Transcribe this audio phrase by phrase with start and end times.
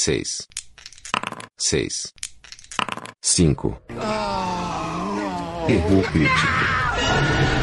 [0.00, 0.48] seis,
[1.58, 2.14] seis,
[3.20, 3.78] cinco.
[5.68, 7.59] Erro crítico.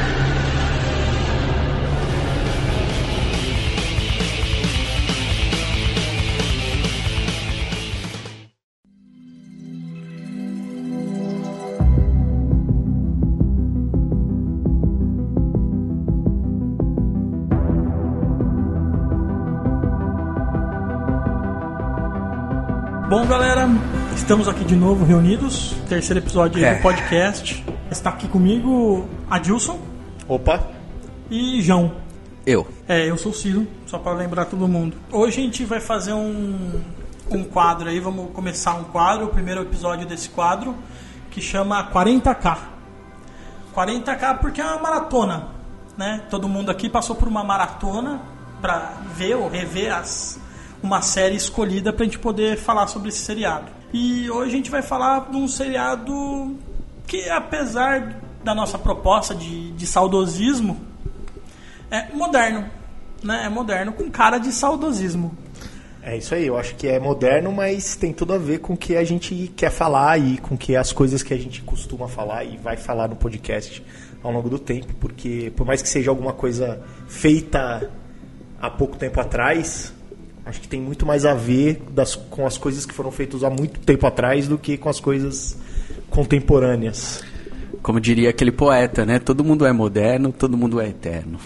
[24.27, 25.73] Estamos aqui de novo reunidos.
[25.87, 26.75] Terceiro episódio É.
[26.75, 27.63] do podcast.
[27.89, 29.79] Está aqui comigo Adilson
[30.27, 30.67] Opa,
[31.31, 31.93] e João.
[32.45, 32.67] Eu.
[32.89, 34.97] É, eu sou o Ciro, só para lembrar todo mundo.
[35.14, 36.81] Hoje a gente vai fazer um,
[37.31, 40.75] um quadro aí, vamos começar um quadro, o primeiro episódio desse quadro,
[41.31, 42.58] que chama 40k.
[43.73, 45.47] 40k porque é uma maratona,
[45.97, 46.23] né?
[46.30, 48.19] Todo mundo aqui passou por uma maratona
[48.62, 50.38] para ver ou rever as,
[50.84, 53.77] uma série escolhida pra gente poder falar sobre esse seriado.
[53.94, 56.56] E hoje a gente vai falar de um seriado
[57.06, 60.78] que, apesar da nossa proposta de, de saudosismo,
[61.90, 62.70] é moderno,
[63.24, 63.46] né?
[63.46, 65.36] É moderno com cara de saudosismo.
[66.02, 66.48] é isso aí.
[66.48, 69.52] Eu acho que é moderno, mas tem tudo a ver com o que a gente
[69.56, 73.08] quer falar e com que as coisas que a gente costuma falar e vai falar
[73.08, 73.84] no podcast
[74.22, 77.90] ao longo do tempo, porque por mais que seja alguma coisa feita
[78.60, 79.94] há pouco tempo atrás,
[80.48, 83.50] acho que tem muito mais a ver das, com as coisas que foram feitas há
[83.50, 85.58] muito tempo atrás do que com as coisas
[86.09, 87.23] contemporâneas.
[87.81, 89.20] Como diria aquele poeta, né?
[89.20, 91.38] Todo mundo é moderno, todo mundo é eterno.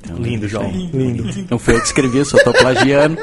[0.00, 0.70] Então, Lindo, João.
[0.70, 0.96] Lindo.
[0.96, 1.46] Lindo.
[1.50, 3.18] Não foi eu que escrevi, eu só tô plagiando.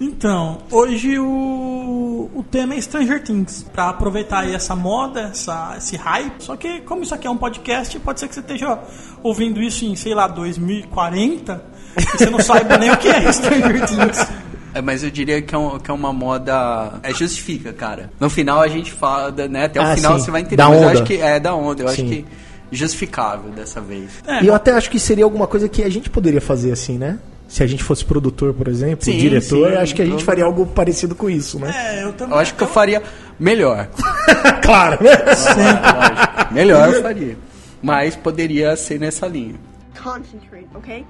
[0.00, 3.62] Então, hoje o, o tema é Stranger Things.
[3.72, 6.42] Pra aproveitar aí essa moda, essa, esse hype.
[6.42, 8.80] Só que, como isso aqui é um podcast, pode ser que você esteja
[9.22, 13.86] ouvindo isso em, sei lá, 2040 e você não saiba nem o que é Stranger
[13.86, 14.26] Things.
[14.74, 16.94] É, mas eu diria que é, um- que é uma moda.
[17.02, 18.10] É justifica, cara.
[18.18, 19.66] No final a gente fala, né?
[19.66, 20.24] Até o Ah, final sim.
[20.24, 20.56] você vai entender.
[20.56, 20.92] Da mas eu onda.
[20.94, 21.82] acho que é da onda.
[21.82, 22.08] Eu acho Sim.
[22.08, 22.24] que
[22.72, 24.10] justificável dessa vez.
[24.26, 26.98] É, E eu até acho que seria alguma coisa que a gente poderia fazer assim,
[26.98, 27.18] né?
[27.46, 30.44] Se a gente fosse produtor, por exemplo, Sim, diretor, sim, acho que a gente faria
[30.44, 31.72] algo parecido com isso, né?
[32.00, 32.34] é, eu também.
[32.34, 33.00] Eu acho que eu faria
[33.38, 33.88] melhor.
[34.64, 35.10] Claro, né?
[36.50, 37.36] Melhor eu faria.
[37.82, 39.54] Mas poderia ser nessa linha.
[40.02, 41.04] Concentrate, okay?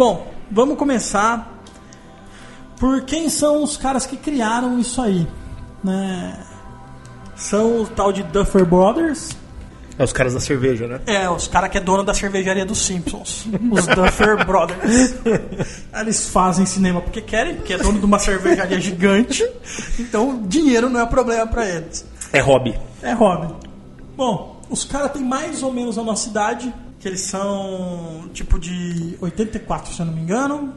[0.00, 1.60] Bom, vamos começar
[2.78, 5.26] por quem são os caras que criaram isso aí,
[5.84, 6.42] né?
[7.36, 9.36] São o tal de Duffer Brothers,
[9.98, 11.02] É os caras da cerveja, né?
[11.06, 13.46] É, os caras que é dono da cervejaria dos Simpsons.
[13.70, 15.16] Os Duffer Brothers.
[15.92, 19.46] Eles fazem cinema porque querem, porque é dono de uma cervejaria gigante.
[19.98, 22.06] Então, dinheiro não é problema pra eles.
[22.32, 22.74] É hobby.
[23.02, 23.54] É hobby.
[24.16, 29.16] Bom, os caras têm mais ou menos a nossa idade, que eles são tipo de
[29.20, 30.74] 84, se eu não me engano.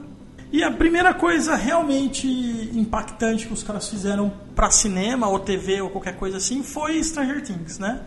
[0.52, 2.28] E a primeira coisa realmente
[2.74, 7.42] impactante que os caras fizeram pra cinema ou TV ou qualquer coisa assim foi Stranger
[7.42, 8.02] Things, né?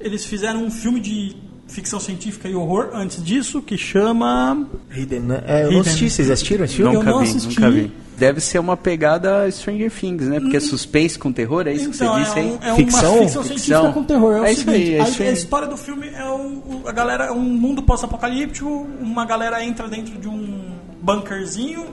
[0.00, 1.36] Eles fizeram um filme de
[1.68, 5.44] ficção científica e horror antes disso que chama Hidden, né?
[5.46, 6.94] É, eu não assisti, vocês assistiram esse filme?
[6.94, 7.60] Eu nunca não vi, assisti.
[7.60, 7.92] nunca vi.
[8.16, 10.38] Deve ser uma pegada Stranger Things, né?
[10.40, 12.46] Porque é suspense com terror, é isso que Então, você disse é, aí?
[12.52, 13.14] um- é Ficção?
[13.14, 13.92] uma ficção científica Ficção.
[13.92, 14.34] com terror.
[14.36, 16.36] É, o É isso seguinte, aí, é a, isso a história do filme é o,
[16.36, 18.68] o- a galera, um mundo pós-apocalíptico,
[19.00, 20.62] uma galera entra dentro de um
[21.02, 21.86] bunkerzinho,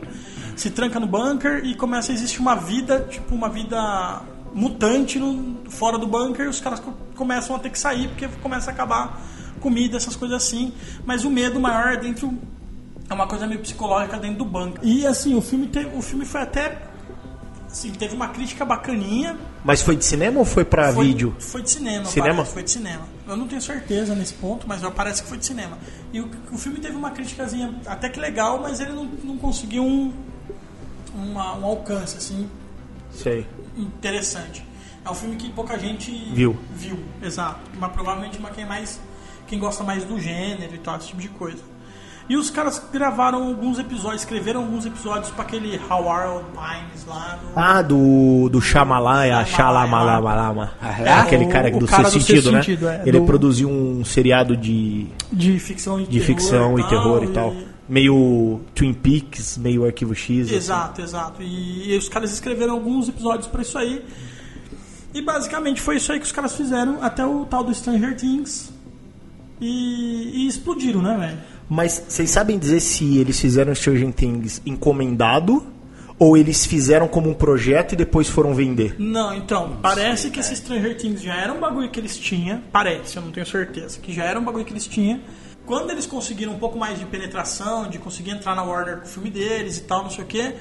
[0.55, 4.21] se tranca no bunker e começa a existir uma vida, tipo uma vida
[4.53, 8.27] mutante no- fora do bunker, e os caras co- começam a ter que sair porque
[8.43, 9.21] começa a acabar
[9.59, 10.71] comida, essas coisas assim.
[11.05, 12.31] Mas o medo maior é dentro
[13.11, 14.79] é uma coisa meio psicológica dentro do bunker.
[14.83, 16.77] E assim, o filme teve, o filme foi até
[17.69, 21.35] assim, teve uma crítica bacaninha, Mas foi de cinema ou foi pra foi, vídeo?
[21.39, 22.05] Foi de cinema.
[22.05, 22.35] Cinema?
[22.35, 23.07] parece, Foi de cinema.
[23.27, 25.77] Eu não tenho certeza nesse ponto, mas parece que foi de cinema.
[26.11, 29.83] E o, o filme teve uma criticazinha até que legal, mas ele não, não conseguiu
[29.85, 30.11] um,
[31.15, 32.49] uma- um alcance assim
[33.11, 33.45] Sei.
[33.77, 34.65] interessante.
[35.05, 36.57] É um filme que pouca gente Viu.
[36.75, 37.59] Viu, exato.
[37.79, 38.99] Mas provavelmente uma quem mais
[39.47, 41.61] quem gosta mais do gênero e tal, esse tipo de coisa.
[42.29, 47.51] E os caras gravaram alguns episódios, escreveram alguns episódios para aquele Howard Pines lá no,
[47.59, 49.45] Ah, do, do Shyamalan, Shyamalan.
[49.45, 50.71] Xalamalama.
[50.81, 51.13] Ah, É é?
[51.13, 52.61] aquele cara o do cara seu do sentido, né?
[52.61, 56.83] Sentido, é, Ele do- produziu um seriado de, de ficção e de terror ficção e
[56.87, 57.53] terror e tal.
[57.53, 60.45] e- Meio Twin Peaks, meio Arquivo X.
[60.47, 60.55] assim.
[60.55, 61.43] Exato, exato.
[61.43, 64.05] E, e os caras escreveram alguns episódios pra isso aí.
[65.13, 68.71] E basicamente foi isso aí que os caras fizeram até o tal do Stranger Things.
[69.59, 71.37] E, e explodiram, né, velho?
[71.71, 75.65] Mas vocês sabem dizer se eles fizeram Stranger Things encomendado
[76.19, 78.97] Ou eles fizeram como um projeto e depois foram vender?
[78.99, 82.61] Não, então, parece que esse Stranger Things já era um bagulho que eles tinham.
[82.73, 83.99] Parece, eu não tenho certeza.
[84.01, 85.21] Que já era um bagulho que eles tinham.
[85.65, 89.07] Quando eles conseguiram um pouco mais de penetração, de conseguir entrar na Warner com o
[89.07, 90.55] filme deles e tal, não sei o quê,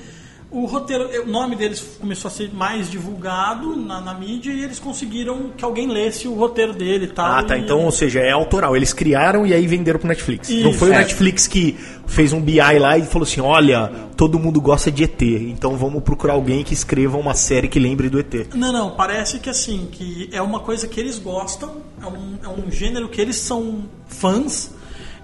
[0.51, 4.79] o roteiro, o nome deles começou a ser mais divulgado na, na mídia e eles
[4.79, 7.27] conseguiram que alguém lesse o roteiro dele e tal.
[7.27, 7.57] Ah, tá.
[7.57, 8.77] e- Então, ou seja, é autoral.
[8.77, 10.49] Eles criaram e aí venderam pro Netflix.
[10.49, 10.79] Não Isso.
[10.79, 10.99] foi o É.
[10.99, 11.77] Netflix que
[12.07, 16.03] fez um BI lá e falou assim: olha, todo mundo gosta de ET, então vamos
[16.03, 18.49] procurar alguém que escreva uma série que lembre do ET.
[18.55, 22.49] Não, não, parece que assim, que é uma coisa que eles gostam, é um, é
[22.49, 24.73] um gênero que eles são fãs,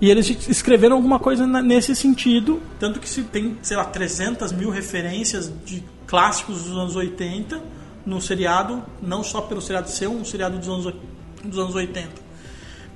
[0.00, 4.70] e eles escreveram alguma coisa nesse sentido, tanto que se tem, sei lá, 300 mil
[4.70, 7.60] referências de clássicos dos anos 80
[8.04, 10.94] no seriado, não só pelo seriado ser um seriado dos anos,
[11.42, 12.08] dos anos 80.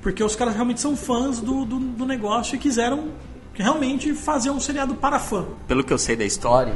[0.01, 3.09] Porque os caras realmente são fãs do, do, do negócio e quiseram
[3.53, 5.45] realmente fazer um seriado para fã.
[5.67, 6.73] Pelo que eu sei da história,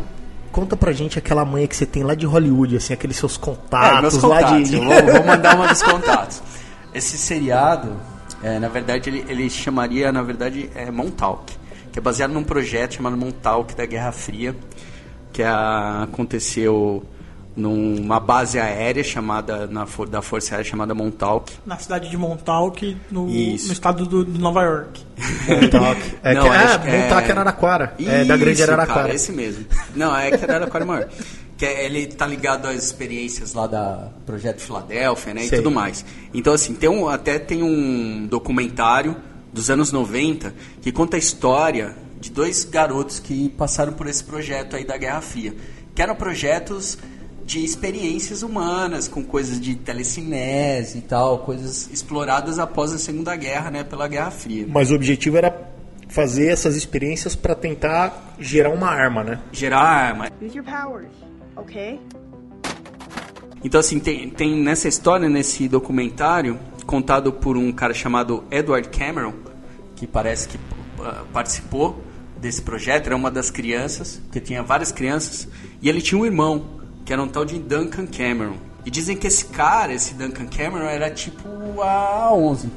[0.52, 3.40] Conta pra gente aquela manha que você tem lá de Hollywood, assim, aqueles seus É,
[3.40, 4.70] contatos, meus lá contatos.
[4.70, 4.78] de.
[4.78, 6.42] Eu vou, vou mandar uma dos contatos.
[6.96, 7.92] Esse seriado,
[8.46, 11.54] é, na verdade, ele, ele chamaria, na verdade, é, Montauk,
[11.92, 14.56] que é baseado num projeto chamado Montauk da Guerra Fria,
[15.34, 17.04] que a- aconteceu
[17.58, 21.54] numa base aérea chamada na, da Força Aérea chamada Montauk.
[21.66, 23.68] Na cidade de Montauk, no, Isso.
[23.68, 25.02] no estado do- de Nova York.
[25.48, 26.02] Montauk.
[26.22, 27.96] É, Não, que, ah, que é- Montauk Araraquara.
[27.98, 29.02] É da grande Isso, Araraquara.
[29.04, 29.66] Cara, esse mesmo.
[29.96, 31.08] Não, é que era Araraquara maior.
[31.58, 35.42] Que é- ele tá ligado às experiências lá da Projeto Filadélfia, né?
[35.42, 35.60] Sei.
[35.60, 36.04] E tudo mais.
[36.34, 39.16] Então, assim, tem um, até tem um documentário
[39.54, 44.76] dos anos 90 que conta a história de dois garotos que passaram por esse projeto
[44.76, 45.54] aí da Guerra Fria.
[45.94, 46.98] Que eram projetos
[47.46, 53.70] de experiências humanas, com coisas de telecinese e tal, coisas exploradas após a Segunda Guerra,
[53.72, 53.84] né?
[53.84, 54.66] Pela Guerra Fria.
[54.68, 55.56] Mas o objetivo era
[56.10, 59.40] fazer essas experiências pra tentar gerar uma arma, né?
[59.52, 60.30] Gerar arma.
[60.42, 61.08] Use your powers,
[61.56, 62.00] okay?
[63.64, 69.34] Então, assim, tem, tem nessa história, nesse documentário, contado por um cara chamado Edward Cameron,
[69.96, 70.60] que parece que
[71.00, 72.00] ah, participou
[72.38, 75.48] desse projeto, era uma das crianças, que tinha várias crianças,
[75.82, 76.66] e ele tinha um irmão,
[77.04, 78.58] que era um tal de Duncan Cameron.
[78.86, 81.50] E dizem que esse cara, esse Duncan Cameron, era tipo
[81.82, 82.70] a 11.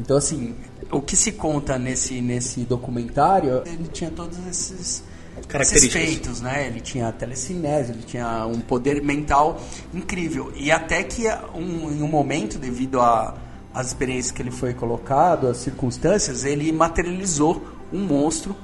[0.00, 0.56] Então, assim,
[0.90, 5.04] o que se conta nesse, nesse documentário, ele tinha todos esses,
[5.48, 6.02] esses Características.
[6.08, 6.66] feitos, né?
[6.66, 9.60] Ele tinha telecinese, ele tinha um poder mental
[9.94, 10.52] incrível.
[10.54, 13.34] E até que um, em um momento, devido a-
[13.72, 17.62] às experiências que ele foi colocado, às circunstâncias, ele materializou
[17.92, 18.54] um monstro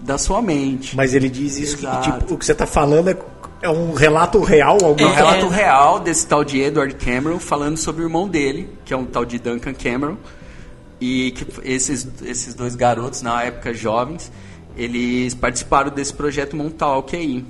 [0.00, 0.94] da sua mente.
[0.96, 2.12] Mas ele diz isso que, Exato.
[2.20, 3.16] tipo, o que você tá falando é,
[3.62, 5.16] é um relato real, algum É um É.
[5.16, 9.04] relato real desse tal de Edward Cameron falando sobre o irmão dele, que é um
[9.06, 10.16] tal de Duncan Cameron.
[11.00, 14.30] E que esses, esses dois garotos, na época jovens,
[14.78, 17.44] eles participaram desse projeto Montauk aí.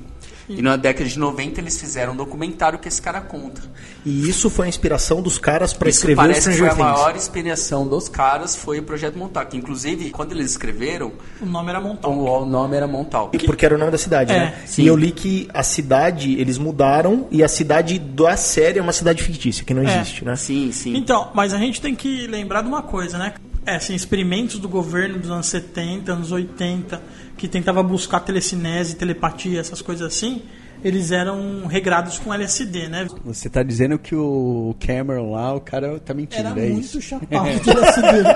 [0.51, 3.61] E na década de 90 eles fizeram um documentário que esse cara conta.
[4.03, 6.73] E isso foi a inspiração dos caras pra Isso escrever o parece que foi Stranger
[6.73, 6.99] a Things.
[7.03, 9.55] maior inspiração dos caras, foi o projeto Montauk.
[9.55, 12.17] Inclusive, quando eles escreveram, O nome era Montauk.
[12.17, 13.45] o, o nome era Montauk.
[13.45, 14.63] Porque era o nome da cidade, É, né?
[14.65, 14.85] sim.
[14.85, 18.95] E eu li que a cidade, eles mudaram e a cidade da série é uma
[18.95, 19.97] cidade fictícia, que não É.
[20.01, 20.35] existe, né?
[20.35, 20.97] Sim, sim.
[20.97, 23.35] Então, mas a gente tem que lembrar de uma coisa, né?
[23.69, 27.03] É, assim, experimentos do governo dos anos 70, anos 80,
[27.37, 30.43] que tentava buscar telecinese, telepatia, essas coisas assim,
[30.83, 33.07] eles eram regrados com LSD, né?
[33.27, 37.03] Você tá dizendo que o Cameron lá, o cara tá mentindo, Era é muito isso?
[37.03, 38.29] chapado de LSD.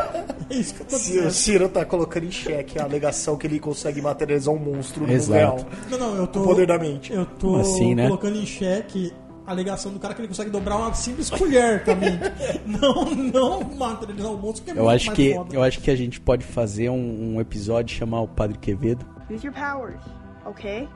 [0.51, 1.31] É isso que eu tô O dizendo.
[1.31, 5.17] Ciro tá colocando em xeque a alegação que ele consegue materializar um monstro no mundo
[5.17, 5.33] Exato.
[5.39, 5.67] real.
[5.91, 6.41] Não, não, eu tô.
[6.41, 7.11] O poder da mente.
[7.11, 8.05] Eu tô assim, né?
[8.07, 9.13] colocando em xeque
[9.53, 12.19] alegação do cara que ele consegue dobrar uma simples colher também.
[12.67, 15.55] não, não materializar o monstro que é Eu muito acho mais que foda.
[15.55, 19.07] eu acho que a gente pode fazer um, um episódio e chamar o Padre Quevedo.
[19.31, 20.03] Use your powers,
[20.47, 20.89] okay?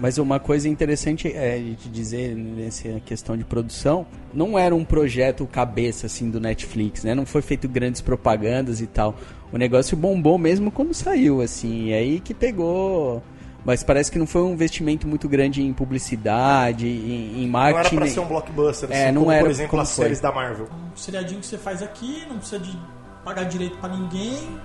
[0.00, 4.04] Mas uma coisa interessante é de dizer nessa questão de produção,
[4.34, 7.14] não era um projeto cabeça assim do Netflix, né?
[7.14, 9.14] Não foi feito grandes propagandas e tal.
[9.52, 13.22] O negócio bombou mesmo quando saiu, assim, e aí que pegou.
[13.64, 17.74] Mas parece que não foi um investimento muito grande em publicidade, em, em Não era
[17.74, 17.96] marketing.
[17.96, 20.04] pra ser um blockbuster, assim, É, não como, era por exemplo, como as foi.
[20.04, 20.68] séries da Marvel.
[20.92, 22.76] um seriadinho que você faz aqui, não precisa de
[23.24, 24.58] pagar direito pra ninguém.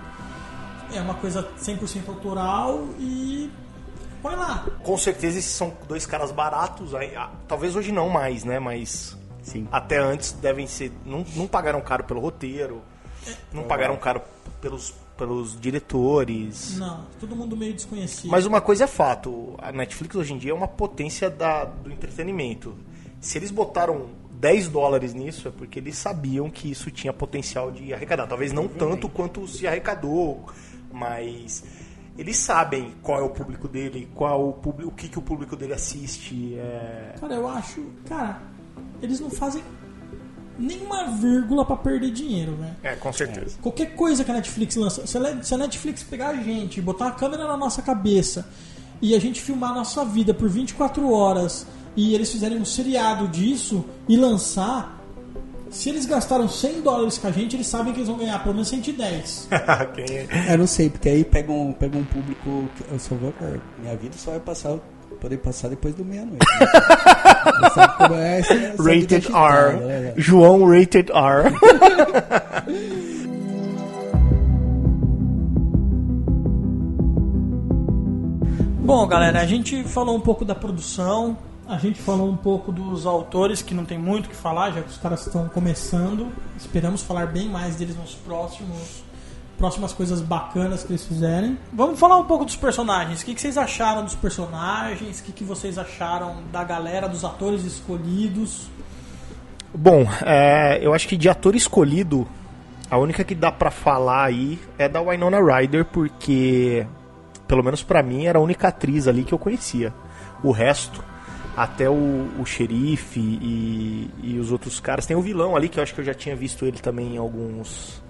[0.93, 3.51] É uma coisa 100% autoral e
[4.21, 4.65] põe lá.
[4.83, 8.57] Com certeza esses são dois caras baratos, aí, ah, talvez hoje não mais, né?
[8.57, 9.67] Mas Sim.
[9.71, 10.91] até antes devem ser.
[11.05, 12.81] Não, não pagaram caro pelo roteiro,
[13.53, 14.21] não pagaram caro
[14.61, 16.77] pelos, pelos diretores.
[16.77, 18.29] Não, todo mundo meio desconhecido.
[18.29, 21.91] Mas uma coisa é fato, a Netflix hoje em dia é uma potência da, do
[21.91, 22.75] entretenimento.
[23.19, 24.07] Se eles botaram
[24.39, 28.27] 10 dólares nisso, é porque eles sabiam que isso tinha potencial de arrecadar.
[28.27, 30.45] Talvez não tanto quanto se arrecadou,
[30.93, 31.63] mas
[32.17, 35.55] eles sabem qual é o público dele, qual o, público, o que, que o público
[35.55, 36.55] dele assiste.
[36.55, 37.83] é, Cara, eu acho.
[38.07, 38.41] Cara,
[39.01, 39.63] eles não fazem
[40.57, 42.75] nenhuma vírgula pra perder dinheiro, velho.
[42.83, 43.57] É, com certeza.
[43.61, 47.11] Qualquer coisa que a Netflix lança, se a a Netflix pegar a gente, botar uma
[47.11, 48.47] câmera na nossa cabeça
[49.01, 53.27] e a gente filmar a nossa vida por 24 horas e eles fizerem um seriado
[53.27, 54.97] disso e lançar,
[55.69, 58.53] se eles gastaram 100 dólares com a gente, eles sabem que eles vão ganhar pelo
[58.53, 58.81] menos 100.
[59.95, 60.53] Quem é?
[60.53, 62.69] Eu não sei, porque aí pega um, pega um público.
[62.75, 63.33] Que eu só vou.
[63.79, 64.77] Minha vida só vai passar.
[65.19, 66.45] Poder passar depois do meia-noite.
[68.09, 68.41] né?
[68.49, 69.77] É Rated R.
[69.79, 70.13] né?
[70.17, 71.51] João Rated R.
[78.87, 83.05] Bom, galera, a gente falou um pouco da produção, a gente falou um pouco dos
[83.05, 86.31] autores, que não tem muito o que falar, já que os caras estão começando.
[86.57, 89.03] Esperamos falar bem mais deles nos próximos
[89.57, 91.57] próximas coisas bacanas que eles fizerem.
[91.73, 93.21] Vamos falar um pouco dos personagens.
[93.21, 95.19] O que, que vocês acharam dos personagens?
[95.19, 98.69] O que, que vocês acharam da galera, dos atores escolhidos?
[99.73, 102.27] Bom, é, eu acho que de ator escolhido,
[102.89, 106.85] a única que dá pra falar aí é da Winona Ryder, porque,
[107.47, 109.93] pelo menos pra mim, era a única atriz ali que eu conhecia.
[110.43, 111.03] O resto,
[111.55, 115.05] até o, o xerife e, e os outros caras.
[115.05, 117.17] Tem o vilão ali, que eu acho que eu já tinha visto ele também em
[117.17, 118.01] alguns,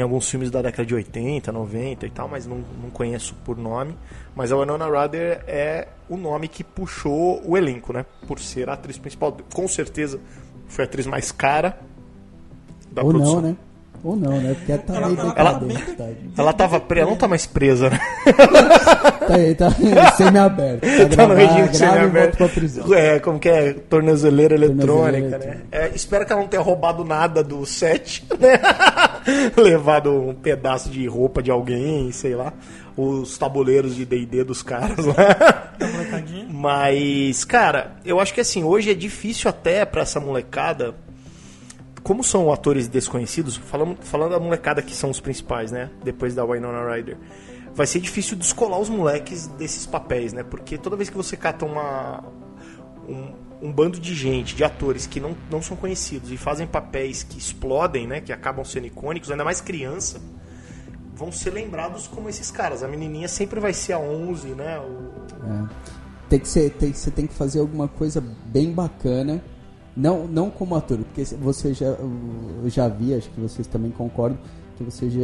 [0.00, 3.56] em alguns filmes da década de 80, 90 e tal, mas não, não conheço por
[3.56, 3.94] nome.
[4.34, 8.06] Mas a Winona Ryder é o nome que puxou o elenco, né?
[8.26, 9.36] Por ser a atriz principal.
[9.52, 10.18] Com certeza
[10.66, 11.78] foi a atriz mais cara
[12.90, 13.42] da Ou produção.
[13.42, 13.56] não, né?
[14.02, 14.54] Ou não, né?
[14.54, 16.32] Porque tá Ela- meio ela- ela- tadinho.
[16.38, 18.00] Ela tava presa, ela não tá mais presa, né?
[19.30, 19.70] Tá aí, tá
[20.16, 20.80] semi-aberto.
[20.80, 22.12] Tá, Tá no regime e semiaberto.
[22.18, 22.94] volta pra prisão.
[22.94, 23.72] É, como que é?
[23.74, 25.58] Tornozeleira eletrônica, né?
[25.70, 28.58] É, espero que ela não tenha roubado nada do set, né?
[29.56, 32.52] Levado um pedaço de roupa de alguém, sei lá.
[32.96, 35.68] Os tabuleiros de D&D dos caras lá.
[35.78, 36.46] Da molecadinha?
[36.50, 40.94] Mas, cara, eu acho que assim, hoje é difícil até pra essa molecada.
[42.02, 45.90] Como são atores desconhecidos, falando, falando da molecada que são os principais, né?
[46.02, 47.16] Depois da Winona Ryder.
[47.74, 50.42] Vai ser difícil descolar os moleques desses papéis, né?
[50.42, 52.24] Porque toda vez que você cata uma.
[53.08, 57.22] Um, um bando de gente, de atores que não, não são conhecidos e fazem papéis
[57.22, 58.20] que explodem, né?
[58.20, 60.20] Que acabam sendo icônicos, ainda mais criança,
[61.14, 62.82] vão ser lembrados como esses caras.
[62.82, 64.78] A menininha sempre vai ser a 11, né?
[64.78, 65.46] O,
[66.30, 69.42] Tem que ser, tem, você tem que fazer alguma coisa bem bacana.
[69.96, 74.38] Não, não como ator, porque você já, eu já vi, acho que vocês também concordam,
[74.78, 75.20] que você já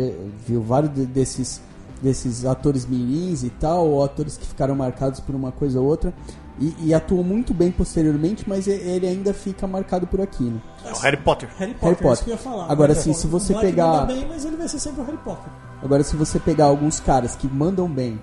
[0.47, 1.61] viu vários de- desses,
[2.03, 6.13] desses atores mirins e tal, ou atores que ficaram marcados por uma coisa ou outra,
[6.59, 10.61] e, e atuam muito bem posteriormente, mas ele ainda fica marcado por aquilo.
[10.85, 11.49] É o Harry Potter.
[11.59, 12.25] Harry Potter, Harry isso Potter.
[12.25, 12.71] que eu ia falar.
[12.73, 15.05] Agora, assim, se você O moleque pegar- manda bem, mas ele vai ser sempre o
[15.05, 15.53] Harry Potter.
[15.83, 18.19] Agora, se você pegar alguns caras que mandam bem,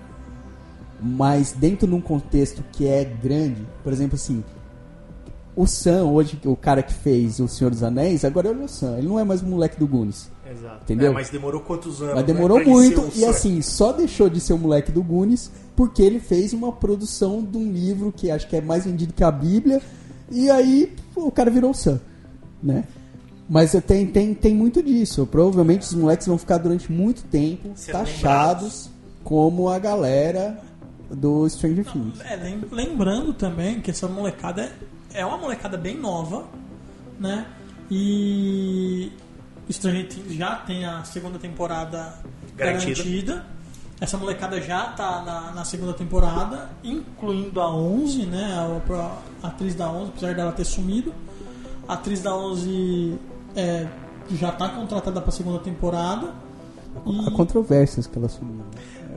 [1.00, 4.42] mas dentro de um contexto que é grande, por exemplo, assim,
[5.56, 8.68] o Sam, hoje, o cara que fez O Senhor dos Anéis, agora ele é o
[8.68, 10.30] Sam, ele não é mais o moleque do Goonies.
[10.50, 10.82] Exato.
[10.82, 11.10] Entendeu?
[11.10, 12.14] É, mas demorou quantos anos?
[12.16, 13.30] Mas né, demorou ele muito e Sam?
[13.30, 17.56] assim, só deixou de ser o moleque do Goonies porque ele fez uma produção de
[17.56, 19.80] um livro que acho que é mais vendido que a Bíblia
[20.30, 22.00] e aí o cara virou o Sam,
[22.62, 22.84] né?
[23.48, 25.26] Mas tem, tem, tem muito disso.
[25.26, 28.88] Provavelmente os moleques vão ficar durante muito tempo taxados
[29.22, 30.58] como a galera
[31.10, 32.20] do Stranger Things.
[32.20, 34.70] É, lem- lembrando também que essa molecada
[35.14, 36.44] é, é uma molecada bem nova,
[37.18, 37.46] né?
[37.90, 39.12] E
[39.70, 42.14] Stranger Things já tem a segunda temporada
[42.56, 42.96] Garantida.
[43.02, 43.46] garantida.
[44.00, 48.52] Essa molecada já tá na, na segunda temporada, incluindo a 11, né?
[48.54, 51.14] A, a atriz da 11, apesar dela ter sumido.
[51.88, 53.18] A atriz da 11
[53.54, 53.86] é,
[54.32, 56.32] já tá contratada pra segunda temporada.
[57.26, 58.64] Há controvérsias que ela assumiu.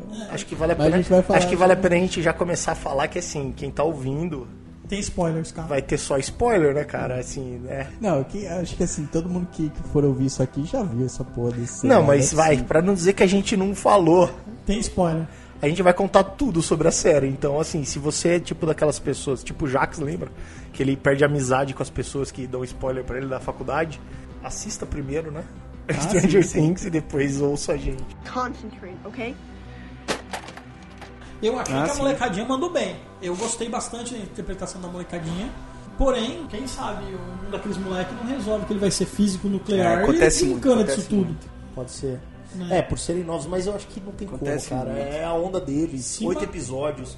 [0.09, 0.27] né?
[0.31, 1.01] Acho que vale a Mas a pena.
[1.01, 3.19] gente vai falar acho que vale a pena a gente já começar a falar que
[3.19, 4.47] assim, quem tá ouvindo
[4.87, 5.67] Tem spoilers, cara.
[5.67, 7.19] vai ter só spoiler, né, cara?
[7.19, 7.87] Assim, né?
[7.99, 11.05] Não, que, acho que assim, todo mundo que, que for ouvir isso aqui já viu
[11.05, 11.85] essa porra desse.
[11.85, 12.63] Não, mas é vai, assim.
[12.63, 14.31] pra não dizer que a gente não falou,
[14.65, 15.27] Tem spoiler.
[15.61, 17.27] a gente vai contar tudo sobre a série.
[17.27, 20.29] Então, assim, se você é tipo daquelas pessoas, tipo o Jax, lembra?
[20.71, 23.99] Que ele perde amizade com as pessoas que dão spoiler pra ele da faculdade.
[24.41, 25.43] Assista primeiro, né?
[25.91, 26.61] Stranger sim, sim.
[26.67, 28.03] Things e depois ouça a gente.
[28.31, 29.35] Concentrate, okay?
[31.41, 31.99] Eu achei Ah, que a sim.
[32.01, 32.95] molecadinha mandou bem.
[33.21, 35.51] Eu gostei bastante da interpretação da molecadinha.
[35.97, 37.03] Porém, quem sabe
[37.47, 40.83] um daqueles moleques não resolve que ele vai ser físico nuclear É, acontece e desencana
[40.83, 41.25] disso acontece tudo.
[41.25, 41.47] muito.
[41.73, 42.19] Pode ser.
[42.55, 42.77] Né?
[42.77, 44.93] É, por serem novos, mas eu acho que não tem Acontece como, cara.
[44.93, 45.07] muito.
[45.13, 46.19] É a onda deles.
[46.21, 47.17] Oito episódios.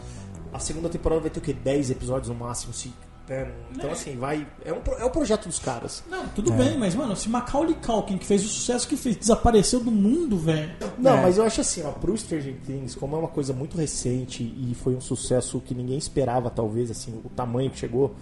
[0.51, 1.53] A segunda temporada vai ter o quê?
[1.53, 2.91] Dez episódios no máximo, se
[3.29, 3.51] né?
[3.71, 4.45] Então, assim, vai.
[4.65, 6.03] É, um, é o projeto dos caras.
[6.09, 6.27] Não, É.
[6.35, 9.91] tudo bem, mas, mano, se Macaulay Culkin, que fez o sucesso que fez, desapareceu do
[9.91, 10.71] mundo, velho.
[10.97, 11.21] Não, É.
[11.21, 14.73] mas eu acho assim, ó, pro Stranger Things, como é uma coisa muito recente e
[14.75, 18.15] foi um sucesso que ninguém esperava, talvez, assim, o tamanho que chegou,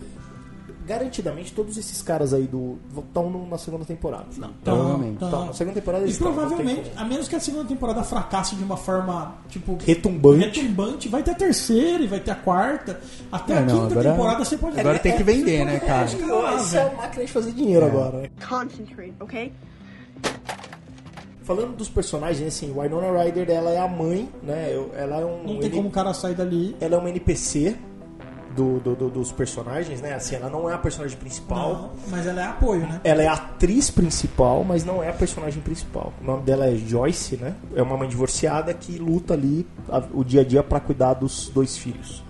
[0.87, 4.25] garantidamente todos esses caras aí do estão na segunda temporada.
[4.37, 5.21] Não, Provavelmente.
[5.23, 8.63] Na segunda temporada E eles tem provavelmente, a menos que a segunda temporada fracasse de
[8.63, 10.59] uma forma, tipo, Retumbante.
[10.61, 12.99] retumbante, vai ter a terceira e vai ter a quarta.
[13.31, 15.79] Até É, a não, quinta agora- temporada você pode agora tem que vender, você né,
[15.79, 16.05] cara?
[16.05, 18.29] Isso é uma máquina de fazer dinheiro agora, né?
[18.47, 19.51] Concentrate, okay?
[21.43, 24.73] Falando dos personagens, assim, Winona Ryder, ela é a mãe, né?
[24.97, 25.37] Ela é um.
[25.43, 26.75] Não tem N- como o cara sair dali.
[26.81, 27.73] Ela é uma NPC
[28.57, 30.13] do, do- do- dos personagens, né?
[30.15, 31.69] Assim, ela não é a personagem principal.
[31.73, 32.99] Não, mas ela é apoio, né?
[33.03, 36.11] Ela é a atriz principal, mas não é a personagem principal.
[36.19, 37.55] O nome dela é Joyce, né?
[37.75, 39.65] É uma mãe divorciada que luta ali
[40.11, 42.23] o dia a dia para cuidar dos dois filhos.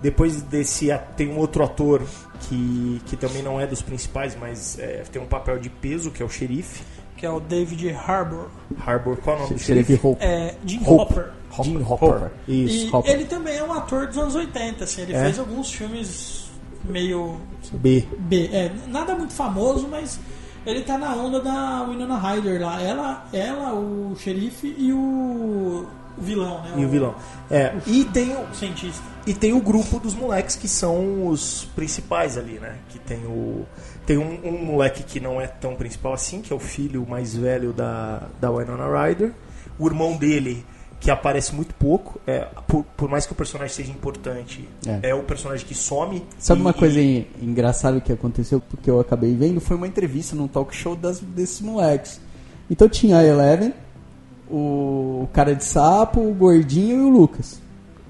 [0.00, 2.02] Depois desse tem um outro ator
[2.40, 6.22] que, que também não é dos principais, mas é, tem um papel de peso, que
[6.22, 6.82] é o xerife.
[7.22, 8.48] Que é o David Harbour.
[8.84, 10.04] Harbour, qual é o nome do Xerife xerife?
[10.08, 10.24] Hope.
[10.24, 10.90] É, Jim Hope.
[11.12, 11.30] Hopper.
[11.62, 12.30] Jim Hopper.
[12.48, 13.12] Isso, E Hopper.
[13.12, 15.22] ele também é um ator dos anos 80, assim, ele É?
[15.22, 16.50] fez alguns filmes
[16.82, 17.36] meio
[17.74, 18.04] B.
[18.18, 20.18] B, é, nada muito famoso, mas
[20.66, 22.82] ele tá na onda da Winona Ryder lá.
[22.82, 25.86] Ela, ela, o xerife e o,
[26.18, 26.74] o vilão, né?
[26.76, 27.14] E o vilão.
[27.50, 29.02] É, e tem o, o cientista.
[29.26, 32.76] E tem o grupo dos moleques que são os principais ali, né?
[32.88, 33.64] Que tem o.
[34.04, 37.36] Tem um, um moleque que não é tão principal assim, que é o filho mais
[37.36, 39.32] velho da, da Winona Ryder.
[39.78, 40.64] O irmão dele,
[41.00, 45.10] que aparece muito pouco, é, por, por mais que o personagem seja importante, É.
[45.10, 46.24] é, o personagem que some.
[46.38, 49.60] Sabe E- uma coisa e- en- engraçada que aconteceu, porque eu acabei vendo?
[49.60, 52.20] Foi uma entrevista num talk show das, desses moleques.
[52.68, 53.72] Então tinha a Eleven,
[54.56, 57.60] o cara de sapo, o gordinho e o Lucas.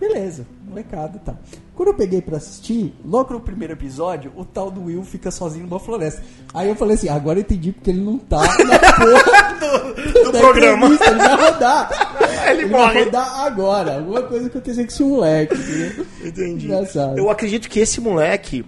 [0.00, 1.37] Beleza, molecada e tal.
[1.76, 5.64] Quando eu peguei pra assistir, logo no primeiro episódio, o tal do Will fica sozinho
[5.66, 6.22] numa floresta.
[6.52, 10.38] Aí eu falei assim, agora eu entendi porque ele não tá na porra do da
[10.40, 10.87] programa.
[10.87, 12.18] Ele vai rodar.
[12.50, 13.04] Ele vai morre.
[13.04, 13.94] rodar agora.
[13.98, 15.55] Alguma coisa aconteceu com esse moleque.
[15.55, 16.07] entendeu?
[16.24, 16.66] Entendi.
[16.66, 17.16] Engraçado.
[17.18, 18.64] Eu acredito que esse moleque,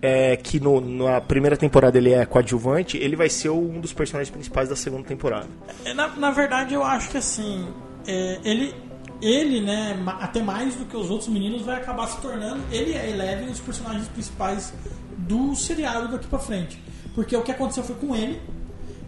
[0.00, 4.30] é, que no- na primeira temporada ele é coadjuvante, ele vai ser um dos personagens
[4.30, 5.48] principais da segunda temporada.
[5.84, 7.66] É, Na, na verdade, eu acho que assim,
[8.06, 8.74] é, ele,
[9.20, 12.96] ele, né, até mais do que os outros meninos, vai acabar se tornando, ele e
[12.96, 14.72] a Eleven, os personagens principais
[15.16, 16.80] do seriado daqui pra frente.
[17.14, 18.40] Porque o que aconteceu foi com ele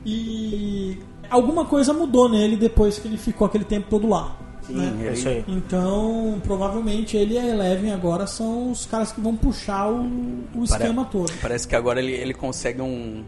[0.05, 0.99] e
[1.31, 4.37] alguma coisa mudou nele depois que ele ficou aquele tempo todo lá.
[4.73, 5.09] Né?
[5.09, 5.45] É isso aí.
[5.49, 10.65] Então, provavelmente ele e a Eleven agora são os caras que vão puxar o, o
[10.65, 11.33] esquema todo.
[11.41, 13.25] Parece que agora ele, ele consegue um,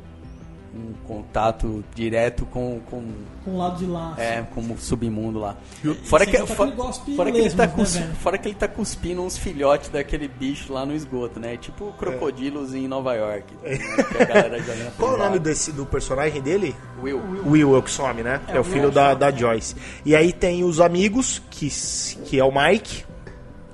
[0.75, 3.03] um contato direto com, com,
[3.45, 4.15] Com o lado de lá.
[4.17, 5.57] é, com o submundo lá.
[6.05, 8.55] Fora que, fora, que ele gospe fora, que ele tá né, cus- fora que ele
[8.55, 11.57] tá cuspindo uns filhotes daquele bicho lá no esgoto, né?
[11.59, 13.53] Tipo crocodilos em Nova York.
[13.63, 13.77] né?
[13.77, 14.49] Joga
[14.85, 16.75] na Qual é o nome desse, do personagem dele?
[17.03, 17.21] Will.
[17.45, 18.41] Will é o que some, né?
[18.49, 19.77] É, o filho da, da Joyce.
[20.07, 21.69] E aí tem os amigos, que,
[22.25, 23.05] que é o Mike,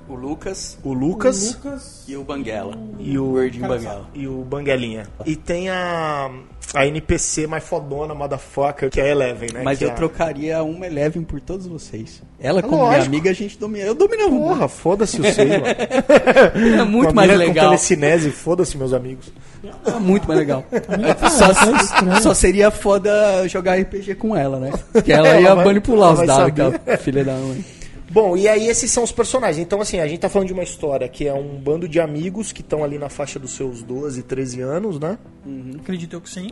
[0.07, 2.75] O Lucas o Lucas, O Lucas e o Banguela.
[2.97, 4.09] e o, cara Banguela.
[4.15, 5.07] e o Banguelinha.
[5.25, 6.31] E tem a,
[6.73, 9.61] a NPC mais fodona, motherfucker, que é a Eleven, né?
[9.63, 12.21] Mas que eu é trocaria uma Eleven por todos vocês.
[12.39, 13.05] Ela, como minha Lógico.
[13.07, 13.85] amiga, a gente domina.
[13.85, 14.29] Eu dominava.
[14.29, 15.63] Porra, foda-se o seu, mano.
[16.79, 17.65] É muito mais mina Com legal.
[17.65, 19.31] telecinese, foda-se meus amigos.
[19.85, 20.63] É muito mais legal.
[21.29, 24.71] Só, é só seria foda jogar RPG com ela, né?
[24.93, 27.65] Porque ela Ela ia vai- manipular ela os dados, filha da mãe.
[28.11, 29.63] Bom, e aí esses são os personagens.
[29.63, 32.51] Então, assim, a gente tá falando de uma história que é um bando de amigos
[32.51, 35.17] que estão ali na faixa dos seus 12, 13 anos, né?
[35.79, 36.49] Acredito eu que sim.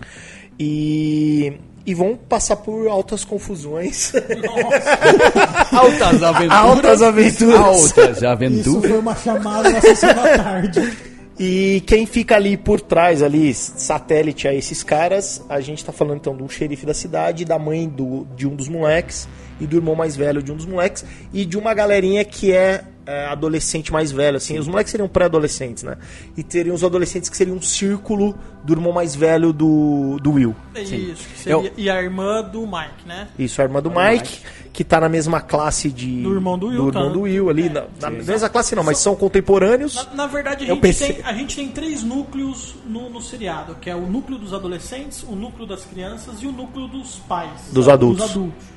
[0.60, 1.54] E,
[1.86, 4.14] e vão passar por altas confusões.
[5.72, 6.58] Altas aventuras.
[6.58, 7.60] Altas aventuras.
[7.60, 8.90] Altas Isso aventuras.
[8.90, 10.98] foi uma chamada na sessão da tarde.
[11.40, 16.18] E quem fica ali por trás, ali, satélite a esses caras, a gente tá falando
[16.18, 19.28] então do xerife da cidade, da mãe do, de um dos moleques
[19.60, 22.84] e do irmão mais velho de um dos moleques e de uma galerinha que é,
[23.06, 24.58] é, adolescente mais velho, assim.
[24.60, 25.98] Os moleques seriam pré-adolescentes, né?
[26.36, 30.56] E teriam os adolescentes que seriam um círculo do irmão mais velho do, do Will.
[30.76, 31.28] É Isso.
[31.28, 33.28] que seria- E a irmã do Mike, né?
[33.40, 34.42] Isso, a irmã do Mike,
[34.74, 36.22] que tá na mesma classe de.
[36.22, 37.14] Do irmão do Will, Do irmão tá?
[37.14, 37.70] do Will ali.
[37.70, 39.96] na, na mesma classe não, mas são contemporâneos.
[39.96, 43.22] Na, na verdade, a Eu gente, pensei- tem, a gente tem três núcleos no, no
[43.22, 47.16] seriado, que é o núcleo dos adolescentes, o núcleo das crianças e o núcleo dos
[47.28, 47.50] pais.
[47.72, 48.22] Dos adultos.
[48.22, 48.68] Dos adultos,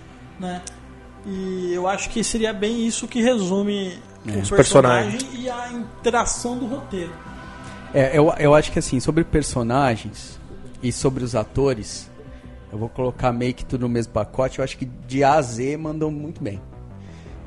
[0.41, 0.63] né?
[1.27, 3.93] E eu acho que seria bem isso que resume
[4.27, 7.13] o Os personagem e a interação do roteiro.
[7.93, 10.39] É, eu, eu acho que assim, sobre personagens
[10.83, 12.11] e sobre os atores,
[12.73, 14.59] eu vou colocar meio que tudo no mesmo pacote.
[14.61, 16.61] Eu acho que de A a Z mandam muito bem.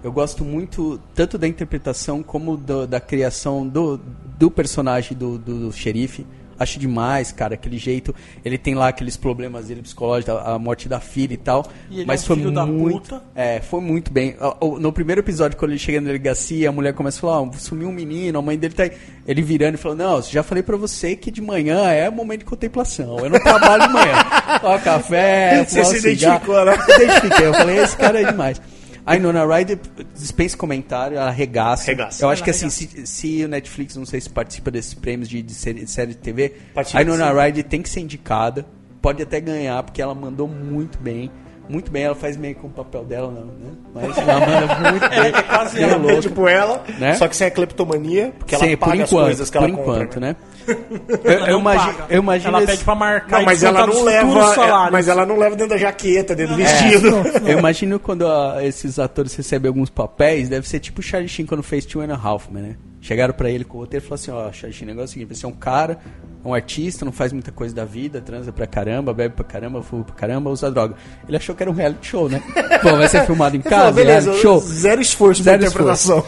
[0.03, 3.97] Eu gosto muito tanto da interpretação como do- da criação do,
[4.38, 6.27] do personagem do, do, do xerife.
[6.63, 8.15] Acho demais, cara, aquele jeito.
[8.43, 11.65] Ele tem lá aqueles problemas dele psicológicos, a morte da filha e tal.
[11.89, 13.02] E ele mas é um foi filho da muito.
[13.02, 13.23] puta.
[13.36, 14.36] É, foi muito bem.
[14.80, 17.89] No primeiro episódio, quando ele chega na delegacia, a mulher começa a falar: ó, sumiu
[17.89, 18.91] um menino, a mãe dele tá aí.
[19.28, 22.45] Ele virando e falando: Não, já falei pra você que de manhã é momento de
[22.45, 23.19] contemplação.
[23.19, 24.15] Eu não trabalho de manhã.
[24.63, 26.43] Ó, café, Você se cigarro.
[26.43, 26.78] identificou, né?
[26.88, 27.47] Eu identifiquei.
[27.47, 28.62] Eu falei: Esse cara é demais.
[29.06, 29.80] A Nona Ryder
[30.16, 31.92] dispensa comentário, ela arregaça.
[31.92, 32.24] Arregaça.
[32.24, 35.28] Eu acho Ela que assim, se, se o Netflix, não sei se participa desses prêmios
[35.28, 37.39] de, de série, de série de TV, Participa, a Nona sim.
[37.39, 38.66] Ryder tem que ser indicada.
[39.02, 41.30] Pode até ganhar, porque ela mandou muito bem.
[41.69, 43.71] Muito bem, ela faz meio com o papel dela, não, né?
[43.95, 45.19] Mas ela manda muito bem.
[45.34, 46.21] É quase Meio ela, É louco.
[46.21, 47.13] tipo ela, Né?
[47.15, 49.69] só que sem a cleptomania, porque ela Sim, paga por as enquanto, coisas que por
[49.69, 49.93] ela compra.
[50.04, 50.36] enquanto, né?
[50.67, 53.88] Ela Eu, eu, não imagino, eu imagino Ela esse- pede pra marcar Não, mas ela
[53.88, 54.39] não leva.
[54.88, 57.08] é, mas ela não leva dentro da jaqueta, dentro do Não, vestido.
[57.47, 61.45] Eu imagino quando ah, esses atores recebem alguns papéis, deve ser tipo o Charlie Sheen
[61.45, 62.76] quando fez Two and a Half né?
[63.04, 65.08] Chegaram pra ele com o roteiro e falaram assim, ó, Sheen, o negócio é o
[65.10, 66.00] seguinte, você é um cara,
[66.46, 70.06] um artista, não faz muita coisa da vida, transa pra caramba, bebe pra caramba, fuma
[70.06, 70.96] pra caramba, usa droga.
[71.28, 72.42] Ele achou que era um reality show, né?
[72.82, 74.58] Pô, vai ser filmado em casa, beleza, reality show.
[74.62, 76.26] zero esforço Zero pra interpretação.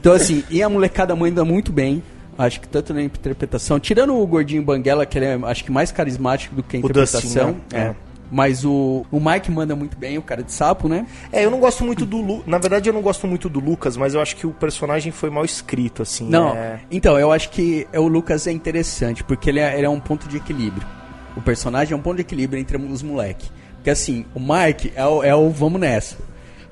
[0.00, 2.02] Então, assim, e a molecada manda muito bem.
[2.36, 5.92] Acho que tanto na interpretação, tirando o gordinho Banguela, que ele é acho que mais
[5.92, 7.52] carismático do que a O interpretação.
[7.52, 7.94] Dustin, né?
[8.00, 8.03] é.
[8.30, 11.06] Mas o, o Mike manda muito bem, o cara de sapo, né?
[11.30, 12.42] É, eu não gosto muito do Lu...
[12.46, 15.30] Na verdade, eu não gosto muito do Lucas, mas eu acho que o personagem foi
[15.30, 16.28] mal escrito, assim.
[16.28, 19.86] Não, é- então, eu acho que é, o Lucas é interessante, porque ele é, ele
[19.86, 20.86] é um ponto de equilíbrio.
[21.36, 23.48] O personagem é um ponto de equilíbrio entre os moleque.
[23.76, 26.16] Porque assim, o Mike é o, é o vamos nessa.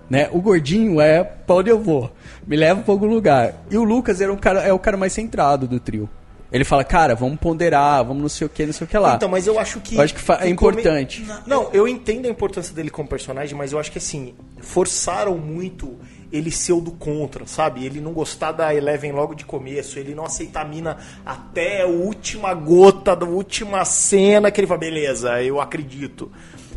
[0.09, 0.29] Né?
[0.33, 2.11] O gordinho é pra onde eu vou.
[2.47, 3.55] Me leva pra algum lugar.
[3.71, 6.09] E o Lucas era um cara, é o cara mais centrado do trio.
[6.53, 9.15] Ele fala, cara, vamos ponderar, vamos não sei o que, não sei o que lá.
[9.15, 9.97] Então, mas eu acho que.
[9.97, 11.27] eu acho que é importante.
[11.47, 15.97] Não, eu entendo a importância dele como personagem, mas eu acho que assim, forçaram muito
[16.31, 17.85] ele ser o do contra, sabe?
[17.85, 21.87] Ele não gostar da Eleven logo de começo, ele não aceitar a mina até a
[21.87, 26.33] última gota, da última cena que ele fala, beleza, eu acredito.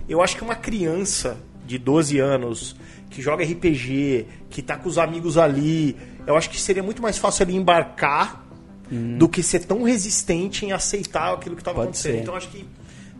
[0.08, 2.76] Eu acho que uma criança de 12 anos
[3.10, 5.96] que joga RPG, que tá com os amigos ali,
[6.28, 8.45] eu acho que seria muito mais fácil ele embarcar
[8.90, 12.14] do que ser tão resistente em aceitar aquilo que estava acontecendo.
[12.14, 12.22] ser.
[12.22, 12.66] Então acho que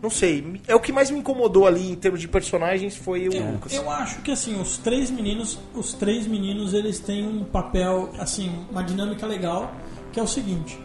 [0.02, 3.52] não sei, é o que mais me incomodou ali em termos de personagens foi o
[3.52, 3.72] Lucas.
[3.72, 8.52] Eu acho que assim, os três meninos, os três meninos, eles têm um papel, assim,
[8.70, 9.74] uma dinâmica legal,
[10.12, 10.78] que é o seguinte.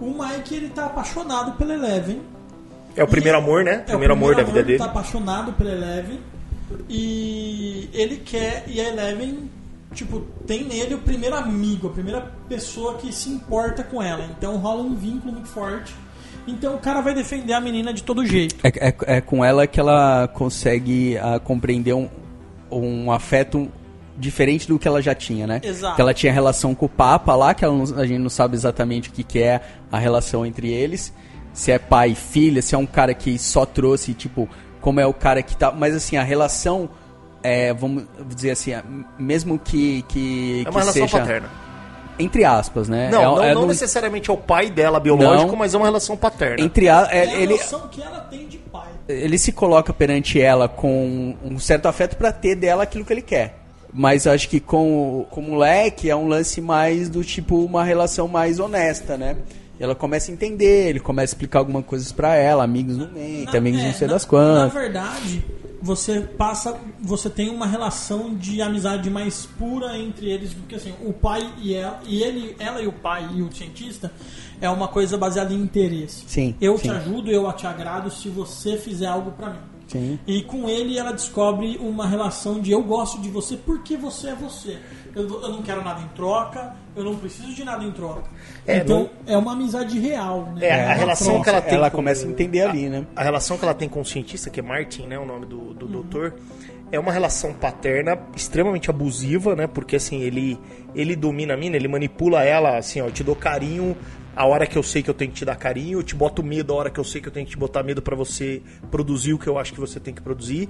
[0.00, 2.20] O Mike, ele tá apaixonado pela Eleven.
[2.94, 3.72] É o primeiro amor, né?
[3.72, 4.78] É primeiro o amor da primeiro vida ele dele.
[4.78, 6.20] tá apaixonado pela Eleven.
[6.88, 8.64] E ele quer.
[8.68, 9.50] E a Eleven,
[9.98, 14.24] tipo, tem nele o primeiro amigo, a primeira pessoa que se importa com ela.
[14.36, 15.94] Então rola um vínculo muito forte.
[16.46, 18.56] Então o cara vai defender a menina de todo jeito.
[18.64, 22.08] É, é- é com ela que ela consegue ah, compreender um,
[22.70, 23.68] um afeto
[24.16, 25.60] diferente do que ela já tinha, né?
[25.62, 25.94] Exato.
[25.96, 29.10] Que ela tinha relação com o Papa lá, que não- a gente não sabe exatamente
[29.10, 29.60] o que, que é
[29.92, 31.12] a relação entre eles.
[31.52, 34.48] Se é pai e filha, se é um cara que só trouxe, tipo,
[34.80, 35.70] como é o cara que tá.
[35.72, 36.88] Mas assim, a relação.
[37.42, 38.82] É, vamos dizer assim, é,
[39.18, 41.18] mesmo que, que, É uma que relação seja.
[41.20, 41.48] paterna.
[42.18, 43.10] Entre aspas, né?
[43.12, 45.56] Não, É- não, é não necessariamente é o pai dela biológico, Não.
[45.58, 46.64] mas é uma relação paterna.
[46.64, 48.88] Entre a, É, é, a ele, noção que ela tem de pai.
[49.08, 53.22] ele se coloca perante ela com um certo afeto pra ter dela aquilo que ele
[53.22, 53.56] quer.
[53.94, 57.84] Mas eu acho que com, com o moleque é um lance mais do tipo uma
[57.84, 59.36] relação mais honesta, né?
[59.80, 63.56] Ela começa a entender, ele começa a explicar algumas coisas pra ela, amigos não mentem,
[63.56, 64.74] amigos é, não sei na- das quantas.
[64.74, 65.44] Na verdade,
[65.80, 70.92] você passa, você tem uma relação de amizade mais pura entre eles do que assim,
[71.04, 74.10] o pai e ela, e ele, ela e o pai e o cientista
[74.60, 76.24] é uma coisa baseada em interesse.
[76.26, 76.88] Sim, Eu sim.
[76.88, 79.58] te ajudo, eu te agrado se você fizer algo pra mim.
[79.86, 80.18] Sim.
[80.26, 84.34] E com ele ela descobre uma relação de eu gosto de você porque você é
[84.34, 84.76] você.
[85.18, 88.22] Eu, eu não quero nada em troca, eu não preciso de nada em troca.
[88.66, 90.66] É, então é uma amizade real, né?
[90.66, 91.42] É, a uma relação troca.
[91.44, 93.06] que ela tem Ela com- começa a entender ali, né?
[93.16, 95.74] A relação que ela tem com o cientista, que é Martin, né, o nome do,
[95.74, 96.34] do doutor,
[96.92, 99.66] é uma relação paterna extremamente abusiva, né?
[99.66, 100.58] Porque assim, ele
[100.94, 103.96] ele domina a mina, ele manipula ela, assim, ó, eu te dou carinho
[104.34, 106.44] a hora que eu sei que eu tenho que te dar carinho, eu te boto
[106.44, 108.62] medo a hora que eu sei que eu tenho que te botar medo pra você
[108.88, 110.68] produzir o que eu acho que você tem que produzir.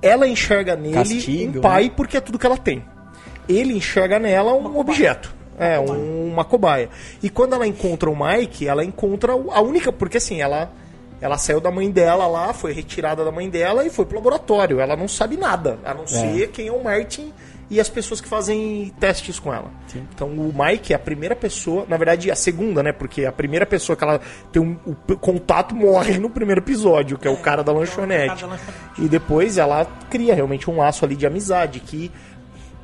[0.00, 1.92] Ela enxerga nele Castigo, um pai né?
[1.96, 2.84] porque é tudo que ela tem.
[3.52, 5.34] Ele enxerga nela um objeto.
[5.58, 6.88] É, um- uma cobaia.
[7.22, 9.92] E quando ela encontra o Mike, ela encontra a única.
[9.92, 10.70] Porque assim, ela.
[11.22, 14.80] Ela saiu da mãe dela lá, foi retirada da mãe dela e foi pro laboratório.
[14.80, 17.30] Ela não sabe nada, a não ser quem é o Martin
[17.68, 19.70] e as pessoas que fazem testes com ela.
[20.14, 22.90] Então o Mike é a primeira pessoa, na verdade a segunda, né?
[22.90, 24.18] Porque a primeira pessoa que ela
[24.50, 28.26] tem um, o contato morre no primeiro episódio, que é, o cara da é lanchonete.
[28.28, 28.78] cara da lanchonete.
[28.98, 32.10] E depois ela cria realmente um laço ali de amizade que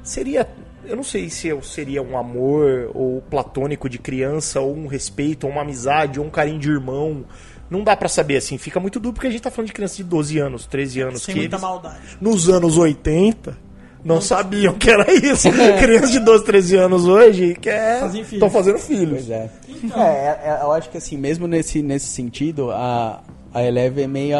[0.08, 0.48] seria.
[0.84, 5.44] Eu não sei se eu seria um amor ou platônico de criança, ou um respeito,
[5.44, 7.24] ou uma amizade, ou um carinho de irmão.
[7.68, 9.96] Não dá pra saber assim, fica muito duro porque a gente tá falando de criança
[9.96, 11.22] de 12 anos, 13 anos.
[11.22, 11.98] Sem que muita eles, maldade.
[12.20, 13.58] nos anos 80
[14.04, 15.48] não sabiam que era isso.
[15.80, 19.26] Criança de 12, 13 anos hoje que é, estão fazendo filhos.
[19.26, 19.50] Pois é.
[19.94, 23.20] É, é, é, eu acho que assim, mesmo nesse, nesse sentido, a,
[23.52, 24.36] a Eleve é meio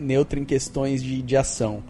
[0.00, 1.82] neutra em questões de, de ação.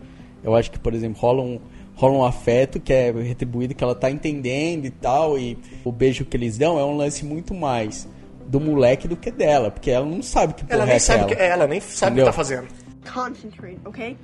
[0.43, 1.61] Eu acho que, por exemplo, rola um,
[2.03, 6.25] rola um afeto que é retribuído, que ela tá entendendo e tal, e o beijo
[6.25, 8.09] que eles dão é um lance muito mais
[8.45, 11.23] do moleque do que dela, porque ela não sabe que porra Ela é nem sabe
[11.23, 11.53] o que, aquela.
[11.53, 12.67] ela nem sabe o que tá fazendo.
[13.13, 14.17] Concentrate, okay?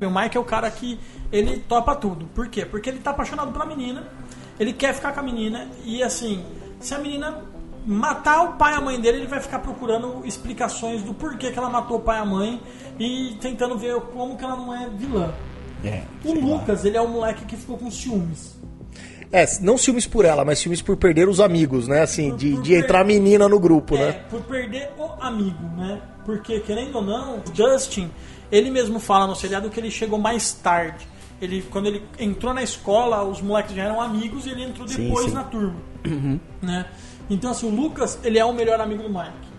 [0.00, 0.98] O Mike é o cara que
[1.30, 2.26] ele topa tudo.
[2.34, 2.66] Por quê?
[2.66, 4.08] Porque ele tá apaixonado pela menina,
[4.58, 6.44] ele quer ficar com a menina e assim,
[6.80, 7.44] se a menina
[7.86, 11.58] matar o pai e a mãe dele, ele vai ficar procurando explicações do porquê que
[11.58, 12.60] ela matou o pai e a mãe
[12.98, 15.32] e tentando ver como que ela não é vilã.
[15.84, 16.46] É, O sei lá.
[16.46, 18.56] Lucas, ele é o moleque que ficou com ciúmes.
[19.32, 22.02] É, não ciúmes por ela, mas ciúmes por perder os amigos, né?
[22.02, 24.12] Assim, Por- de, por de entrar menina no grupo, É, né?
[24.28, 26.00] por perder o amigo, né?
[26.24, 28.10] Porque, querendo ou não, o Justin,
[28.50, 31.08] ele mesmo fala no seriado que ele chegou mais tarde.
[31.40, 35.04] Ele, quando ele entrou na escola, os moleques já eram amigos e ele entrou Sim,
[35.08, 35.32] depois sim.
[35.32, 35.74] na turma.
[36.60, 36.86] Né?
[37.30, 39.51] Então, assim, o Lucas, ele é o melhor amigo do Mike.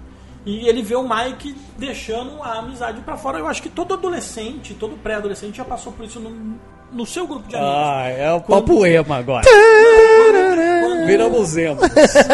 [0.45, 3.39] E ele vê o Mike deixando a amizade pra fora.
[3.39, 6.57] Eu acho que todo adolescente, todo pré-adolescente já passou por isso no,
[6.91, 7.73] no seu grupo de amigos.
[7.75, 9.45] Ah, é o Quando- papo emo agora.
[9.45, 11.79] Quando- Viramos emo.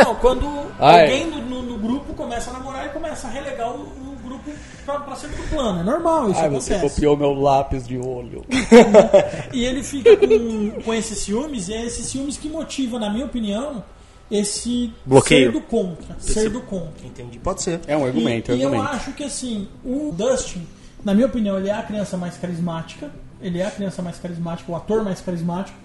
[0.04, 0.48] Não, quando
[0.80, 1.02] Ai.
[1.04, 4.52] alguém no, no- no grupo começa a namorar e começa a relegar o, o grupo
[4.86, 5.80] pra, pra segundo plano.
[5.82, 6.96] É normal, isso Ai, você acontece.
[6.96, 8.44] copiou meu lápis de olho.
[9.54, 13.26] E ele fica com, com esses ciúmes, e é esses ciúmes que motiva, na minha
[13.26, 13.84] opinião,
[14.30, 15.48] esse Bloqueio.
[15.48, 16.16] ser do contra.
[16.20, 17.06] Ser do contra.
[17.06, 17.80] Entendi, pode ser.
[17.88, 18.96] É um argumento, é e, um e eu argumento.
[18.96, 20.68] acho que assim, o Dustin,
[21.04, 23.12] na minha opinião, ele é a criança mais carismática.
[23.42, 25.78] Ele é a criança mais carismática, o ator mais carismático.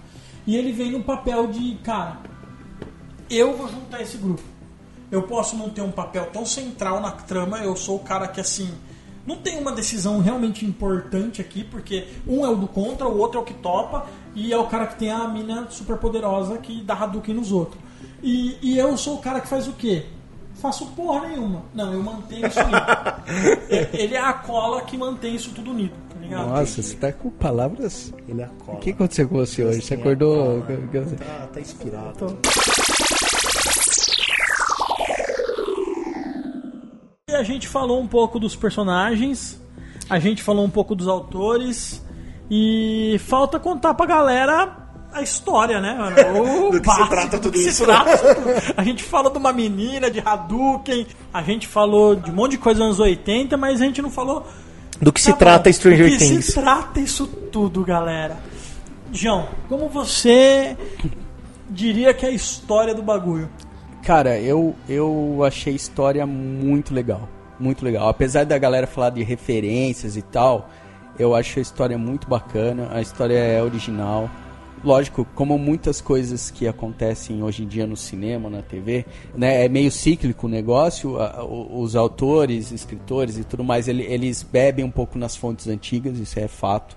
[0.45, 2.17] E ele vem no papel de, cara,
[3.29, 4.43] eu vou juntar esse grupo.
[5.11, 8.41] Eu posso não ter um papel tão central na trama, eu sou o cara que
[8.41, 8.69] assim.
[9.25, 13.39] Não tem uma decisão realmente importante aqui, porque um é o do contra, o outro
[13.39, 14.05] é o que topa,
[14.35, 17.81] e é o cara que tem a mina super poderosa que dá Hadouken nos outros.
[18.23, 20.05] E, e eu sou o cara que faz o quê?
[20.55, 21.63] Faço porra nenhuma.
[21.73, 22.77] Não, eu mantenho isso unido.
[23.93, 26.47] Ele é a cola que mantém isso tudo unido, tá ligado?
[26.49, 28.13] Nossa, você tá com palavras.
[28.27, 28.77] Ele é a cola.
[28.77, 29.81] O que aconteceu com você hoje?
[29.81, 30.59] Você Sim, acordou.
[30.59, 31.05] a cola.
[31.17, 32.37] Tá, tá inspirado.
[37.29, 39.61] E a gente falou um pouco dos personagens,
[40.09, 42.01] a gente falou um pouco dos autores
[42.49, 44.84] e falta contar pra galera
[45.15, 46.15] a história, né, mano?
[46.67, 47.85] O Do que se básico, trata do tudo se isso.
[47.85, 48.49] trata tudo.
[48.77, 52.57] A gente falou de uma menina, de Hadouken, a gente falou de um monte de
[52.57, 54.45] coisa nos anos 80, mas a gente não falou
[55.01, 55.73] Do que se Tá trata bom.
[55.73, 56.45] Stranger Do que Things.
[56.45, 58.37] se trata isso tudo, galera?
[59.11, 60.75] João, como você
[61.69, 63.49] diria que é a história do bagulho?
[64.03, 67.27] Cara, eu, eu achei a história muito legal.
[67.59, 68.07] Muito legal.
[68.09, 70.69] Apesar da galera falar de referências e tal,
[71.17, 72.89] eu acho a história muito bacana.
[72.91, 74.29] A história é original.
[74.85, 79.03] Lógico, como muitas coisas que acontecem hoje em dia no cinema, na TV,
[79.35, 81.19] né, é meio cíclico o negócio.
[81.19, 86.19] a- Os autores, escritores e tudo mais, ele- eles bebem um pouco nas fontes antigas,
[86.19, 86.95] isso é fato.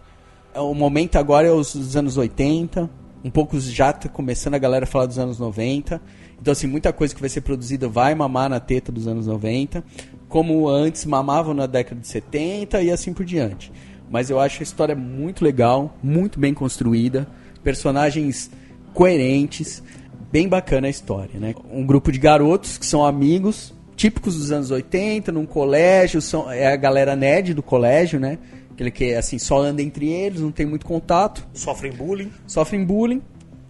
[0.54, 2.90] O momento agora é os, os anos 80,
[3.24, 5.98] um pouco já tá começando a galera a falar dos anos 90.
[6.38, 9.82] Então, assim, muita coisa que vai ser produzida vai mamar na teta dos anos 90,
[10.28, 13.72] como antes mamavam na década de 70 e assim por diante.
[14.10, 17.26] Mas eu acho a história muito legal, muito bem construída,
[17.62, 18.50] personagens
[18.94, 19.82] coerentes,
[20.30, 21.54] bem bacana a história, né?
[21.70, 26.72] Um grupo de garotos que são amigos, típicos dos anos 80, num colégio, são, é
[26.72, 28.38] a galera nerd do colégio, né?
[28.72, 32.30] Aquele que assim só anda entre eles, não tem muito contato, Sofrem bullying.
[32.46, 33.22] sofrem bullying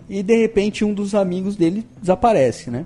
[0.08, 2.84] e de repente um dos amigos dele desaparece, né?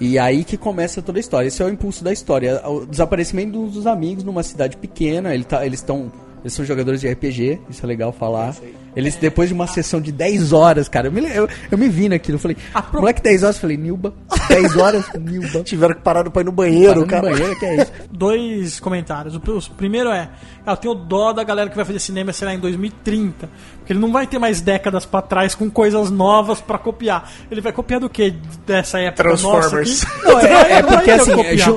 [0.00, 1.48] E aí que começa toda a história.
[1.48, 2.66] Esse é o impulso da história.
[2.66, 5.34] O desaparecimento dos dos amigos numa cidade pequena.
[5.34, 6.10] Ele tá, eles estão.
[6.42, 8.54] Eles são jogadores de RPG, isso é legal falar.
[8.96, 12.08] Eles, depois de uma sessão de 10 horas, cara, eu me, eu, eu me vi
[12.08, 12.36] naquilo.
[12.36, 12.56] Eu falei,
[12.90, 13.56] pro- moleque, 10 horas.
[13.56, 14.12] Eu falei, Nilba,
[14.48, 15.62] 10 horas, Nilba.
[15.62, 17.30] Tiveram que parar pra ir no banheiro, Parando no cara.
[17.30, 17.92] banheiro, que é isso?
[18.10, 19.36] Dois comentários.
[19.36, 20.28] O pr- o primeiro é:
[20.66, 23.48] eu tenho dó da galera que vai fazer cinema, sei lá, em 2030.
[23.92, 27.30] Ele não vai ter mais décadas pra trás com coisas novas pra copiar.
[27.50, 28.34] Ele vai copiar do que
[28.66, 30.04] dessa época Transformers.
[30.04, 30.20] nossa?
[30.30, 31.32] Não, é, é porque assim,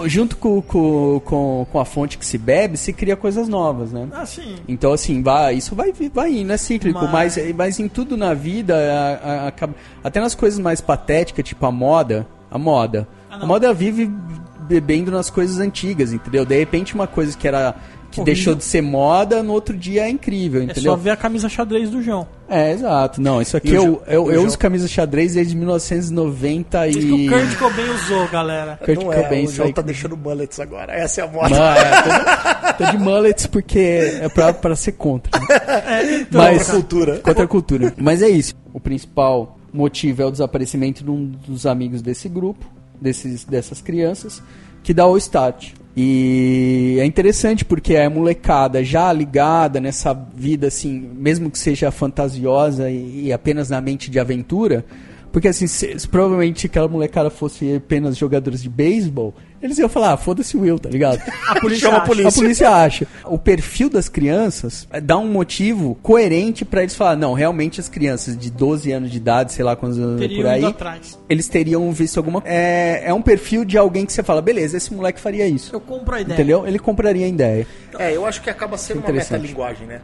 [0.09, 4.07] junto com, com, com, a fonte que se bebe, se cria coisas novas, né?
[4.13, 7.87] Assim, Então, assim, vai, isso vai, vir- vai indo, é cíclico, Mas- mas, mas em
[7.87, 9.73] tudo na vida, a- a- acaba-
[10.03, 13.07] até nas coisas mais patéticas, tipo a moda, a moda.
[13.29, 14.11] Ah, a moda vive
[14.67, 16.45] bebendo nas coisas antigas, entendeu?
[16.45, 17.75] De repente, uma coisa que era
[18.13, 20.91] que deixou de ser moda, no outro dia é incrível, É entendeu?
[20.91, 22.27] só ver a camisa xadrez do João.
[22.47, 23.19] É, exato.
[23.21, 27.27] Não, isso aqui eu, eu, eu uso camisa xadrez desde 1990 Isso que e...
[27.27, 28.79] o Kurt Cobain usou, galera.
[28.83, 30.93] Kurt não é, Cobain o João tá com- deixando mullets agora.
[30.93, 31.49] Essa é a moda.
[31.49, 33.79] Mano, é, tô, tô de mullets porque
[34.21, 35.31] é pra, pra ser contra.
[35.39, 36.21] né?
[36.21, 37.17] então, Mas, Contra a cultura.
[37.19, 37.93] Contra a cultura.
[37.97, 38.53] Mas é isso.
[38.73, 42.65] O principal motivo é o desaparecimento de um dos amigos desse grupo,
[43.01, 44.41] desses, dessas crianças,
[44.83, 45.71] que dá o start.
[45.95, 52.89] E é interessante porque é molecada já ligada nessa vida, assim, mesmo que seja fantasiosa
[52.89, 54.83] e, e apenas na mente de aventura.
[55.33, 60.13] Porque assim, se, se provavelmente aquela molecada fosse apenas jogadores de beisebol, eles iam falar,
[60.13, 61.19] ah, foda-se o Will, tá ligado?
[61.49, 62.07] A polícia Chama a acha.
[62.07, 62.29] polícia.
[62.29, 63.07] A polícia acha.
[63.25, 68.37] O perfil das crianças dá um motivo coerente pra eles falar, não, realmente as crianças
[68.37, 71.17] de 12 anos de idade, sei lá quantos anos por aí, atrás.
[71.27, 74.93] eles teriam visto alguma é, é um perfil de alguém que você fala, beleza, esse
[74.93, 75.73] moleque faria isso.
[75.73, 76.35] Eu compro a ideia.
[76.35, 76.67] Entendeu?
[76.67, 77.65] Ele compraria a ideia.
[77.97, 79.99] É, eu acho que acaba sendo uma metalinguagem, né?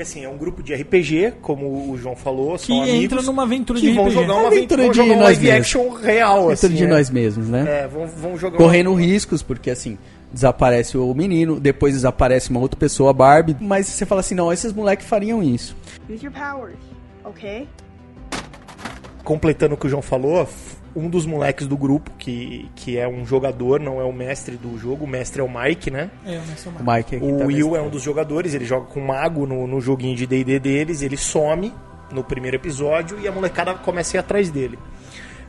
[0.00, 3.22] Porque assim, é um grupo de RPG, como o João falou, Que são amigos entra
[3.22, 4.14] numa aventura que de vão RPG.
[4.14, 5.60] jogar uma Aventura aventura, vão de jogar um nós live mesmos.
[5.60, 6.90] action real, Dentro assim, de né?
[6.90, 7.80] nós mesmos, né?
[7.82, 9.98] É, vão, vão jogar Correndo riscos, porque assim,
[10.32, 14.50] desaparece o menino, depois desaparece uma outra pessoa, a Barbie, mas você fala assim, não,
[14.50, 15.76] esses moleques fariam isso.
[16.08, 16.78] Use your powers,
[17.22, 17.68] okay?
[19.22, 20.48] completando o que o João falou,
[20.94, 24.76] um dos moleques do grupo, que, que é um jogador, não é o mestre do
[24.78, 26.10] jogo, o mestre é o Mike, né?
[26.26, 26.96] É, eu não sou O.
[26.96, 29.80] Mike O tá Will é um dos jogadores, ele joga com o mago no, no
[29.80, 31.72] joguinho de D&D deles, ele some
[32.12, 34.78] no primeiro episódio e a molecada começa a ir atrás dele.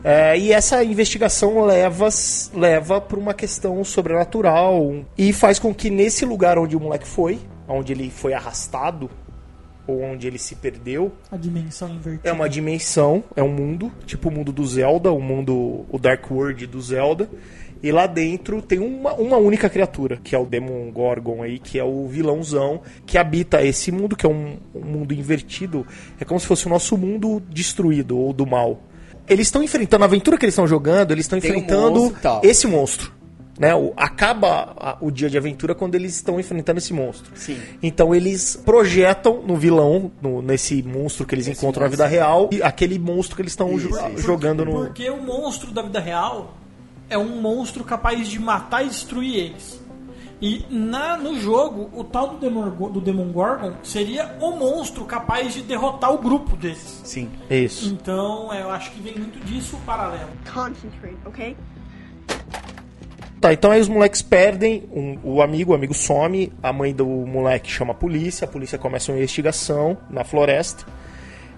[0.04, 2.10] É, e essa investigação leva
[2.56, 7.40] leva para uma questão sobrenatural e faz com que nesse lugar onde o moleque foi,
[7.68, 9.10] onde ele foi arrastado
[9.92, 12.30] ou onde ele se perdeu, A dimensão invertida.
[12.30, 16.30] é uma dimensão, é um mundo, tipo o mundo do Zelda, o mundo, o Dark
[16.32, 17.30] World do Zelda.
[17.84, 21.80] E lá dentro tem uma, uma única criatura, que é o Demon Gorgon aí, que
[21.80, 25.86] é o vilãozão que habita esse mundo, que é um, um mundo invertido.
[26.20, 28.84] É como se fosse o nosso mundo destruído, ou do mal.
[29.28, 32.40] Eles estão enfrentando, a aventura que eles estão jogando, eles estão Tem um enfrentando monstro
[32.44, 33.12] esse monstro.
[33.60, 33.76] Né?
[33.76, 37.32] O- acaba a- o dia de aventura quando eles estão enfrentando esse monstro.
[37.36, 37.60] Sim.
[37.84, 42.64] Então eles projetam no vilão, no- nesse monstro que eles encontram na vida real, e
[42.64, 44.72] aquele monstro que eles estão jo- jogando no.
[44.86, 46.54] Porque o monstro da vida real
[47.10, 49.82] é um monstro capaz de matar e destruir eles.
[50.42, 55.54] E na, no jogo, o tal do Demon, do Demon Gorgon seria o monstro capaz
[55.54, 57.02] de derrotar o grupo desses.
[57.04, 57.88] Sim, é isso.
[57.94, 60.32] Então, é, eu acho que vem muito disso o paralelo.
[60.52, 61.56] Concentrate, okay?
[63.42, 67.08] Tá, então aí os moleques perdem um- o amigo, o amigo some, a mãe do
[67.08, 70.86] moleque chama a polícia, a polícia começa uma investigação na floresta.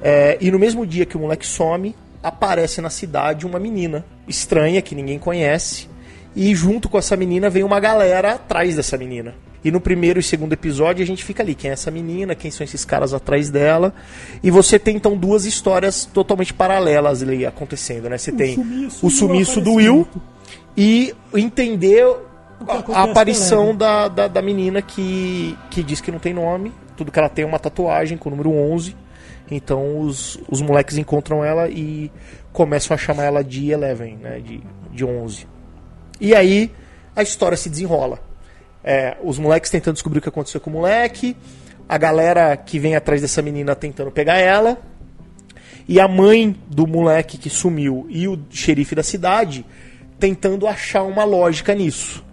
[0.01, 1.93] É, e no mesmo dia que o moleque some,
[2.23, 5.89] aparece na cidade uma menina estranha que ninguém conhece.
[6.33, 9.35] E junto com essa menina vem uma galera atrás dessa menina.
[9.63, 12.49] E no primeiro e segundo episódio a gente fica ali, quem é essa menina, quem
[12.49, 13.93] são esses caras atrás dela.
[14.41, 18.17] E você tem então duas histórias totalmente paralelas ali acontecendo, né?
[18.17, 20.07] Você tem sumiço o o sumiço do Will.
[20.75, 22.05] E entender
[22.93, 26.73] a, aparição da, da, da menina que, que diz que não tem nome.
[26.95, 28.95] Tudo que ela tem é uma tatuagem com o número 11.
[29.51, 32.11] Então os, os moleques encontram ela e
[32.51, 34.39] começam a chamar ela de Eleven, né?
[34.39, 35.47] De, de 11.
[36.19, 36.71] E aí
[37.15, 38.19] a história se desenrola.
[38.83, 41.37] É, os moleques tentando descobrir o que aconteceu com o moleque,
[41.87, 44.77] a galera que vem atrás dessa menina tentando pegar ela,
[45.87, 49.65] e a mãe do moleque que sumiu e o xerife da cidade
[50.27, 52.23] tentando achar uma lógica nisso.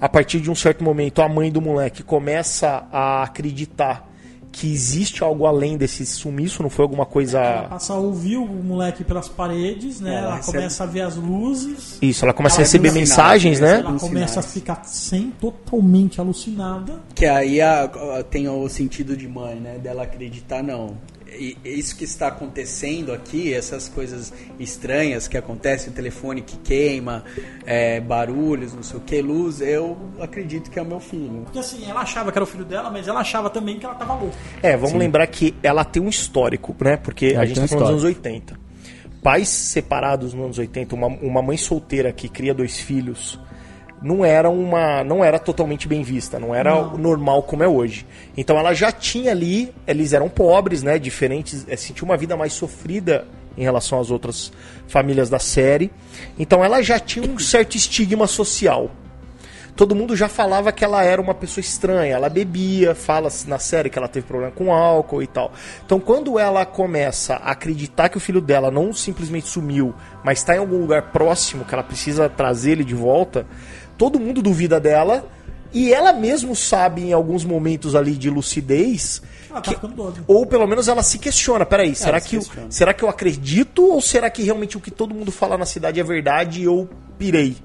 [0.00, 4.08] A partir de um certo momento, a mãe do moleque começa a acreditar
[4.52, 7.40] que existe algo além desse sumiço, não foi alguma Ela coisa.
[7.68, 10.14] passa a ouvir o moleque pelas paredes, né?
[10.14, 11.98] Ela Ela, recebe- começa a ver as luzes.
[12.00, 13.78] Isso, ela começa a Ela receber tem um mensagens, sinal, né?
[13.80, 17.00] Ela começa a ficar sem, totalmente alucinada.
[17.14, 19.76] Que aí a- a- tem o sentido de mãe, né?
[19.78, 20.96] Dela acreditar, não.
[21.32, 27.24] E isso que está acontecendo aqui, essas coisas estranhas que acontecem, o telefone que queima,
[27.64, 31.42] é, barulhos, não sei o que, luz, eu acredito que é o meu filho.
[31.44, 33.94] Porque assim, ela achava que era o filho dela, mas ela achava também que ela
[33.94, 34.36] tava louca.
[34.62, 36.96] É, vamos lembrar que ela tem um histórico, né?
[36.96, 38.54] Porque Ela a gente tem um tá falando dos anos histórico.
[38.54, 38.70] 80.
[39.22, 43.38] Pais separados nos anos 80, uma, uma mãe solteira que cria dois filhos,
[44.02, 46.96] não era uma não era totalmente bem vista, não era Não.
[46.96, 48.06] normal como é hoje.
[48.36, 52.52] Então ela já tinha ali, eles eram pobres, né, diferentes, é, sentia uma vida mais
[52.52, 53.26] sofrida
[53.56, 54.52] em relação às outras
[54.88, 55.90] famílias da série.
[56.38, 58.90] Então ela já tinha um certo estigma social
[59.80, 62.14] todo mundo já falava que ela era uma pessoa estranha.
[62.14, 65.52] Ela bebia, fala na série que ela teve problema com álcool e tal.
[65.86, 70.54] Então, quando ela começa a acreditar que o filho dela não simplesmente sumiu, mas está
[70.54, 73.46] em algum lugar próximo, que ela precisa trazer ele de volta,
[74.00, 75.28] todo mundo duvida dela
[75.72, 80.24] E ela mesmo sabe, em alguns momentos ali de lucidez, Ela tá ficando doida.
[80.26, 83.84] ou pelo menos ela se questiona, peraí, será se que, eu- será que eu acredito
[83.84, 86.88] ou será que realmente o que todo mundo fala na cidade é verdade e eu
[87.18, 87.56] pirei?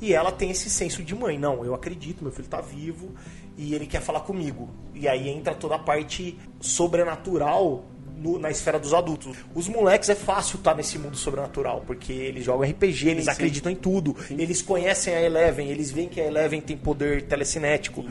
[0.00, 3.08] E ela tem esse senso de mãe, não, eu acredito, meu filho tá vivo
[3.56, 4.68] e ele quer falar comigo.
[4.94, 7.84] E aí entra toda a parte sobrenatural
[8.18, 9.36] no- na esfera dos adultos.
[9.54, 13.30] Os moleques é fácil estar nesse mundo sobrenatural, porque eles jogam RPG, eles sim.
[13.30, 18.04] acreditam em tudo, eles conhecem a Eleven, eles veem que a Eleven tem poder telecinético.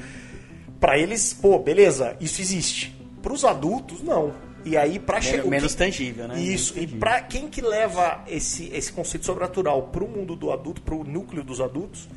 [0.80, 2.95] Pra eles, pô, beleza, isso existe.
[3.22, 4.32] Pros adultos, não.
[4.64, 5.45] E aí, pra chegar.
[5.45, 6.39] o menos que- tangível, né?
[6.41, 6.76] Isso.
[6.76, 11.03] Menos E pra quem que leva esse, esse conceito sobrenatural pro mundo do adulto, pro
[11.03, 12.08] núcleo dos adultos,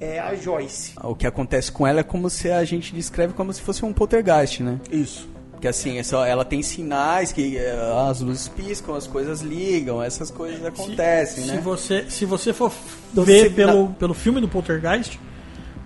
[0.00, 0.92] é a Joyce.
[1.02, 3.92] O que acontece com ela é como se a gente descreve como se fosse um
[3.92, 4.80] poltergeist, né?
[4.90, 5.28] Isso.
[5.60, 10.02] Porque assim, é só, ela tem sinais que eh, as luzes piscam, as coisas ligam,
[10.02, 11.56] essas coisas acontecem, se, né?
[11.56, 12.72] Se você, se você for
[13.12, 15.20] Então, ver você- pelo, pelo filme do Poltergeist,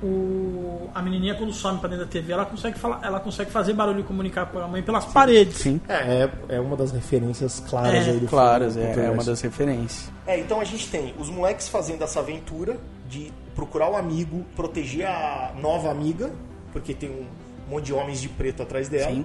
[0.01, 3.73] o, a menininha quando some pra dentro da TV, ela consegue, falar, ela consegue fazer
[3.73, 5.57] barulho e comunicar com a mãe pelas paredes.
[5.57, 8.89] Sim, É, é uma das referências claras É, aí do claras, filme.
[8.91, 10.09] é, é uma das referências.
[10.25, 12.77] É, então a gente tem os moleques fazendo essa aventura
[13.09, 16.31] de procurar o amigo, proteger a nova amiga,
[16.73, 17.25] porque tem um
[17.69, 19.11] monte de homens de preto atrás dela.
[19.11, 19.25] Sim.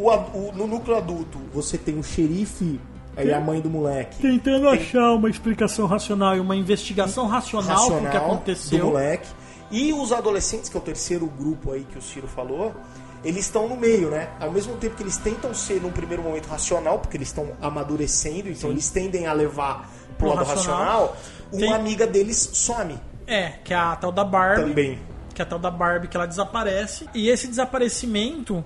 [0.00, 2.80] O o- no núcleo adulto, você tem o xerife
[3.22, 4.20] e a mãe do moleque.
[4.22, 8.86] Tentando achar uma explicação racional e uma investigação racional, que racional do aconteceu.
[8.86, 9.28] moleque.
[9.70, 12.74] E os adolescentes, que é o terceiro grupo aí que o Ciro falou,
[13.22, 14.30] eles estão no meio, né?
[14.40, 18.48] Ao mesmo tempo que eles tentam ser, num primeiro momento, racional, porque eles estão amadurecendo,
[18.48, 20.78] então eles tendem a levar pro Pro lado racional.
[20.78, 21.16] racional.
[21.52, 24.62] Uma Tem- amiga deles some É, que é a tal da Barbie.
[24.70, 24.98] também.
[25.34, 27.08] que é a tal da Barbie, que ela desaparece.
[27.14, 28.64] E esse desaparecimento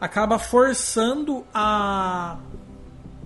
[0.00, 2.38] acaba forçando a.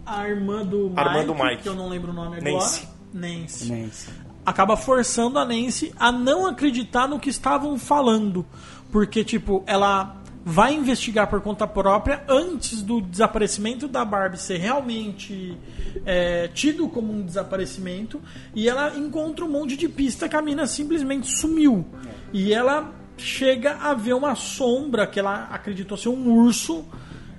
[0.05, 1.63] A irmã do Mike, irmã do Mike.
[1.63, 2.53] que eu não lembro o nome agora.
[2.53, 2.89] Nancy.
[3.13, 3.73] Nancy.
[3.73, 4.11] Nancy.
[4.45, 8.45] Acaba forçando a Nancy a não acreditar no que estavam falando.
[8.93, 15.57] Porque, tipo, ela vai investigar por conta própria antes do desaparecimento da Barbie ser realmente
[16.05, 18.21] é, tido como um desaparecimento.
[18.55, 21.87] E ela encontra um monte de pista que a mina simplesmente sumiu.
[22.31, 26.85] E ela chega a ver uma sombra que ela acreditou ser um urso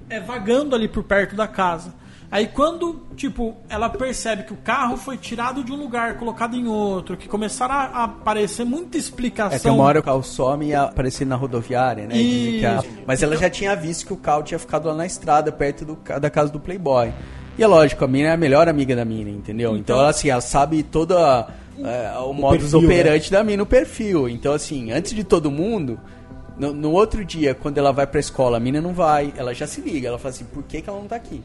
[0.10, 1.94] é, vagando ali por perto da casa.
[2.32, 6.68] Aí quando, tipo, ela percebe que o carro foi tirado de um lugar, colocado em
[6.68, 9.56] outro, que começaram a aparecer muita explicação.
[9.56, 12.14] É, tem uma hora que o carro some e aparece na rodoviária, né?
[12.16, 12.88] Que Isso.
[13.06, 15.96] Mas ela já tinha visto que o carro tinha ficado lá na estrada, perto do
[16.20, 17.14] da casa do Playboy.
[17.58, 19.70] E é lógico, a mina é a melhor amiga da mina, entendeu?
[19.70, 21.48] Então, Então- ela, assim, ela sabe toda
[21.84, 24.30] é, o, modus perfil, operandi da mina, o perfil.
[24.30, 26.00] Então, assim, antes de todo mundo,
[26.58, 29.68] no, no outro dia, quando ela vai pra escola, a mina não vai, ela já
[29.68, 31.42] se liga, ela fala assim, por que, que ela não tá aqui?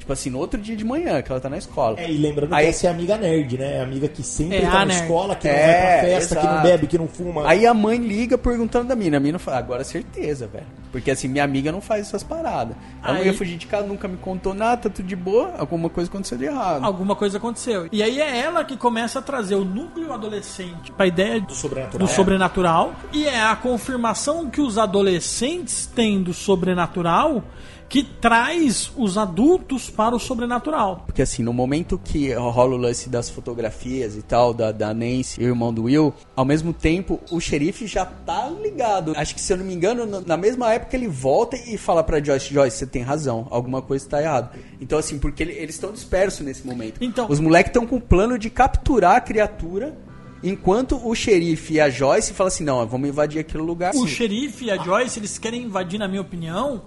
[0.00, 2.00] Tipo assim, no outro dia de manhã, que ela tá na escola.
[2.00, 3.76] É, e lembrando Aí- que essa é amiga nerd, né?
[3.76, 5.02] É amiga que sempre É, tá na nerd.
[5.02, 6.66] escola, que não É, vai pra festa, que não exato.
[6.68, 7.46] bebe, que não fuma.
[7.48, 9.18] Aí a mãe liga perguntando da mina.
[9.18, 10.66] A mina fala, agora certeza, velho.
[10.90, 12.74] Porque assim, minha amiga não faz essas paradas.
[13.04, 15.52] Ela não Aí- ia fugir de casa, nunca me contou nada, tá tudo de boa.
[15.58, 16.82] Alguma coisa aconteceu de errado.
[16.84, 17.86] Alguma coisa aconteceu.
[17.92, 22.06] E aí é ela que começa a trazer o núcleo adolescente pra ideia do sobrenatural.
[22.08, 22.92] do sobrenatural.
[23.12, 27.44] E é a confirmação que os adolescentes têm do sobrenatural
[27.90, 31.02] que traz os adultos para o sobrenatural.
[31.06, 35.40] Porque assim, no momento que rola o lance das fotografias e tal, da, da Nancy
[35.42, 39.12] e o irmão do Will, ao mesmo tempo, o xerife já tá ligado.
[39.16, 42.22] Acho que, se eu não me engano, na- mesma época ele volta e fala pra
[42.22, 44.52] Joyce, Joyce, você tem razão, alguma coisa tá errada.
[44.80, 47.02] Então assim, porque ele- eles estão dispersos nesse momento.
[47.02, 49.98] Então- Os moleques estão com o plano de capturar a criatura,
[50.44, 53.92] enquanto o xerife e a Joyce falam assim, não, vamos invadir aquele lugar.
[53.96, 54.06] O Sim.
[54.06, 56.82] xerife e a Joyce, eles querem invadir, na minha opinião,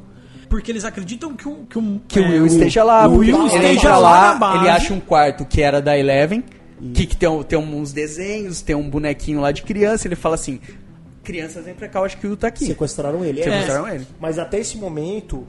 [0.54, 3.08] porque eles acreditam que o, que o, que o é, Will esteja lá.
[3.08, 4.58] o Will ele esteja lá lá, na base.
[4.60, 6.44] ele acha um quarto que era da Eleven,
[6.94, 10.60] que, que tem, tem uns desenhos, tem um bonequinho lá de criança, ele fala assim,
[11.24, 12.68] crianças vem pra cá, eu acho que o Will tá aqui.
[12.68, 13.42] Sequestraram ele.
[13.42, 14.06] É, Sequestraram ele.
[14.20, 15.44] Mas até esse momento,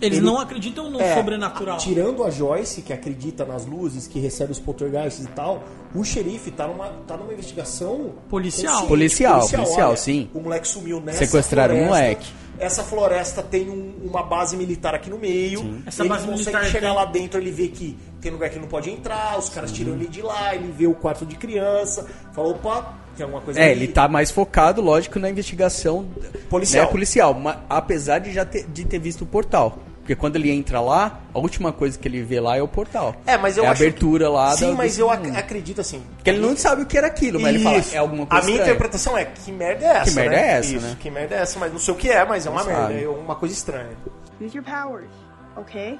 [0.00, 1.78] Eles ele- não acreditam no É, sobrenatural.
[1.78, 6.52] Tirando a Joyce, que acredita nas luzes, que recebe os poltergeists e tal, o xerife
[6.52, 8.72] tá numa, tá numa investigação Policial.
[8.72, 10.30] consciente, Policial, policial, sim.
[10.32, 12.00] O moleque sumiu nessa Sequestraram o floresta.
[12.02, 12.43] moleque.
[12.58, 15.82] Essa floresta tem um- uma base militar aqui no meio.
[15.86, 18.58] Essa ele base consegue militar chegar tem- lá dentro, ele vê que tem lugar que
[18.58, 22.06] não pode entrar, os caras tiram ele de lá, ele vê o quarto de criança,
[22.32, 23.72] fala, opa, tem alguma coisa É, ali.
[23.84, 26.06] ele tá mais focado, lógico, na investigação
[26.48, 26.86] Policial.
[26.86, 29.78] Né, policial mas, apesar de já ter, de ter visto o portal.
[30.04, 33.16] Porque quando ele entra lá, a última coisa que ele vê lá é o portal.
[33.24, 36.02] É, mas eu é a acho abertura lá Sim, da- mas eu ac- acredito assim.
[36.16, 37.94] Porque ele não sabe o que era aquilo, mas ele fala, Isso.
[37.94, 38.70] é alguma A coisa minha estranha.
[38.74, 40.04] interpretação é que merda é essa?
[40.10, 40.42] Que merda né?
[40.42, 40.96] é essa, Isso, né?
[41.00, 42.82] Que merda é essa, mas não sei o que é, mas é uma Não merda,
[42.82, 43.02] sabe.
[43.04, 43.96] é uma coisa estranha.
[44.38, 45.08] Use your powers,
[45.56, 45.98] okay?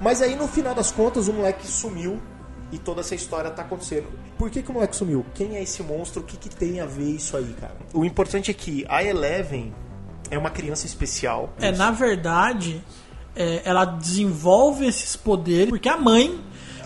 [0.00, 2.20] Mas aí no final das contas o moleque sumiu
[2.70, 4.08] e toda essa história tá acontecendo.
[4.36, 5.24] Por que, que o moleque sumiu?
[5.34, 6.20] Quem é esse monstro?
[6.20, 7.76] O que, que tem a ver isso aí, cara?
[7.92, 9.72] O importante é que a Eleven
[10.30, 11.52] é uma criança especial.
[11.60, 12.82] É, na verdade,
[13.36, 16.40] é, ela desenvolve esses poderes porque a mãe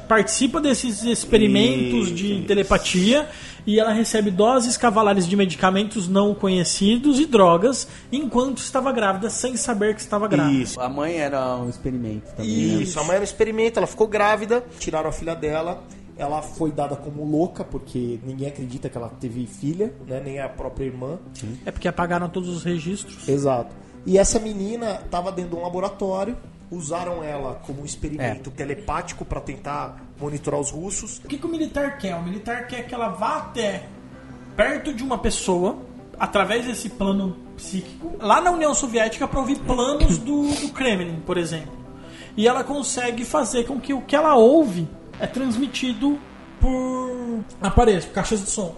[0.08, 2.46] participa desses experimentos de Isso.
[2.46, 3.28] telepatia
[3.66, 9.58] e ela recebe doses cavalares de medicamentos não conhecidos e drogas enquanto estava grávida, sem
[9.58, 10.62] saber que estava grávida.
[10.62, 10.80] Isso.
[10.80, 12.50] A mãe era um experimento também.
[12.50, 12.82] né?
[12.82, 15.84] Isso, a mãe era um experimento, ela ficou grávida, tiraram a filha dela,
[16.18, 20.20] ela foi dada como louca, porque ninguém acredita que ela teve filha, né?
[20.22, 21.18] Nem a própria irmã.
[21.64, 23.28] É porque apagaram todos os registros.
[23.28, 23.74] Exato.
[24.04, 26.36] E essa menina estava dentro de um laboratório,
[26.70, 31.18] usaram ela como um experimento telepático para tentar monitorar os russos.
[31.18, 32.16] O que, que o militar quer?
[32.16, 33.84] O militar quer que ela vá até
[34.56, 35.78] perto de uma pessoa,
[36.18, 41.38] através desse plano psíquico, lá na União Soviética para ouvir planos do, do Kremlin, por
[41.38, 41.78] exemplo.
[42.36, 44.88] E ela consegue fazer com que o que ela ouve
[45.20, 46.18] é transmitido
[46.60, 48.74] por aparelhos, por caixas de som.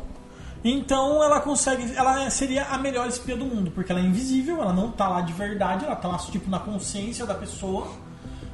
[0.62, 4.72] Então ela consegue, ela seria a melhor espia do mundo, porque ela é invisível, ela
[4.72, 7.88] não tá lá de verdade, ela tá lá tipo na consciência da pessoa.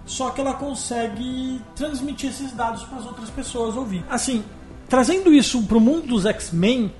[0.04, 4.04] Só que ela consegue transmitir esses dados para as outras pessoas ouvir.
[4.08, 4.44] Assim,
[4.88, 6.92] trazendo isso para o mundo dos X-Men,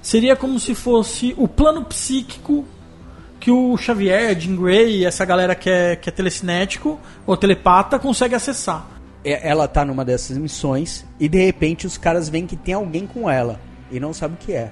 [0.00, 2.64] seria como se fosse o plano psíquico
[3.38, 8.34] que o Xavier, Jean Grey essa galera que é, que é telecinético ou telepata consegue
[8.34, 8.93] acessar.
[9.24, 13.06] É- Ela tá numa dessas missões e de repente os caras veem que tem alguém
[13.06, 13.60] com ela
[13.90, 14.70] e não sabe o que é.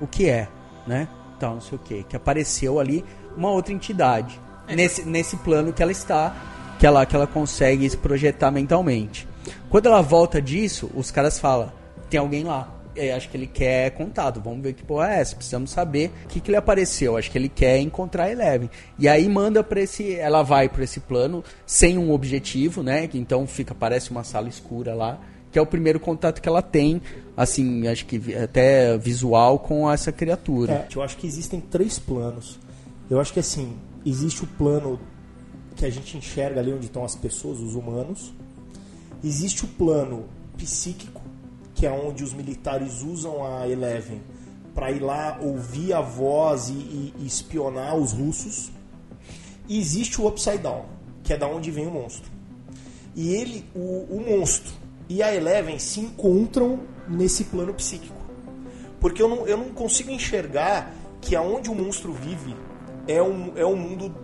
[0.00, 0.48] O que é,
[0.86, 1.08] né?
[1.36, 2.02] Então, não sei o que.
[2.04, 3.04] Que apareceu ali
[3.36, 4.40] uma outra entidade.
[4.68, 6.34] Nesse, nesse plano que ela está,
[6.78, 9.28] que ela, que ela consegue se projetar mentalmente.
[9.68, 11.72] Quando ela volta disso, os caras falam:
[12.08, 12.68] tem alguém lá.
[12.94, 14.40] E acho que ele quer contato.
[14.40, 15.34] Vamos ver que porra é essa.
[15.34, 17.16] Precisamos saber o que, que ele apareceu.
[17.16, 18.70] Acho que ele quer encontrar Eleven.
[18.98, 20.14] E aí manda pra esse.
[20.14, 23.08] Ela vai pra esse plano sem um objetivo, né?
[23.14, 25.18] Então fica, parece uma sala escura lá.
[25.50, 27.02] Que é o primeiro contato que ela tem,
[27.36, 30.72] assim, acho que até visual com essa criatura.
[30.72, 32.58] É, eu acho que existem três planos.
[33.10, 33.76] Eu acho que assim,
[34.06, 34.98] existe o plano
[35.76, 38.32] que a gente enxerga ali onde estão as pessoas, os humanos.
[39.22, 40.24] Existe o plano
[40.56, 41.21] psíquico,
[41.82, 44.22] que é onde os militares usam a Eleven
[44.72, 48.70] para ir lá ouvir a voz e, e- e espionar os russos.
[49.68, 50.84] E existe o Upside Down,
[51.24, 52.30] que é da onde vem o monstro.
[53.16, 54.72] E ele, o, o monstro
[55.08, 56.78] e a Eleven se encontram
[57.08, 58.14] nesse plano psíquico.
[59.00, 62.54] Porque eu não, eu não consigo enxergar que aonde o monstro vive
[63.08, 64.14] é um, é um mundo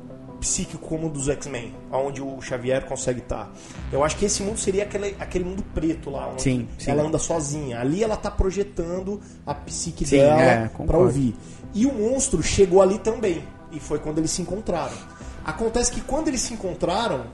[0.41, 3.51] psíquico como o dos X-Men, aonde o Xavier consegue estar.
[3.93, 6.91] Eu acho que esse mundo seria aquele, aquele mundo preto lá, onde Sim, sim.
[6.91, 7.81] ela anda sozinha.
[7.81, 11.35] Ali ela tá projetando a psique Sim, dela é, para ouvir.
[11.75, 14.97] E o monstro chegou ali também, e foi quando eles se encontraram.
[15.45, 17.27] Acontece que quando eles se encontraram,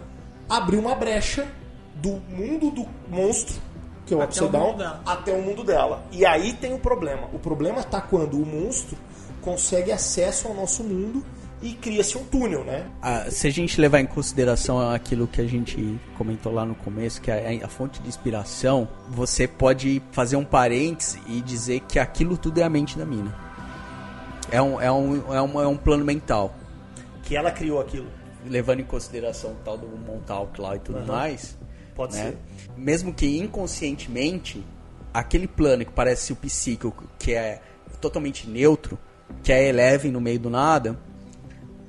[0.48, 1.46] abriu uma brecha
[1.96, 3.56] do mundo do monstro,
[4.06, 5.02] que é o Até Upside o Down, mundo dela.
[5.06, 6.04] até o mundo dela.
[6.12, 7.28] E aí tem o problema.
[7.32, 8.96] O problema tá quando o monstro
[9.40, 11.24] consegue acesso ao nosso mundo
[11.64, 12.86] e cria-se um túnel, né?
[13.00, 17.22] Ah, se a gente levar em consideração aquilo que a gente comentou lá no começo,
[17.22, 21.98] que é a, a fonte de inspiração, você pode fazer um parênteses e dizer que
[21.98, 23.34] aquilo tudo é a mente da mina.
[24.50, 26.54] É um, é um, é um, é um plano mental.
[27.22, 28.10] Que ela criou aquilo.
[28.46, 31.06] Levando em consideração o tal do Montauk lá e tudo Aham.
[31.06, 31.56] mais.
[31.94, 32.24] Pode né?
[32.24, 32.38] ser.
[32.76, 34.62] Mesmo que inconscientemente,
[35.14, 37.62] aquele plano que parece o psíquico, que é
[38.02, 38.98] totalmente neutro,
[39.42, 40.98] que é Eleven no meio do nada,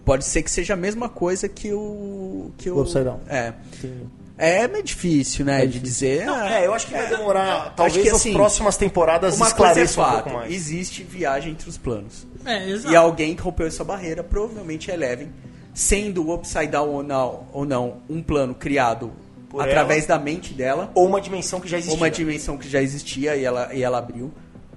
[0.06, 2.52] pode ser que seja a mesma coisa que o.
[2.58, 3.20] Que o, O Upside Down.
[3.28, 3.54] É.
[3.82, 4.10] Sim.
[4.38, 5.66] É meio difícil, né?
[5.66, 6.26] de dizer.
[6.26, 7.74] Não, ah, é, eu acho que vai demorar.
[7.74, 10.54] Talvez que, as assim, próximas temporadas uma coisa é esclareçam um fato, pouco mais.
[10.54, 12.28] existe viagem entre os planos.
[12.46, 12.94] É, exato.
[12.94, 15.30] E alguém que rompeu essa barreira, provavelmente é Eleven,
[15.74, 19.14] sendo o Upside Down ou não, ou não um plano criado
[19.50, 21.94] Por através da mente dela, Ou uma dimensão que já existia.
[21.94, 24.34] ou uma dimensão que já existia e ela, e ela abriu.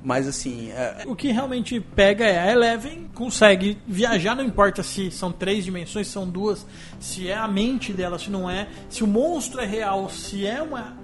[0.09, 5.11] Mas assim, é, O que realmente pega é a Eleven consegue viajar, não importa se
[5.11, 6.67] são três dimensões, se são duas,
[6.99, 10.63] se é a mente dela, se não é, se o monstro é real, se é
[10.63, 10.97] uma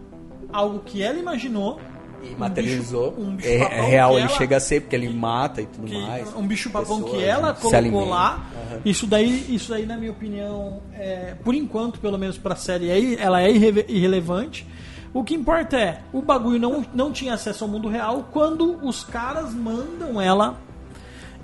[0.51, 1.79] algo que ela imaginou.
[2.23, 3.11] e um materializou.
[3.11, 5.67] bicho- um bicho é, é real, ele ela- chega a ser, porque ele mata e
[5.67, 6.35] tudo que- mais.
[6.35, 8.47] um bicho papão Pessoas, que ela se colocou lá.
[8.71, 8.81] Aham.
[8.87, 13.21] Isso daí, isso daí na minha opinião, é, por enquanto, pelo menos pra série, é,
[13.23, 14.67] ela é irre- irrelevante.
[15.15, 19.05] O que importa é, o bagulho não, não tinha acesso ao mundo real quando os
[19.05, 20.59] caras mandam ela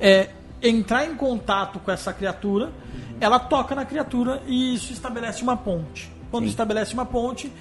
[0.01, 2.73] é, entrar em contato com essa criatura,
[3.21, 6.11] ela toca na criatura e isso estabelece uma ponte.
[6.33, 7.53] Quando estabelece uma ponte,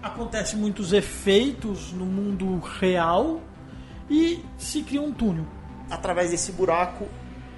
[0.00, 3.40] acontecem muitos efeitos no mundo real
[4.08, 5.46] e se cria um túnel.
[5.90, 7.08] Através desse buraco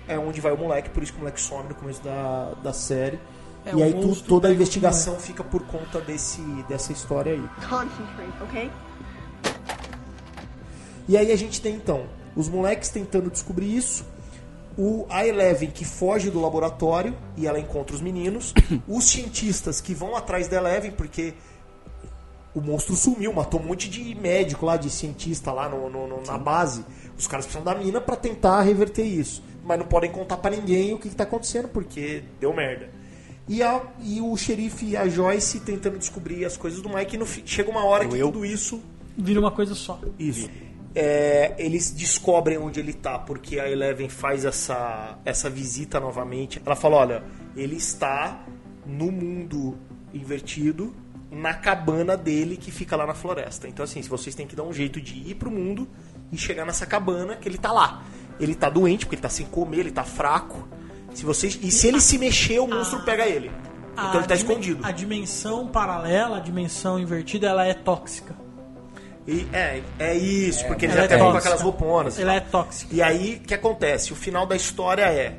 [0.09, 2.73] é onde vai o moleque, por isso que o moleque some no começo da, da
[2.73, 3.21] série.
[3.65, 7.43] É, e aí tu- toda a investigação fica por conta desse, dessa história aí.
[7.69, 8.71] Concentrate, okay?
[11.09, 12.05] E aí a gente tem então
[12.35, 14.05] os moleques tentando descobrir isso,
[14.79, 18.55] o a Eleven que foge do laboratório e ela encontra os meninos,
[18.89, 21.35] os cientistas que vão atrás da Eleven porque
[22.55, 26.23] o monstro sumiu, matou um monte de médico lá, de cientista lá no, no- no-
[26.27, 26.85] na base.
[27.19, 29.43] Os caras precisam da mina pra tentar reverter isso.
[29.65, 32.91] Mas não podem contar pra ninguém o que, que tá acontecendo, porque deu merda.
[33.53, 37.17] E, a- e o xerife e a Joyce tentando descobrir as coisas do Mike.
[37.17, 38.81] E no chega uma hora que tudo isso
[39.17, 40.01] Vira uma coisa só.
[40.19, 40.49] isso.
[40.95, 46.61] É, eles descobrem onde ele tá, porque a Eleven faz essa, essa visita novamente.
[46.65, 47.25] Ela fala: olha,
[47.57, 48.45] ele está
[48.87, 49.77] no mundo
[50.13, 50.95] invertido,
[51.31, 53.67] na cabana dele que fica lá na floresta.
[53.69, 55.89] Então, assim, se vocês têm que dar um jeito de ir pro mundo
[56.31, 58.03] e chegar nessa cabana, que ele tá lá.
[58.41, 60.67] Ele tá doente, porque ele tá sem comer, ele tá fraco.
[61.15, 63.51] Se vocês, e se ele se mexer, o monstro pega ele.
[63.93, 64.85] Então ele tá A escondido.
[64.85, 68.35] A dimensão paralela, a dimensão invertida, ela é tóxica.
[69.27, 72.19] E, é, é isso, porque eles Ela até é vão com aquelas rouponas.
[72.19, 72.93] e Ela é tóxica.
[72.95, 74.13] E aí, o que acontece?
[74.13, 75.37] O final da história é...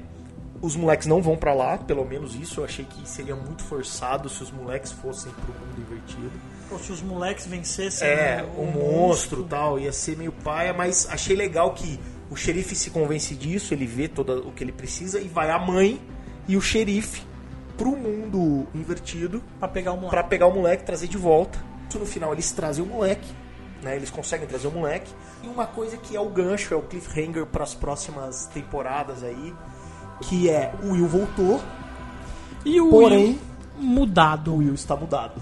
[0.61, 2.61] Os moleques não vão pra lá, pelo menos isso.
[2.61, 6.31] Eu achei que seria muito forçado se os moleques fossem pro mundo invertido.
[6.71, 10.71] Ou se os moleques vencessem É, o, o monstro e tal, ia ser meio paia,
[10.73, 11.99] mas achei legal que
[12.33, 15.59] o xerife se convence disso, ele vê todo o que ele precisa e vai a
[15.59, 16.01] mãe
[16.47, 17.21] e o xerife
[17.77, 20.15] pro mundo invertido Pra pegar o moleque.
[20.15, 21.59] Pra pegar o moleque, trazer de volta.
[21.93, 23.31] No final eles trazem o moleque,
[23.83, 23.95] né?
[23.95, 25.13] Eles conseguem trazer o moleque.
[25.43, 29.53] E uma coisa que é o gancho, é o cliffhanger para as próximas temporadas aí,
[30.23, 31.61] que é o Will voltou,
[32.65, 33.39] E o porém Will
[33.77, 34.53] mudado.
[34.53, 35.33] o Will está mudado.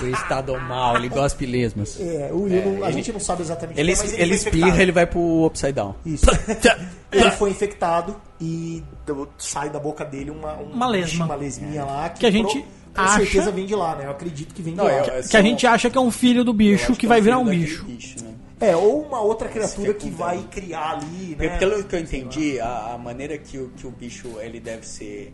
[0.00, 1.98] O estado mal, ele gospe lesmas.
[2.00, 4.26] É, o Will, não- a gente não sabe exatamente o Ele, que é, mas ele
[4.26, 4.82] foi espirra, infectado.
[4.82, 5.94] ele vai pro Upside Down.
[6.06, 6.26] Isso.
[7.12, 11.24] ele foi infectado e do- sai da boca dele uma, um- Uma lesma.
[11.26, 14.06] Uma lesminha lá que, Que a gente com acha- certeza vem de lá, né?
[14.06, 14.92] Eu acredito que vem de Não, lá.
[14.92, 17.44] eu- Que a gente acha que é um filho do bicho que vai virar um
[17.44, 17.84] bicho.
[18.22, 18.30] né?
[18.62, 21.58] É, ou uma outra criatura que é que vai criar ali, Porque né?
[21.58, 25.32] Pelo que eu entendi, a, a maneira que o, que o bicho ele deve ser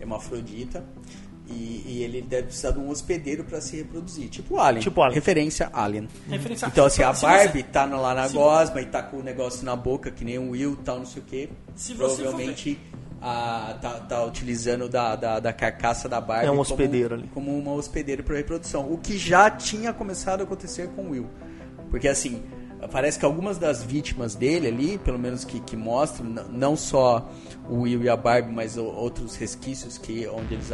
[0.00, 0.84] hermafrodita
[1.48, 4.28] e, e ele deve precisar de um hospedeiro para se reproduzir.
[4.28, 4.82] Tipo Alien.
[4.82, 5.14] Tipo Alien.
[5.14, 6.08] Referência Alien.
[6.28, 9.02] Referência- Então, assim, a Se Barbie você- tá no- lá na se- gosma e tá
[9.02, 11.48] com o negócio na boca, que nem o Will tal, não sei o quê.
[11.74, 12.78] Se Provavelmente
[13.20, 17.28] a, tá, tá utilizando da, da, da carcaça da Barbie É um como- hospedeiro ali.
[17.32, 18.92] como uma hospedeira para reprodução.
[18.92, 21.26] O que já tinha começado a acontecer com o Will.
[21.90, 22.42] Porque assim,
[22.92, 27.28] parece que algumas das vítimas dele ali, pelo menos que, que mostram, não só
[27.68, 30.70] o Will e a Barbie, mas outros resquícios que onde eles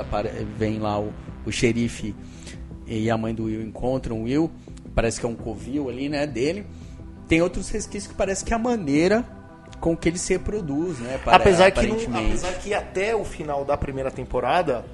[0.57, 1.13] vem lá o,
[1.45, 2.15] o xerife
[2.87, 4.51] e a mãe do Will encontram o Will,
[4.95, 6.67] parece que é um covil ali, né, dele.
[7.27, 9.25] Tem outros resquícios que parece que é a maneira
[9.81, 11.97] com que ele se reproduz, né, para- apesar, que não-
[12.29, 14.85] apesar que até o final da primeira temporada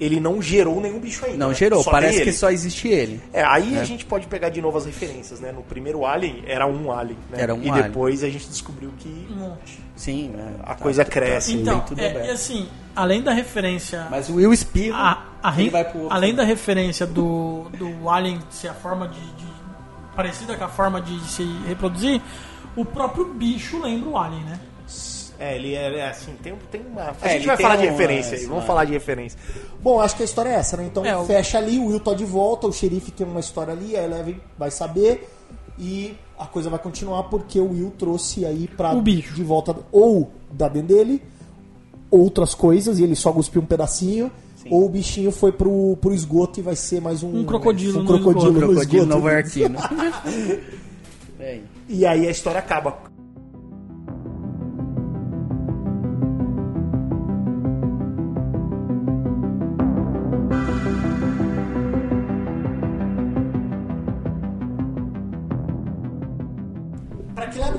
[0.00, 1.38] ele não gerou nenhum bicho ainda.
[1.38, 1.54] Não né?
[1.54, 3.22] gerou, Só parece que só existe ele.
[3.32, 5.52] É, aí a gente pode pegar de novo as referências, né?
[5.52, 7.40] No primeiro Alien era um Alien, né?
[7.40, 7.86] Era um e alien.
[7.88, 9.78] depois a gente descobriu que Um monte.
[9.96, 11.54] Sim, né, a tá- coisa tá- cresce.
[11.54, 14.08] Então, tudo é, e assim, além da referência.
[14.10, 16.16] Mas o Will espirra, a, a ele re- vai pro outro.
[16.16, 19.54] além da referência do, do Alien ser a forma de, de-
[20.16, 22.20] parecida com a forma de se reproduzir,
[22.74, 24.58] o próprio bicho lembra o Alien, né?
[25.44, 27.02] É, ele é, é assim, tem, tem uma.
[27.20, 28.66] A É, gente vai falar de um referência aí, vamos né?
[28.66, 29.38] falar de referência.
[29.82, 30.84] Bom, acho que a história é essa, né?
[30.86, 33.96] Então É, fecha ali, o Will tá de volta, o xerife tem uma história ali,
[33.96, 35.28] a Eleven vai saber
[35.78, 39.34] e a coisa vai continuar porque o Will trouxe aí pra O bicho.
[39.34, 41.22] de volta ou da dentro dele
[42.10, 44.30] outras coisas e ele só cuspiu um pedacinho.
[44.70, 48.02] Ou o bichinho foi pro, pro esgoto e vai ser mais um, Um crocodilo um
[48.02, 48.54] no crocodilo, esgoto.
[48.54, 49.06] no Crocodilo esgoto.
[49.18, 49.78] novarquino.
[51.38, 52.96] Bem, E aí a história acaba.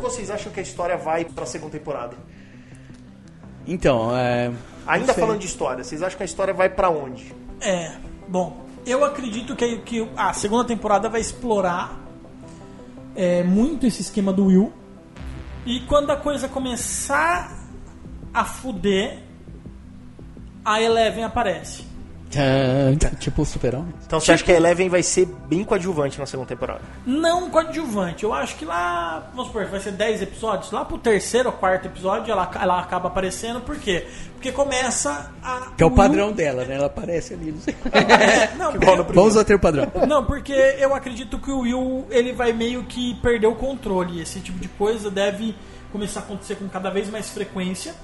[0.09, 2.15] Vocês acham que a história vai pra segunda temporada?
[3.67, 4.51] Então, é.
[4.85, 7.33] Ainda falando de história, vocês acham que a história vai pra onde?
[7.59, 7.95] É,
[8.27, 11.99] bom, eu acredito que, que a segunda temporada vai explorar
[13.15, 14.71] é, muito esse esquema do Will.
[15.65, 17.65] E quando a coisa começar
[18.31, 19.23] a fuder,
[20.63, 21.83] a Eleven aparece.
[23.19, 23.93] Tipo o super-homem.
[24.05, 26.81] Então você acha que a Eleven vai ser bem coadjuvante na segunda temporada?
[27.05, 31.49] Não coadjuvante, eu acho que lá, vamos supor, vai ser 10 episódios, lá pro terceiro
[31.49, 34.05] ou quarto episódio ela, ela acaba aparecendo, por quê?
[34.33, 35.71] Porque começa a.
[35.75, 36.75] Que é o padrão dela, né?
[36.75, 37.51] Ela aparece ali.
[37.51, 37.75] Não sei.
[37.91, 39.91] É, não, porque- Vamos manter o padrão.
[40.07, 44.21] Não, porque eu acredito que o Will ele vai meio que perder o controle.
[44.21, 45.55] Esse tipo de coisa deve
[45.91, 47.95] começar a acontecer com cada vez mais frequência.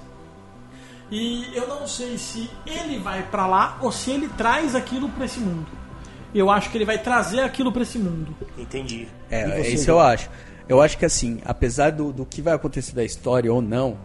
[1.12, 5.26] E eu não sei se ele vai pra lá ou se ele traz aquilo pra
[5.26, 5.66] esse mundo.
[6.34, 8.34] Eu acho que ele vai trazer aquilo pra esse mundo.
[8.56, 9.06] Entendi.
[9.28, 10.30] É, você, isso eu acho.
[10.66, 13.98] Eu acho que assim, apesar do, do que vai acontecer da história ou não,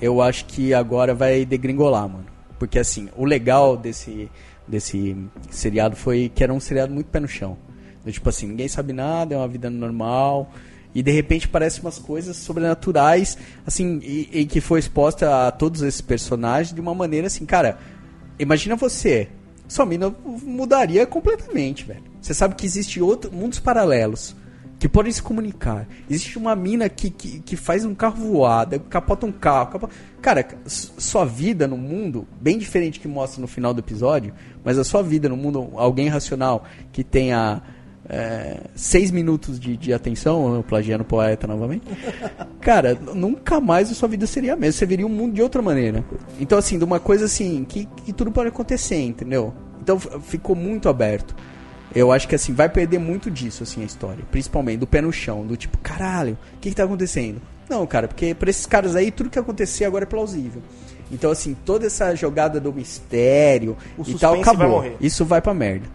[0.00, 2.26] eu acho que agora vai degringolar, mano.
[2.60, 4.30] Porque assim, o legal desse,
[4.68, 5.16] desse
[5.50, 7.58] seriado foi que era um seriado muito pé no chão.
[8.06, 10.48] Tipo assim, ninguém sabe nada, é uma vida normal.
[10.96, 13.36] E de repente parece umas coisas sobrenaturais,
[13.66, 17.78] assim, e, e que foi exposta a todos esses personagens de uma maneira assim, cara.
[18.38, 19.28] Imagina você,
[19.68, 22.02] sua mina mudaria completamente, velho.
[22.18, 24.34] Você sabe que existe outro, mundos paralelos
[24.78, 25.86] que podem se comunicar.
[26.08, 29.72] Existe uma mina que, que, que faz um carro voar, capota um carro.
[29.72, 29.94] Capota...
[30.22, 34.32] Cara, sua vida no mundo, bem diferente que mostra no final do episódio,
[34.64, 37.62] mas a sua vida no mundo, alguém racional que tenha
[38.08, 41.84] é, seis minutos de, de atenção, eu plagiando o poeta novamente,
[42.60, 44.72] cara, nunca mais a sua vida seria a mesma.
[44.78, 46.04] Você veria o mundo de outra maneira.
[46.40, 49.52] Então, assim, de uma coisa assim, que, que tudo pode acontecer, entendeu?
[49.80, 51.34] Então ficou muito aberto.
[51.94, 54.24] Eu acho que assim, vai perder muito disso, assim, a história.
[54.30, 57.40] Principalmente do pé no chão, do tipo, caralho, o que, que tá acontecendo?
[57.68, 60.62] Não, cara, porque pra esses caras aí, tudo que acontecer agora é plausível.
[61.10, 64.68] Então, assim, toda essa jogada do mistério O e tal, vai acabou.
[64.68, 64.96] morrer.
[65.00, 65.86] Isso vai pra merda.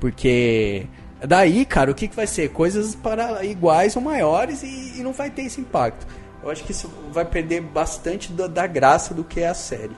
[0.00, 0.86] Porque
[1.26, 2.50] daí, cara, o que, que vai ser?
[2.50, 6.06] Coisas para iguais ou maiores e, e não vai ter esse impacto.
[6.42, 9.92] Eu acho que isso vai perder bastante da, da graça do que é a série.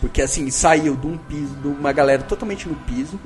[0.00, 3.20] Porque assim, saiu de um piso, de uma galera totalmente no piso.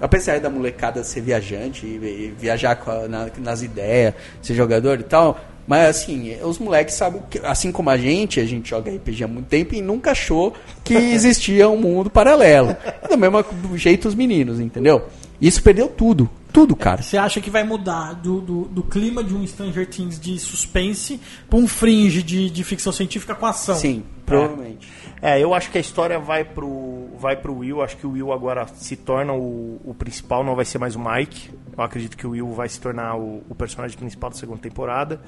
[0.00, 4.98] Apesar da molecada ser viajante e, e viajar com a- na- nas ideias, ser jogador
[4.98, 5.38] e tal.
[5.68, 9.28] Mas assim, os moleques sabem que, assim como a gente, a gente joga RPG há
[9.28, 12.74] muito tempo e nunca achou que existia um mundo paralelo.
[13.08, 13.44] Do mesmo
[13.76, 15.04] jeito os meninos, entendeu?
[15.40, 16.28] Isso perdeu tudo.
[16.52, 17.02] Tudo, cara.
[17.02, 21.20] Você acha que vai mudar do, do, do clima de um Stranger Things de suspense
[21.48, 23.74] pra um fringe de, de ficção científica com ação?
[23.76, 24.88] Sim, provavelmente.
[25.22, 27.82] É, eu acho que a história vai pro, vai pro Will.
[27.82, 31.00] Acho que o Will agora se torna o, o principal, não vai ser mais o
[31.00, 31.50] Mike.
[31.76, 35.20] Eu acredito que o Will vai se tornar o, o personagem principal da segunda temporada.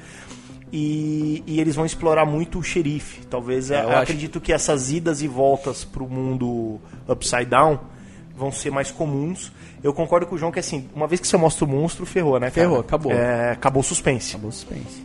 [0.73, 3.27] E, e eles vão explorar muito o xerife.
[3.27, 7.79] Talvez É, eu eu, acho- acredito que essas idas e voltas pro mundo Upside Down
[8.43, 9.53] vão ser mais comuns.
[9.83, 12.35] Eu concordo com o João que assim, uma vez que você mostra o monstro, ferrou,
[12.35, 12.51] né?
[12.51, 12.69] cara?
[12.69, 13.13] Ferrou, acabou.
[13.13, 14.31] É, acabou o suspense.
[14.31, 15.03] Acabou o suspense.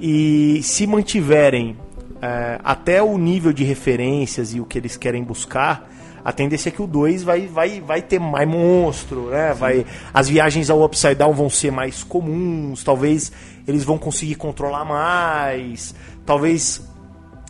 [0.00, 1.76] E se mantiverem
[2.22, 5.90] é, até o nível de referências e o que eles querem buscar,
[6.24, 9.54] a tendência é que o 2 vai, vai, vai ter mais monstro, né?
[9.54, 13.32] Vai, as viagens ao Upside Down vão ser mais comuns, talvez
[13.66, 15.94] eles vão conseguir controlar mais,
[16.26, 16.82] talvez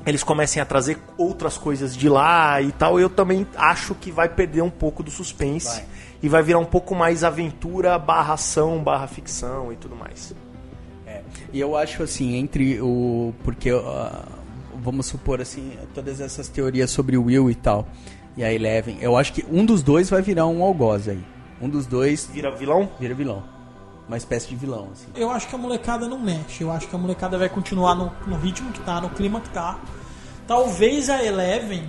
[0.09, 2.98] eles comecem a trazer outras coisas de lá e tal.
[2.98, 5.86] Eu também acho que vai perder um pouco do suspense Vai.
[6.22, 10.34] e vai virar um pouco mais aventura, barra ação, barra ficção e tudo mais.
[11.06, 11.22] É.
[11.52, 13.34] E eu acho assim, entre o.
[13.44, 14.24] Porque, ah,
[14.82, 17.86] vamos supor assim, todas essas teorias sobre o Will e tal,
[18.36, 21.22] e a Eleven, eu acho que um dos dois vai virar um algoz aí.
[21.61, 22.88] Um dos dois Vira vilão?
[23.00, 23.57] vira vilão.
[24.09, 25.06] Uma espécie de vilão, assim.
[25.14, 26.62] Eu acho que a molecada não mexe.
[26.64, 29.50] Eu acho que a molecada vai continuar no, no ritmo que tá, no clima que
[29.50, 29.78] tá.
[30.46, 31.84] Talvez a Eleven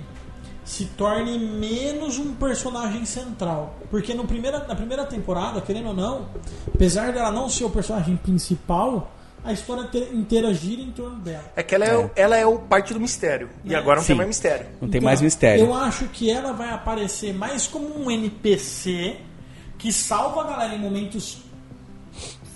[0.64, 3.74] se torne menos um personagem central.
[3.90, 6.28] Porque no primeira, na primeira temporada, querendo ou não,
[6.72, 9.10] apesar dela não ser o personagem principal,
[9.42, 11.44] a história te- inteira gira em torno dela.
[11.56, 13.48] É que ela é, ela é o parte do mistério.
[13.64, 14.08] E agora não Sim.
[14.08, 14.66] tem mais mistério.
[14.80, 15.64] Não tem Então, mais mistério.
[15.64, 19.16] Eu acho que ela vai aparecer mais como um NPC
[19.78, 21.38] que salva a galera em momentos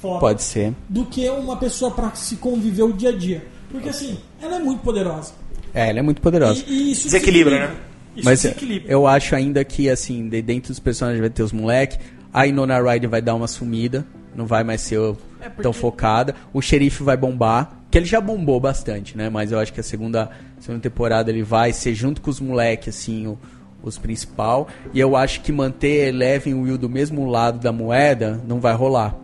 [0.05, 0.75] foda Pode ser.
[0.89, 3.45] do que uma pessoa pra se conviver o dia a dia.
[3.71, 5.33] Porque assim, ela é muito poderosa.
[5.73, 6.63] É, ela é muito poderosa.
[6.67, 7.75] E, e isso Desequilibra, desequilibra.
[7.81, 7.91] né?
[8.17, 8.93] Isso Mas desequilibra.
[8.93, 11.99] eu acho ainda que, assim, de dentro dos personagens vai ter os moleques.
[12.33, 14.07] A Inona Ryder vai dar uma sumida.
[14.37, 14.99] Não vai mais ser
[15.41, 16.35] É, porque- tão focada.
[16.53, 17.81] O xerife vai bombar.
[17.91, 19.29] Que ele já bombou bastante, né?
[19.31, 20.29] Mas eu acho que a segunda,
[20.61, 23.39] segunda temporada ele vai ser junto com os moleques, assim, o-
[23.83, 24.69] os principal.
[24.93, 28.75] E eu acho que manter Eleven e Will do mesmo lado da moeda não vai
[28.75, 29.15] rolar.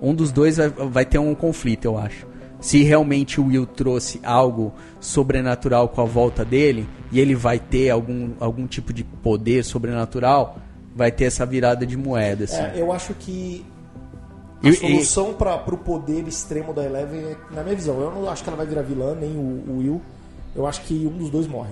[0.00, 2.26] Um dos dois vai, vai ter um conflito, eu acho.
[2.60, 7.90] Se realmente o Will trouxe algo sobrenatural com a volta dele, e ele vai ter
[7.90, 10.58] algum, algum tipo de poder sobrenatural,
[10.94, 12.60] vai ter essa virada de moeda, assim.
[12.60, 13.64] É, eu acho que
[14.62, 18.10] a E- e- solução para pro poder extremo da Eleven, é, na minha visão, eu
[18.10, 20.00] não acho que ela vai virar vilã, nem o, o Will.
[20.54, 21.70] Eu acho que um dos dois morre.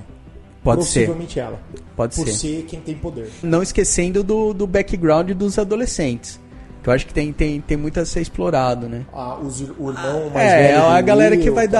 [0.62, 1.00] Pode ser.
[1.00, 1.58] Possivelmente ela.
[1.96, 2.32] Pode por ser.
[2.34, 3.30] ser quem tem poder.
[3.42, 6.40] Não esquecendo do, do background dos adolescentes.
[6.88, 9.04] Que eu acho que tem, tem, tem muito a ser explorado, né?
[9.12, 10.84] Ah, os, o irmão mais É, velho.
[10.86, 11.72] a do galera Will, que vai tá?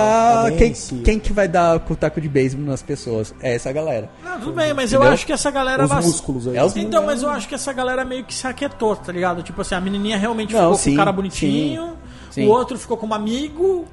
[0.42, 0.46] dar.
[0.48, 3.34] A Quem, quem que vai dar com o taco de beisebol nas pessoas?
[3.40, 4.11] É essa galera.
[4.22, 5.14] Não, tudo bem, mas eu Entendeu?
[5.14, 5.82] acho que essa galera.
[5.82, 6.56] Os músculos aí.
[6.59, 9.42] É os Então, mas eu acho que essa galera meio que se aquietou, tá ligado?
[9.42, 11.86] Tipo assim, a menininha realmente Não, ficou sim, com o cara bonitinho,
[12.30, 12.46] sim, sim.
[12.46, 13.86] o outro ficou como amigo,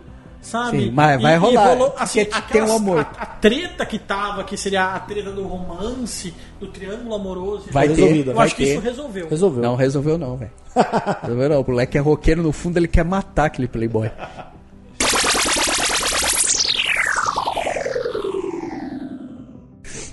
[0.46, 0.80] sabe?
[0.80, 1.66] Sim, mas vai e, rolar.
[1.66, 3.00] E rolou, assim, aquelas, tem um amor.
[3.00, 7.66] A, a, treta que tava, que seria a treta do romance, do triângulo amoroso.
[7.72, 8.32] Vai ter, resolvida.
[8.32, 8.64] Eu vai acho ter.
[8.64, 9.28] que isso resolveu.
[9.28, 9.64] Resolveu.
[9.64, 10.52] Não, resolveu não, velho.
[11.22, 11.62] resolveu não.
[11.62, 14.12] O moleque é roqueiro, no fundo ele quer matar aquele playboy.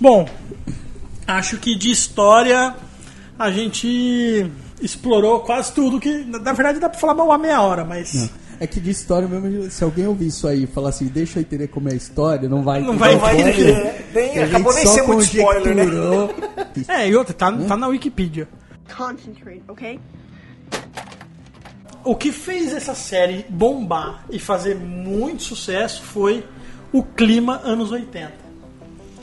[0.01, 0.27] Bom,
[1.27, 2.75] acho que de história
[3.37, 6.25] a gente explorou quase tudo que.
[6.25, 8.29] Na verdade dá pra falar uma meia hora, mas.
[8.59, 11.41] É que de história mesmo, se alguém ouvir isso aí e falar assim, deixa eu
[11.41, 13.47] entender como é a história, não vai Não vai spoiler.
[13.47, 14.05] entender.
[14.13, 15.83] Nem- acabou nem ser muito spoiler, né?
[16.87, 18.47] É, e outra, tá, tá na Wikipedia.
[18.95, 19.99] Concentrate, okay?
[22.03, 26.45] O que fez essa série bombar e fazer muito sucesso foi
[26.91, 28.31] o clima anos 80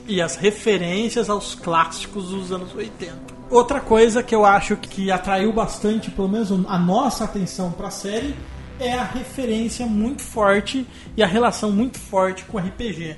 [0.09, 3.15] e as referências aos clássicos dos anos 80.
[3.51, 7.91] Outra coisa que eu acho que atraiu bastante, pelo menos a nossa atenção para a
[7.91, 8.35] série,
[8.81, 13.17] é a referência muito forte e a relação muito forte com o RPG.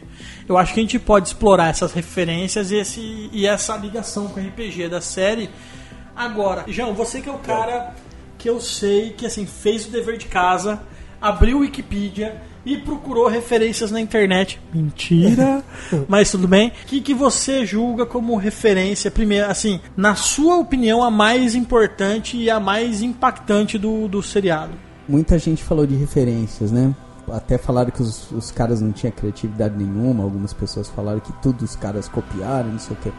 [0.49, 4.41] Eu acho que a gente pode explorar essas referências e, esse, e essa ligação com
[4.41, 5.49] o RPG da série.
[6.15, 7.95] Agora, João, você que é o cara
[8.39, 10.83] que eu sei que assim fez o dever de casa,
[11.21, 14.61] abriu o Wikipedia e procurou referências na internet.
[14.73, 15.65] Mentira,
[16.09, 16.69] mas tudo bem.
[16.69, 22.37] O que, que você julga como referência, primeiro, assim, na sua opinião, a mais importante
[22.37, 24.92] e a mais impactante do, do seriado?
[25.13, 26.95] Muita gente falou de referências, né?
[27.31, 31.67] Até falaram que os, os caras não tinham criatividade nenhuma, algumas pessoas falaram que tudo
[31.67, 33.13] os caras copiaram, não sei o quê.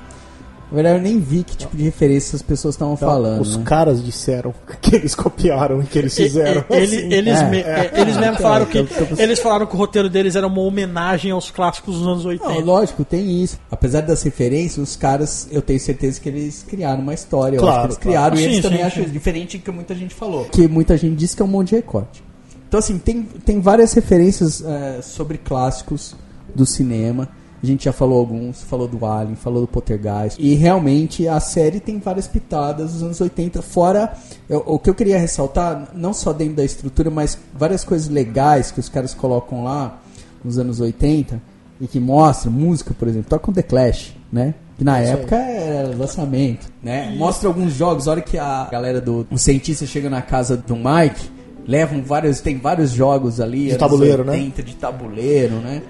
[0.74, 3.41] Na verdade, eu nem vi que tipo de referência as pessoas estavam falando.
[3.41, 3.63] Os né?
[3.63, 6.65] caras disseram que eles copiaram e que eles fizeram.
[6.67, 7.49] E- ele- eles, É.
[7.49, 10.36] me- é, eles mesmo Então, falaram que então, então, eles falaram que o roteiro deles
[10.36, 12.49] era uma homenagem aos clássicos dos anos 80.
[12.55, 13.59] Não, lógico, tem isso.
[13.69, 17.57] Apesar das referências, os caras, eu tenho certeza que eles criaram uma história.
[17.57, 18.32] eu Claro, acho que eles claro.
[18.32, 18.86] criaram e Sim, eles sim, também sim.
[18.86, 20.45] acham diferente do que muita gente falou.
[20.45, 22.24] Que muita gente disse que é um monte de recorte.
[22.67, 26.15] Então, assim, tem, tem várias referências é, sobre clássicos
[26.55, 27.30] do cinema.
[27.64, 30.38] A gente já falou alguns, falou do Alien, falou do Poltergeist.
[30.38, 33.61] E realmente a série tem várias pitadas dos anos 80.
[33.61, 34.11] Fora
[34.49, 38.70] eu- o que eu queria ressaltar, não só dentro da estrutura, mas várias coisas legais
[38.70, 40.01] que os caras colocam lá
[40.43, 41.41] nos anos 80
[41.80, 44.53] e que mostram música, por exemplo, toca com The Clash, né?
[44.78, 47.16] Que na época era lançamento, né?
[47.18, 50.76] Mostra alguns jogos, a hora que a galera do o cientista chega na casa do
[50.76, 51.30] Mike,
[51.66, 54.34] levam vários, tem vários jogos ali, anos tabuleiro, né?
[54.34, 55.82] 80, de tabuleiro, né?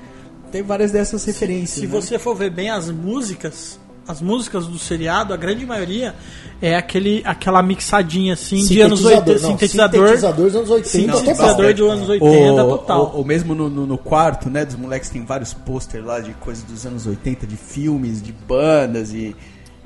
[0.53, 1.79] Tem várias dessas referências.
[1.79, 1.87] Se né?
[1.87, 6.13] você for ver bem as músicas, as músicas do seriado, a grande maioria
[6.61, 10.05] é aquele, aquela mixadinha assim de anos 80, não, sintetizador.
[10.07, 12.99] sintetizador dos anos 80 Sintetizador de anos 80 ou, total.
[13.01, 16.33] ou- ou mesmo no, no- no quarto, né, dos moleques tem vários pôster lá de
[16.35, 19.35] coisas dos anos 80, de filmes, de bandas e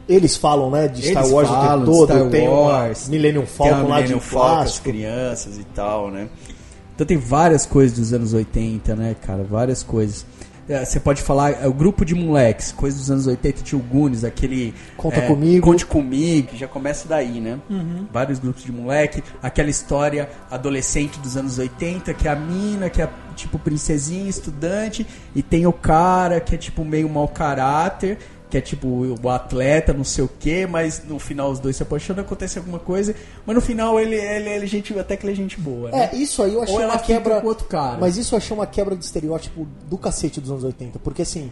[0.09, 3.11] Eles falam, né, de Star Eles Wars falam o tempo todo, Star tem Wars, uma
[3.11, 6.27] Millennium tem Falcon a lá Millennium de Falcon, as crianças e tal, né?
[6.95, 9.43] Então tem várias coisas dos anos 80, né, cara?
[9.43, 10.25] Várias coisas.
[10.69, 13.81] É, Você pode falar, é, o grupo de moleques, coisa dos anos 80, tinha o
[13.81, 14.73] Goonies, aquele.
[14.95, 15.65] Conta é, Comigo.
[15.65, 17.59] Conte comigo, que já começa daí, né?
[18.11, 23.01] Vários grupos de moleque, aquela história adolescente dos anos 80, que é a mina, que
[23.01, 25.05] é tipo princesinha, estudante,
[25.35, 28.17] e tem o cara que é tipo meio mau caráter,
[28.49, 28.87] que é tipo
[29.21, 32.79] o atleta, não sei o que, mas no final os dois se apaixonam, acontece alguma
[32.79, 33.13] coisa,
[33.45, 36.09] mas no final ele, ele, ele é gente, até que ele é gente boa, né?
[36.13, 37.41] É, isso aí eu achei Ou ela uma fica quebra.
[37.41, 37.97] com outro cara.
[37.99, 40.97] Mas isso eu achei uma quebra de estereótipo do cacete dos anos 80.
[40.99, 41.51] Porque assim,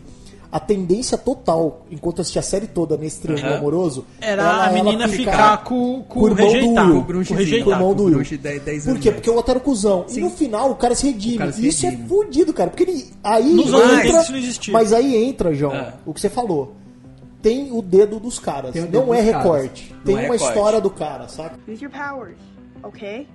[0.52, 3.58] a tendência total, enquanto eu assisti a série toda nesse triângulo Aham.
[3.58, 6.94] amoroso, Era ela- a menina ela ficar com, com, com o irmão do rejeitado.
[6.94, 7.64] Will, Com o rejeitado.
[7.66, 8.14] com o irmão do Will.
[8.16, 9.12] Bruxa de 10 10 Por quê?
[9.12, 10.06] Porque o outro era o cuzão.
[10.08, 10.22] E Sim.
[10.22, 11.40] no final o cara se redime.
[11.40, 12.04] Cara se isso redime.
[12.04, 12.70] é fudido, cara.
[12.70, 14.72] Porque ele, aí Nos anos 80 entra.
[14.72, 15.94] Mas aí entra, João, Ah.
[16.06, 16.74] o que você falou.
[17.46, 18.72] Tem o dedo dos caras.
[18.72, 19.44] Tem o dedo não é dos caras.
[19.44, 19.94] recorte.
[19.94, 20.44] Não Tem é uma recorte.
[20.46, 21.60] história do cara, saca?
[21.68, 22.40] Use your powers,
[22.82, 23.28] okay?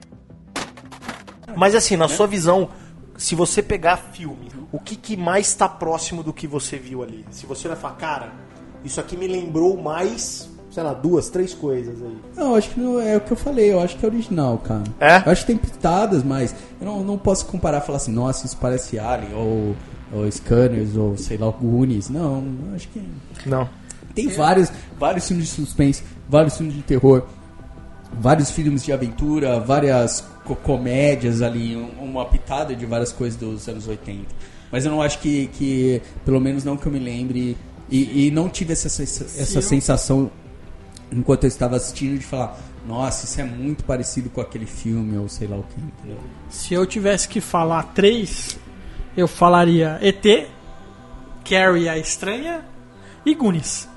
[1.55, 2.71] Mas assim, na sua visão,
[3.17, 7.25] se você pegar filme, o que, que mais está próximo do que você viu ali?
[7.31, 8.33] Se você vai falar, cara,
[8.85, 12.19] isso aqui me lembrou mais, sei lá, duas, três coisas aí.
[12.37, 14.83] Não, acho que não é o que eu falei, eu acho que é original, cara.
[14.99, 15.19] É?
[15.25, 18.45] Eu acho que tem pitadas, mas eu não, não posso comparar e falar assim, nossa,
[18.45, 19.77] isso parece Alien, ou,
[20.13, 22.11] ou Scanners, ou sei lá, Goonies.
[22.11, 23.01] Não, eu acho que.
[23.47, 23.79] Não.
[24.29, 27.25] Tem vários, vários filmes de suspense, vários filmes de terror,
[28.13, 33.69] vários filmes de aventura, várias co- comédias ali, um- uma pitada de várias coisas dos
[33.69, 34.27] anos 80.
[34.73, 37.57] Mas eu não acho que, que pelo menos não que eu me lembre,
[37.91, 40.31] e, e não tive essa, essa sensação
[41.11, 42.57] enquanto eu estava assistindo de falar,
[42.87, 46.19] nossa, isso é muito parecido com aquele filme, ou sei lá o que, entendeu?
[46.49, 48.57] Se eu tivesse que falar três,
[49.17, 50.25] eu falaria ET,
[51.45, 52.65] Carrie a Estranha
[53.27, 53.89] e Goonies.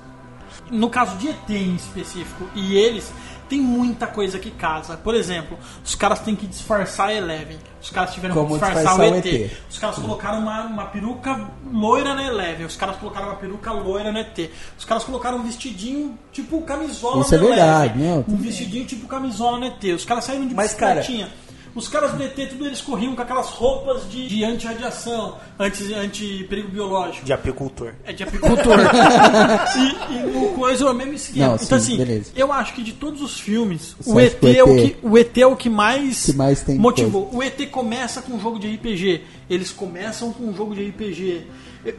[0.71, 3.11] No caso de ET em específico, e eles,
[3.49, 4.97] tem muita coisa que casa.
[4.97, 7.57] Por exemplo, os caras têm que disfarçar a Eleven.
[7.81, 9.25] Os caras tiveram Como que disfarçar, disfarçar o o ET.
[9.25, 9.51] ET.
[9.69, 12.65] Os caras colocaram uma, uma peruca loira na Eleven.
[12.65, 14.49] Os caras colocaram uma peruca loira no ET.
[14.77, 18.23] Os caras colocaram um vestidinho tipo camisola Isso é verdade, Eleven.
[18.27, 19.83] não, Um vestidinho tipo camisola no ET.
[19.95, 21.29] Os caras saíram de Mas, cara, bicicletinha.
[21.75, 26.67] Os caras do ET, tudo eles corriam com aquelas roupas de, de anti-radiação, anti- anti-perigo
[26.67, 27.25] biológico.
[27.25, 27.93] De apicultor.
[28.05, 28.77] É de apicultor.
[29.75, 31.47] e, e no coisa é o mesmo esquema.
[31.47, 32.31] Não, então, sim, assim, beleza.
[32.35, 35.07] eu acho que de todos os filmes, o ET, que o é o ET que,
[35.07, 37.29] o ET é o que mais, que mais tem motivou.
[37.33, 39.21] O ET começa com um jogo de RPG.
[39.49, 41.47] Eles começam com um jogo de RPG.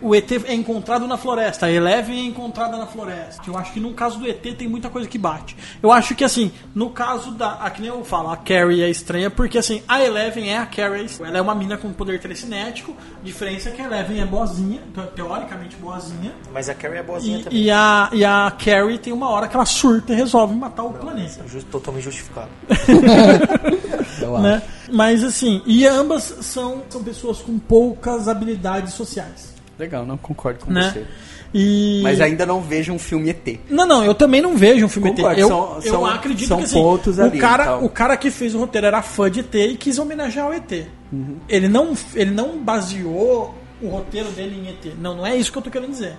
[0.00, 3.42] O ET é encontrado na floresta, a Eleven é encontrada na floresta.
[3.46, 5.54] Eu acho que no caso do ET tem muita coisa que bate.
[5.82, 7.52] Eu acho que assim, no caso da.
[7.54, 11.06] Aqui nem eu falo, a Carrie é estranha, porque assim, a Eleven é a Carrie.
[11.20, 12.96] Ela é uma mina com poder telecinético.
[13.20, 16.32] A diferença é que a Eleven é boazinha, te- teoricamente boazinha.
[16.52, 17.62] Mas a Carrie é boazinha E, também.
[17.64, 20.92] e a, e a Carrie tem uma hora que ela surta e resolve matar o
[20.94, 21.42] planeta.
[21.46, 22.48] Justo, totalmente justificado.
[24.20, 24.42] Eu acho.
[24.42, 24.62] Né?
[24.92, 29.53] Mas assim, e ambas são, são pessoas com poucas habilidades sociais.
[29.78, 30.90] Legal, não concordo com Né?
[30.92, 31.04] você.
[31.52, 32.00] E...
[32.02, 33.60] Mas ainda não vejo um filme ET.
[33.70, 35.38] Não, não, eu também não vejo um filme Concordo, ET.
[35.40, 37.84] Eu, são- eu são- acredito são que assim, pontos o, ali, cara, então.
[37.84, 40.86] o cara que fez o roteiro era fã de ET e quis homenagear o ET.
[41.48, 44.96] Ele, não, ele não baseou o roteiro dele em ET.
[44.98, 46.16] Não, não é isso que eu tô querendo dizer.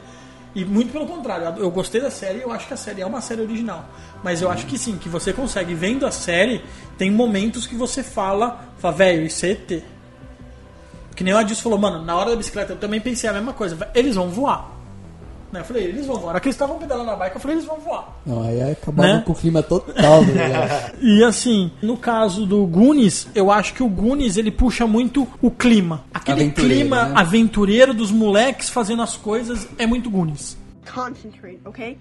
[0.55, 3.19] E muito pelo contrário, eu gostei da série, eu acho que a série é uma
[3.19, 3.89] série original.
[4.23, 6.61] Mas eu acho que sim, que você consegue, vendo a série,
[6.97, 9.83] tem momentos que você fala, fala, velho, isso é ET.
[11.15, 13.53] Que nem o Adilson falou, mano, na hora da bicicleta eu também pensei a mesma
[13.53, 14.71] coisa, eles vão voar.
[15.51, 16.25] Né, Eu falei, eles vão voar.
[16.25, 18.13] Na hora que eles estavam pedalando na bike, eu falei, eles vão voar.
[18.25, 19.23] Não, aí acabava Né?
[19.25, 20.93] com o clima total do negócio.
[21.01, 25.49] E assim, no caso do Goonies, eu acho que o Goonies ele puxa muito o
[25.49, 26.03] clima.
[26.13, 27.13] Aquele Aventureiro, clima né?
[27.15, 30.57] aventureiro dos moleques fazendo as coisas é muito Goonies.
[30.93, 31.97] Concentrate, okay?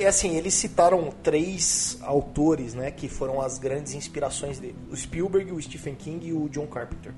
[0.00, 5.52] É assim, eles citaram três autores, né, que foram as grandes inspirações dele: o Spielberg,
[5.52, 7.12] o Stephen King e o John Carpenter.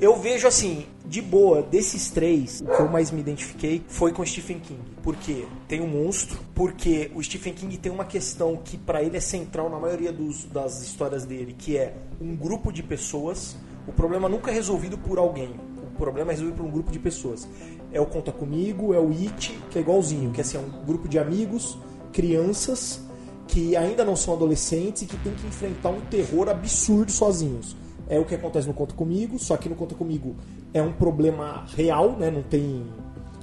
[0.00, 4.24] Eu vejo assim, de boa, desses três, o que eu mais me identifiquei foi com
[4.24, 4.80] Stephen King.
[5.02, 9.20] Porque tem um monstro, porque o Stephen King tem uma questão que pra ele é
[9.20, 13.56] central na maioria dos- das histórias dele, que é um grupo de pessoas.
[13.86, 15.54] O problema nunca é resolvido por alguém.
[15.82, 17.46] O problema é resolvido por um grupo de pessoas.
[17.92, 20.82] É o Conta Comigo, é o It, que é igualzinho, que é assim, é um
[20.86, 21.76] grupo de amigos,
[22.12, 23.00] crianças,
[23.46, 27.76] que ainda não são adolescentes e que tem que enfrentar um terror absurdo sozinhos.
[28.08, 30.36] É o que acontece no Conta Comigo, só que no Conta Comigo
[30.74, 32.30] é um problema real, né?
[32.30, 32.84] Não tem.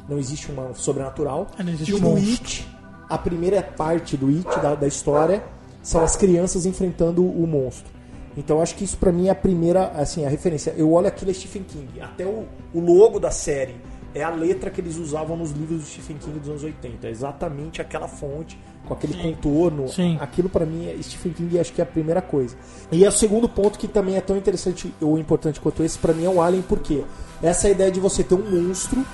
[0.08, 1.48] Não existe uma sobrenatural.
[1.58, 2.32] É, não existe e um no monstro.
[2.32, 2.68] It,
[3.10, 5.44] a primeira parte do It, da, da história,
[5.82, 7.92] são as crianças enfrentando o monstro.
[8.38, 10.74] Então acho que isso pra mim é a primeira, assim, a referência.
[10.78, 12.00] Eu olho aquilo é Stephen King.
[12.02, 13.76] Até o, o logo da série
[14.14, 17.08] é a letra que eles usavam nos livros do Stephen King dos anos 80.
[17.08, 19.88] É exatamente aquela fonte, com aquele contorno.
[19.88, 20.18] Sim.
[20.20, 22.56] Aquilo pra mim é Stephen King acho que é a primeira coisa.
[22.92, 26.14] E é o segundo ponto que também é tão interessante ou importante quanto esse, pra
[26.14, 27.04] mim é o Alien, porque
[27.42, 29.06] essa ideia de você ter um monstro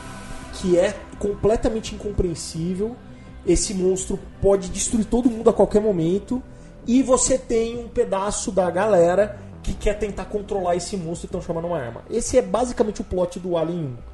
[0.54, 2.96] que é completamente incompreensível.
[3.46, 6.42] Esse monstro pode destruir todo mundo a qualquer momento.
[6.86, 11.62] E você tem um pedaço da galera que quer tentar controlar esse monstro e transformar
[11.62, 12.04] numa arma.
[12.10, 14.13] Esse é basicamente o plot do Alien 1.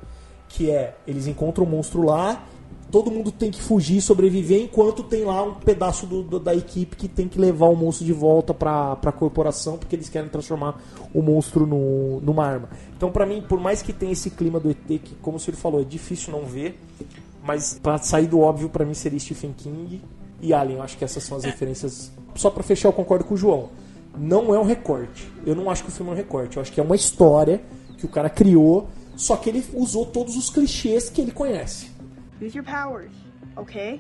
[0.50, 2.44] Que é, eles encontram o monstro lá,
[2.92, 6.56] todo mundo tem que fugir e sobreviver, enquanto tem lá um pedaço do- do- da
[6.56, 10.28] equipe que tem que levar o monstro de volta pra, pra corporação, porque eles querem
[10.28, 10.82] transformar
[11.14, 12.68] o monstro no, numa arma.
[12.98, 15.56] Então, pra mim, por mais que tenha esse clima do ET, que, como o senhor
[15.56, 16.80] falou, é difícil não ver,
[17.44, 20.02] mas pra sair do óbvio, pra mim seria Stephen King
[20.42, 20.78] e Alien.
[20.78, 22.12] Eu acho que essas são as referências.
[22.36, 23.70] Só pra fechar, eu concordo com o João.
[24.18, 25.32] Não é um recorte.
[25.46, 26.58] Eu não acho que o filme é um recorte.
[26.58, 27.62] Eu acho que é uma história
[27.98, 28.88] que o cara criou,
[29.20, 31.88] só que ele usou todos os clichês que ele conhece.
[32.42, 33.12] Use your powers,
[33.58, 34.00] okay?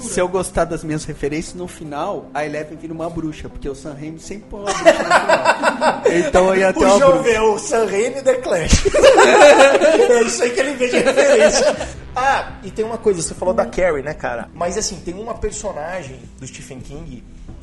[0.00, 3.74] Se eu gostar das minhas referências, no final, a Eleven vira uma bruxa, porque o
[3.74, 6.02] Sam Raimi sempre põe uma bruxa no final.
[6.28, 7.30] Então eu ia ter O uma João bruxa.
[7.30, 8.84] vê o Sam Raimi e The Clash.
[10.10, 11.76] é isso aí que ele vê de referência.
[12.16, 14.50] Ah, e tem uma coisa, você falou da Carrie, né, cara?
[14.52, 17.22] Mas assim, tem uma personagem do Stephen King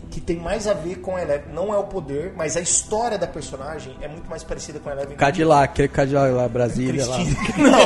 [0.10, 1.54] que tem mais a ver com a Eleven.
[1.54, 4.94] Não é o poder, mas a história da personagem é muito mais parecida com a
[4.94, 5.16] Eleven.
[5.16, 7.18] Cadillac, aquele Cadillac lá, Brasília lá.
[7.58, 7.80] Não,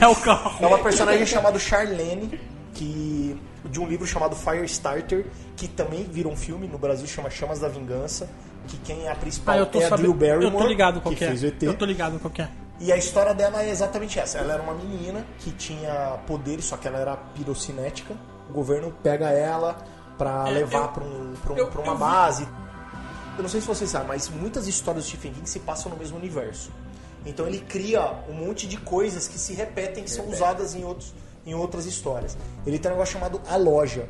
[0.00, 0.56] É o carro.
[0.64, 2.38] é uma personagem chamada Charlene,
[2.74, 7.58] que de um livro chamado Firestarter, que também virou um filme no Brasil, chama Chamas
[7.60, 8.28] da Vingança,
[8.68, 10.14] que quem é a principal Ah, eu tô é a Drew.
[10.14, 11.28] Barrymore, Eu tô ligado qual que que é.
[11.28, 11.62] fez o ET.
[11.62, 12.48] Eu tô ligado qual que é.
[12.80, 14.38] E a história dela é exatamente essa.
[14.38, 18.14] Ela era uma menina que tinha poderes, só que ela era pirocinética.
[18.48, 19.76] O governo pega ela
[20.18, 22.46] pra É, levar pra, um, um- uma base.
[23.36, 25.98] Eu não sei se vocês sabem, mas muitas histórias do Stephen King se passam no
[25.98, 26.70] mesmo universo.
[27.26, 31.12] Então ele cria um monte de coisas que se repetem, que são usadas em, outros,
[31.44, 32.36] em outras histórias.
[32.66, 34.08] Ele tem um negócio chamado A Loja,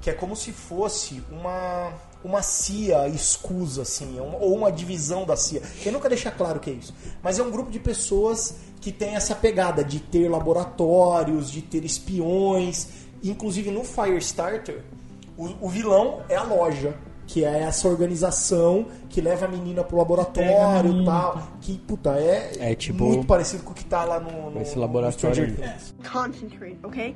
[0.00, 1.92] que é como se fosse uma,
[2.24, 5.60] uma CIA escusa, assim, uma- ou uma divisão da CIA.
[5.82, 6.94] Ele nunca deixa claro o que é isso.
[7.22, 11.84] Mas é um grupo de pessoas que tem essa pegada de ter laboratórios, de ter
[11.84, 12.88] espiões.
[13.22, 14.82] Inclusive no Firestarter,
[15.44, 16.94] o, o vilão é a loja.
[17.24, 21.42] Que é essa organização que leva a menina pro a laboratório e tal.
[21.60, 24.74] Que, puta, é, É, tipo, muito parecido com o que tá lá no, no esse
[24.74, 25.70] no laboratório Stranger aí.
[25.78, 25.94] Things.
[26.12, 27.14] Concentrate, okay?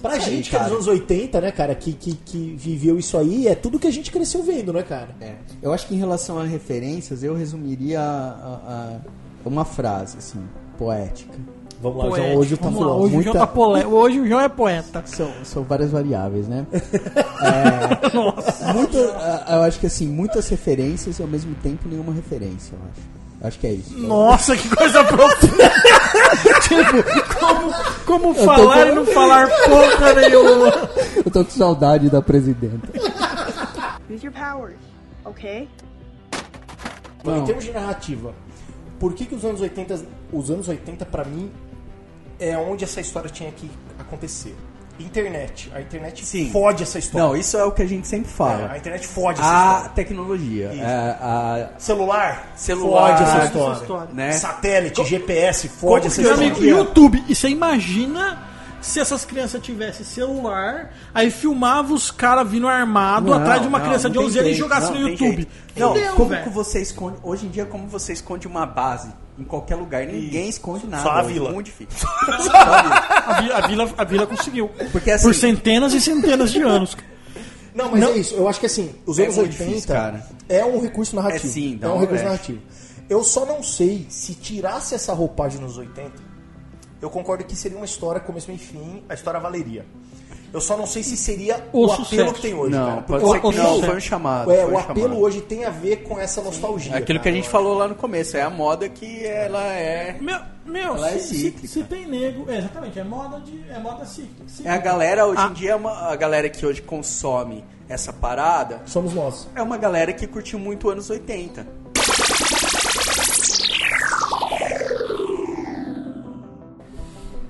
[0.00, 2.98] Pra Isso aí, gente que é dos anos 80, né, cara, que, que, que viveu
[3.00, 5.08] isso aí, é tudo que a gente cresceu vendo, né, cara?
[5.20, 5.34] É.
[5.60, 9.00] Eu acho que em relação a referências, eu resumiria a, a-
[9.44, 10.40] uma frase, assim,
[10.78, 11.36] poética.
[11.80, 12.26] Vamos lá, Poético.
[12.28, 12.90] João, hoje tá lá, falando.
[13.00, 13.84] hoje, o João muita- tá pole...
[13.84, 15.02] hoje o João é poeta.
[15.06, 16.66] São, são várias variáveis, né?
[17.40, 18.98] É, muita,
[19.46, 23.18] a- eu acho que assim, muitas referências e ao mesmo tempo nenhuma referência, eu acho.
[23.40, 23.96] Acho que é isso.
[23.96, 25.70] Nossa, que coisa profunda!
[26.62, 27.72] tipo, como,
[28.04, 30.72] como falar com- e não falar porra nenhuma?
[31.24, 32.88] Eu tô com saudade da presidenta.
[34.12, 34.74] Use your powers,
[35.24, 35.68] okay?
[37.22, 38.32] Bom, em termos de narrativa,
[38.98, 40.00] por que, que os anos 80,
[40.32, 41.48] os anos 80 pra mim
[42.38, 44.56] é onde essa história tinha que acontecer?
[45.00, 45.70] Internet.
[45.72, 46.50] A internet Sim.
[46.50, 47.28] fode essa história.
[47.28, 48.72] Não, isso é o que a gente sempre É, fala.
[48.72, 49.88] a internet fode essa A história.
[49.90, 50.84] tecnologia, é,
[51.20, 53.80] a, Celular, Celular, fode essa essa história.
[53.80, 54.08] história.
[54.12, 54.32] né?
[54.32, 56.46] Satélite, GPS, fode como essa história.
[56.50, 57.22] amigo, YouTube.
[57.28, 58.42] E você imagina
[58.80, 63.78] se essas crianças tivessem celular, aí filmava os caras vindo armado Não, atrás de uma
[63.78, 65.48] não, criança não de tem 11 anos e jogasse não no YouTube.
[65.76, 67.18] Não, Fudeu, como você esconde.
[67.22, 70.04] Hoje em dia, como você esconde uma base em qualquer lugar?
[70.06, 71.02] Ninguém esconde nada.
[71.02, 71.52] Só a hoje, vila.
[71.52, 71.96] Muito difícil.
[71.98, 73.54] Só a vila.
[73.56, 74.68] A vila, a vila, conseguiu.
[74.92, 75.26] Porque assim.
[75.26, 76.96] Por centenas e centenas de anos.
[77.74, 78.08] Não, mas Não.
[78.10, 78.34] é isso.
[78.34, 80.26] Eu acho que assim, os É anos muito 80 difícil, cara.
[80.48, 81.46] é um recurso narrativo.
[81.46, 82.26] É sim, é não, um recurso é.
[82.26, 82.60] narrativo.
[83.08, 86.12] Eu só não sei se tirasse essa roupagem nos 80,
[87.00, 89.86] eu concordo que seria uma história começo meio e fim, a história valeria.
[90.52, 93.20] Eu só não sei se seria O o, apelo que tem hoje, Não, cara.
[93.20, 93.62] ser que o não.
[93.66, 94.50] apelo- Foi um chamado.
[94.50, 95.20] É, foi o apelo chamado.
[95.20, 96.96] hoje tem a ver com essa nostalgia.
[96.96, 100.16] Aquilo que a cara, gente falou lá no começo, é a moda que ela é.
[100.20, 101.68] Meu, meu Ela é se, se, cíclica.
[101.68, 102.50] se tem nego.
[102.50, 103.62] É, exatamente, é moda de.
[103.70, 104.44] É moda cíclica.
[104.64, 105.48] É a galera, hoje Ah.
[105.48, 108.80] em dia, é uma- a galera que hoje consome essa parada.
[108.86, 109.46] Somos nós.
[109.54, 111.66] é uma galera que curtiu muito anos 80.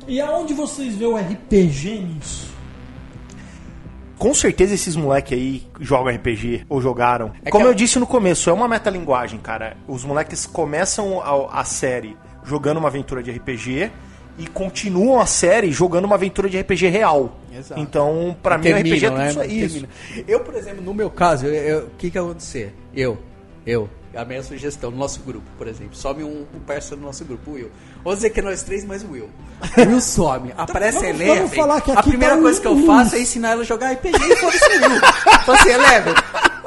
[0.06, 2.47] E aonde vocês vê o RPG nisso?
[4.18, 7.32] Com certeza esses moleque aí jogam RPG ou jogaram.
[7.44, 9.76] É Como eu disse no começo, é uma metalinguagem, cara.
[9.86, 13.90] Os moleques começam a, a série jogando uma aventura de RPG
[14.38, 17.36] e continuam a série jogando uma aventura de RPG real.
[17.56, 17.80] Exato.
[17.80, 19.28] Então, pra E mim, o RPG é tudo né?
[19.30, 19.60] isso aí.
[19.60, 19.88] Termina.
[20.26, 22.74] Eu, por exemplo, no meu caso, o que que ia acontecer?
[22.94, 23.18] Eu,
[23.66, 27.24] eu, a minha sugestão no nosso grupo, por exemplo, some um, um parceiro do nosso
[27.24, 27.70] grupo, o Will.
[28.02, 29.28] Vamos dizer que é nós três mais o Will.
[29.76, 31.36] O Will some, aparece vamos- a Eleven.
[31.36, 33.92] vamos falar que a primeira tá coisa que eu faço é ensinar ela a jogar
[33.92, 35.00] RPG e foda-se o Will.
[35.44, 36.14] Fala assim, Eleven,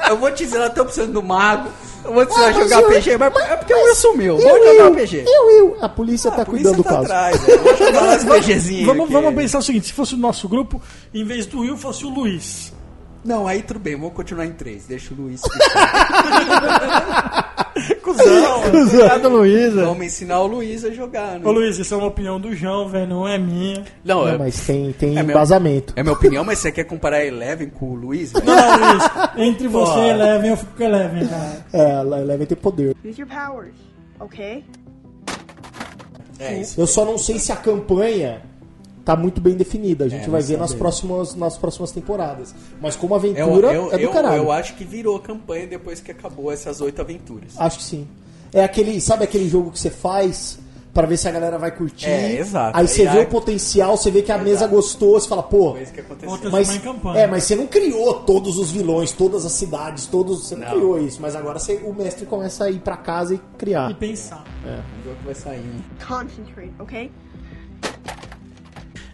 [0.10, 1.70] eu vou te dizer, ela tá precisando do mago,
[2.06, 4.90] eu vou te ensinar a jogar RPG, mas é porque o Will sumiu, vamos jogar
[4.90, 5.24] RPG.
[5.28, 5.78] Eu, eu.
[5.82, 7.04] A polícia Ah, tá a polícia cuidando do tá caso.
[7.06, 7.56] atrás, né?
[7.58, 10.82] Vamos Vamos, vamos pensar o seguinte: se fosse o nosso grupo,
[11.14, 12.72] em vez do Will, fosse o Luiz.
[13.24, 14.86] Não, aí tudo bem, vamos continuar em três.
[14.86, 15.42] Deixa o Luiz.
[18.04, 19.74] Cusão, Obrigado, Luiz.
[19.74, 19.88] velho.
[19.88, 21.42] vamos ensinar o Luiz a jogar, né?
[21.48, 23.84] Ô Luiz, isso é uma opinião do João, velho, não é minha.
[24.04, 25.94] Não, Não, é, mas tem, tem É meu- embasamento.
[25.96, 28.32] é minha opinião, mas você quer comparar a Eleven com o Luiz?
[28.34, 28.46] velho?
[28.46, 29.04] Não, Luiz.
[29.38, 31.66] Entre você e Eleven, eu fico com Eleven, cara.
[31.74, 32.96] É, ela leva ter poder.
[33.06, 33.74] Use your powers,
[34.20, 34.66] okay?
[36.40, 36.80] É isso.
[36.82, 38.42] Eu só não sei se a campanha
[39.04, 40.06] tá muito bem definida.
[40.06, 40.76] A gente É, vai ver nas sabemos.
[40.76, 42.54] próximas, nas próximas temporadas.
[42.82, 44.44] Mas como Eu, aventura, eu, é do eu, caralho.
[44.44, 47.54] eu acho que virou campanha depois que acabou essas oito aventuras.
[47.58, 48.08] Acho que sim.
[48.54, 50.60] É aquele, sabe aquele jogo que você faz
[50.94, 52.06] pra ver se a galera vai curtir?
[52.06, 52.78] É, exato.
[52.78, 54.50] Aí você Aí vê a- o potencial, você vê que a Exato.
[54.50, 55.72] mesa gostou, você fala, pô.
[55.72, 56.30] Foi isso que aconteceu.
[56.30, 57.24] Outra- Mas, transformar em campanha.
[57.24, 60.46] é, mas você não criou todos os vilões, todas as cidades, todos.
[60.48, 60.72] Você não, Não.
[60.74, 61.22] criou isso.
[61.22, 63.90] Mas agora você- o mestre começa a ir pra casa e criar.
[63.90, 64.44] E pensar.
[64.66, 65.64] Ver o que vai sair.
[66.06, 67.10] Concentrate, okay?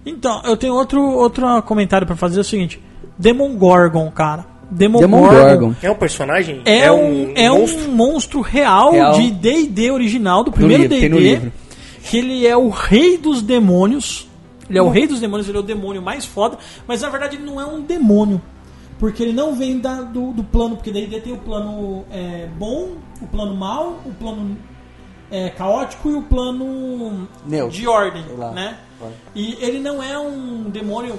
[0.09, 2.81] Então, eu tenho outro, outro comentário pra fazer: é o seguinte:
[3.17, 4.45] Demon Gorgon, cara.
[4.69, 5.43] Demon, Demon Gorgon.
[5.59, 5.73] Gorgon.
[5.81, 6.61] É um personagem?
[6.65, 9.13] É, um, é um monstro real, Real.
[9.13, 11.51] de D&D original, do primeiro D&D.
[12.03, 14.27] Que ele é o rei dos demônios.
[14.69, 16.57] Ele é o rei dos demônios, ele é o demônio mais foda.
[16.85, 18.41] Mas na verdade ele não é um demônio.
[18.99, 20.75] Porque ele não vem da- do, do plano.
[20.75, 22.89] Porque D&D tem o plano é, bom,
[23.21, 24.57] o plano mal, o plano
[25.31, 27.71] é, caótico e o plano Neutro.
[27.77, 28.23] de ordem,
[28.53, 28.77] né?
[28.99, 29.11] Vai.
[29.35, 31.17] E ele não é um demônio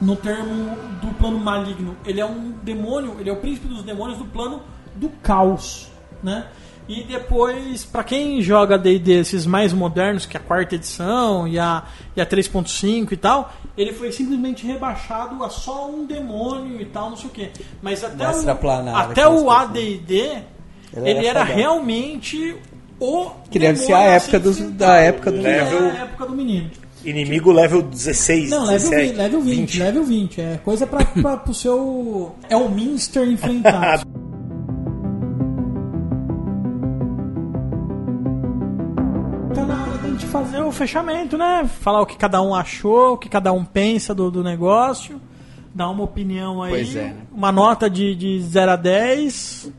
[0.00, 1.96] no termo do plano maligno.
[2.04, 4.62] Ele é um demônio, ele é o príncipe dos demônios do plano
[4.94, 5.88] do caos,
[6.22, 6.46] né?
[6.88, 11.58] E depois, pra quem joga D&D esses mais modernos, que é a quarta edição e
[11.58, 11.84] a,
[12.16, 17.10] e a 3.5 e tal, ele foi simplesmente rebaixado a só um demônio e tal,
[17.10, 17.50] não sei o quê.
[17.82, 19.50] Mas até o, até o.
[19.50, 20.44] AD&D, Ele
[20.94, 22.56] ele era era realmente
[23.00, 25.88] o Que deve ser a época dos- da época do que é level.
[25.90, 26.70] a época do menino.
[27.04, 30.40] Inimigo level 16, Não, level 17, 20, level 20, level 20.
[30.40, 32.34] É coisa pra, pra, pro seu.
[32.50, 34.02] É o Minster enfrentar.
[39.54, 41.64] Tá na hora da gente fazer o fechamento, né?
[41.80, 45.20] Falar o que cada um achou, o que cada um pensa do, do negócio.
[45.74, 46.70] Dar uma opinião aí.
[46.72, 47.16] Pois é, né?
[47.32, 49.70] Uma nota de, de 0 a 10.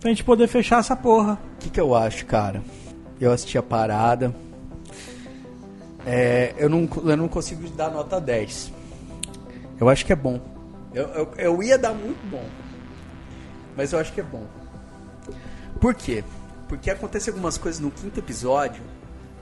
[0.00, 1.38] Pra gente poder fechar essa porra.
[1.56, 2.62] O que, que eu acho, cara?
[3.20, 4.34] Eu assisti a parada.
[6.06, 8.72] É, eu, não, eu não consigo dar nota 10.
[9.80, 10.40] Eu acho que é bom.
[10.94, 12.44] Eu, eu, eu ia dar muito bom.
[13.76, 14.44] Mas eu acho que é bom.
[15.80, 16.24] Por quê?
[16.68, 18.82] Porque acontece algumas coisas no quinto episódio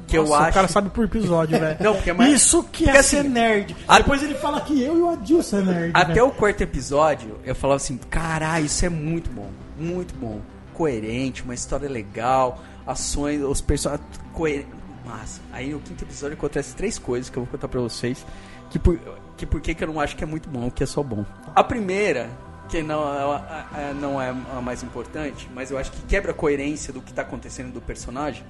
[0.06, 0.50] que eu Nossa, acho.
[0.50, 1.76] O cara sabe por episódio, velho.
[1.80, 3.76] Não, porque é mais- Isso que porque é assim, ser nerd.
[3.86, 5.90] a- Depois ele fala que eu e o Adilson é nerd.
[5.94, 6.26] Até velho.
[6.26, 10.40] o quarto episódio, eu falava assim, caralho, isso é muito bom, muito bom.
[10.74, 14.06] Coerente, uma história legal, ações, os personagens.
[14.32, 14.68] Coerente.
[15.04, 15.40] Massa.
[15.52, 18.26] Aí no quinto episódio acontece três coisas que eu vou contar pra vocês.
[18.70, 18.98] Que por
[19.36, 21.24] que, por que que eu não acho que é muito bom, que é só bom.
[21.54, 22.28] A primeira,
[22.68, 26.34] que não, é- é- não é a mais importante, mas eu acho que quebra a
[26.34, 28.42] coerência do que tá acontecendo do personagem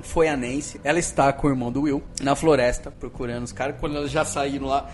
[0.00, 0.80] foi a Nancy.
[0.82, 3.76] Ela está com o irmão do Will na floresta procurando os caras.
[3.78, 4.88] Quando elas já saíram lá,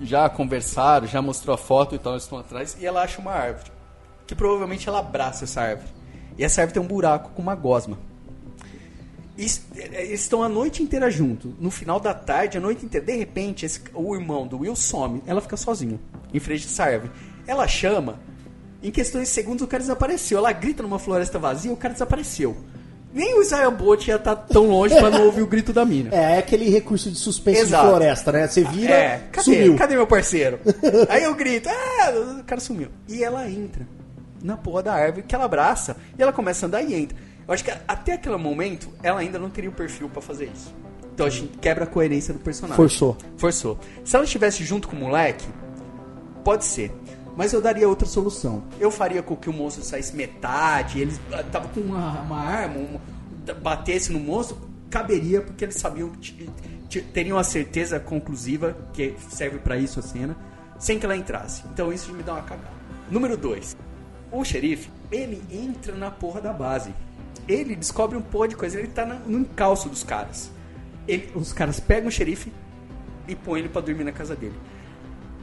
[0.00, 2.76] já conversaram, já mostrou a foto e tal, eles estão atrás.
[2.80, 3.70] E ela acha uma árvore.
[4.26, 5.88] Que provavelmente ela abraça essa árvore.
[6.38, 7.98] E essa árvore tem um buraco com uma gosma.
[9.36, 11.52] Es- Eles estão a noite inteira juntos.
[11.58, 13.04] No final da tarde, a noite inteira.
[13.04, 15.22] De repente, esse- o irmão do Will some.
[15.26, 15.98] Ela fica sozinha,
[16.32, 17.12] em frente a essa árvore.
[17.46, 18.18] Ela chama.
[18.82, 20.38] Em questões de segundos, o cara desapareceu.
[20.38, 22.54] Ela grita numa floresta vazia, o cara desapareceu.
[23.14, 26.10] Nem o Isaiah Bolt ia estar tão longe pra não ouvir o grito da mina.
[26.12, 27.84] É, é aquele recurso de suspense Exato.
[27.84, 28.46] de floresta, né?
[28.48, 29.44] Você vira, É, cadê?
[29.44, 29.76] sumiu.
[29.76, 30.58] Cadê meu parceiro?
[31.08, 32.88] Aí eu grito, ah, o cara sumiu.
[33.08, 33.86] E ela entra
[34.44, 37.16] na porra da árvore que ela abraça e ela começa a andar e entra.
[37.48, 40.72] Eu acho que até aquele momento ela ainda não teria o perfil pra fazer isso.
[41.14, 42.76] Então a gente quebra a coerência do personagem.
[42.76, 43.16] Forçou.
[43.36, 43.78] Forçou.
[44.04, 45.46] Se ela estivesse junto com o moleque,
[46.44, 46.92] pode ser.
[47.36, 48.62] Mas eu daria outra solução.
[48.78, 52.76] Eu faria com que o monstro saísse metade, eles ah, tava com uma, uma arma,
[52.78, 52.98] um-
[53.62, 54.56] batesse no monstro,
[54.88, 56.12] caberia porque eles sabiam
[57.12, 60.36] teriam a certeza conclusiva que serve pra isso a cena,
[60.78, 61.62] sem que ela entrasse.
[61.72, 62.68] Então isso me dá uma cagada.
[63.10, 63.76] Número 2.
[64.34, 66.92] O xerife, ele entra na porra da base.
[67.46, 70.50] Ele descobre um porra de coisa, ele tá na- no encalço dos caras.
[71.06, 72.52] Ele- os caras pegam o xerife
[73.28, 74.54] e põem ele pra dormir na casa dele.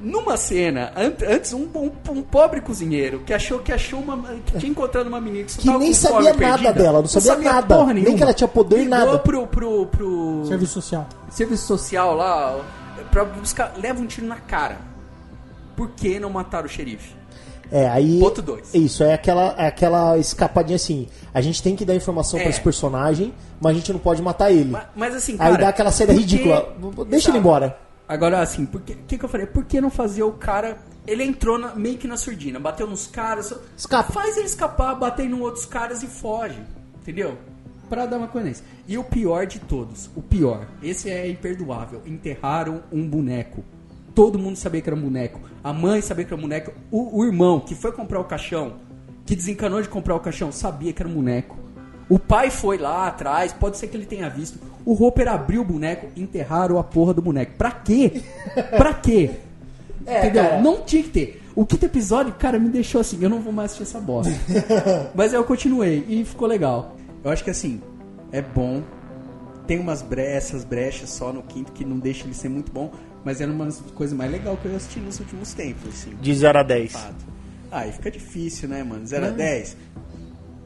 [0.01, 4.17] Numa cena, an- antes, um, um- um pobre cozinheiro que achou que achou uma.
[4.45, 6.99] que tinha encontrado uma menina que, só Que tava nem com sabia nada perdida, dela,
[7.01, 9.19] não sabia nada, porra nem que ela tinha poder, Ligou nada.
[9.19, 11.07] Pro, pro, pro Serviço social.
[11.29, 12.59] serviço social lá
[13.11, 13.73] pra buscar.
[13.77, 14.79] Leva um tiro na cara.
[15.77, 17.20] Por que não mataram o xerife?
[17.71, 18.19] É, aí.
[18.19, 18.73] Ponto dois.
[18.73, 21.07] Isso, é aquela, é aquela escapadinha assim.
[21.33, 22.43] A gente tem que dar informação É.
[22.43, 24.69] pra esse personagem, mas a gente não pode matar ele.
[24.71, 25.57] Mas, mas assim, aí cara.
[25.57, 26.75] dá aquela cena por que- ridícula.
[26.81, 27.37] Deixa ele Exato.
[27.37, 27.77] embora.
[28.07, 29.47] Agora, assim, o que, que, que eu falei?
[29.47, 30.77] Por que não fazer o cara.
[31.07, 33.53] Ele entrou na- meio que na surdina, bateu nos caras.
[33.77, 34.11] Escapa.
[34.11, 36.59] Faz ele escapar, bater em outros caras e foge.
[37.01, 37.37] Entendeu?
[37.89, 38.63] Pra dar uma coerência.
[38.87, 42.01] E o pior de todos, o pior, esse é imperdoável.
[42.05, 43.63] Enterraram um boneco.
[44.13, 45.39] Todo mundo sabia que era um boneco.
[45.63, 46.71] A mãe sabia que era um boneco.
[46.91, 48.73] O, o irmão que foi comprar o caixão,
[49.25, 51.57] que desencanou de comprar o caixão, sabia que era um boneco.
[52.09, 54.59] O pai foi lá atrás, pode ser que ele tenha visto.
[54.83, 57.53] O Roper abriu o boneco, enterraram a porra do boneco.
[57.57, 58.21] Pra quê?
[58.77, 59.31] Pra quê?
[60.01, 60.43] Entendeu?
[60.43, 60.61] cara.
[60.61, 61.41] Não tinha que ter.
[61.55, 64.33] O quinto episódio, cara, me deixou assim, eu não vou mais assistir essa bosta.
[65.13, 66.95] Mas aí eu continuei e ficou legal.
[67.23, 67.81] Eu acho que assim,
[68.31, 68.81] é bom.
[69.67, 72.91] Tem umas brechas, brechas só no quinto que não deixa ele ser muito bom,
[73.23, 76.15] mas era uma das coisas mais legais que eu assisti nos últimos tempos, assim.
[76.21, 76.91] De 0 a 10.
[76.91, 77.15] fato.
[77.71, 79.05] Ah, aí fica difícil, né, mano?
[79.05, 79.77] 0 a 10?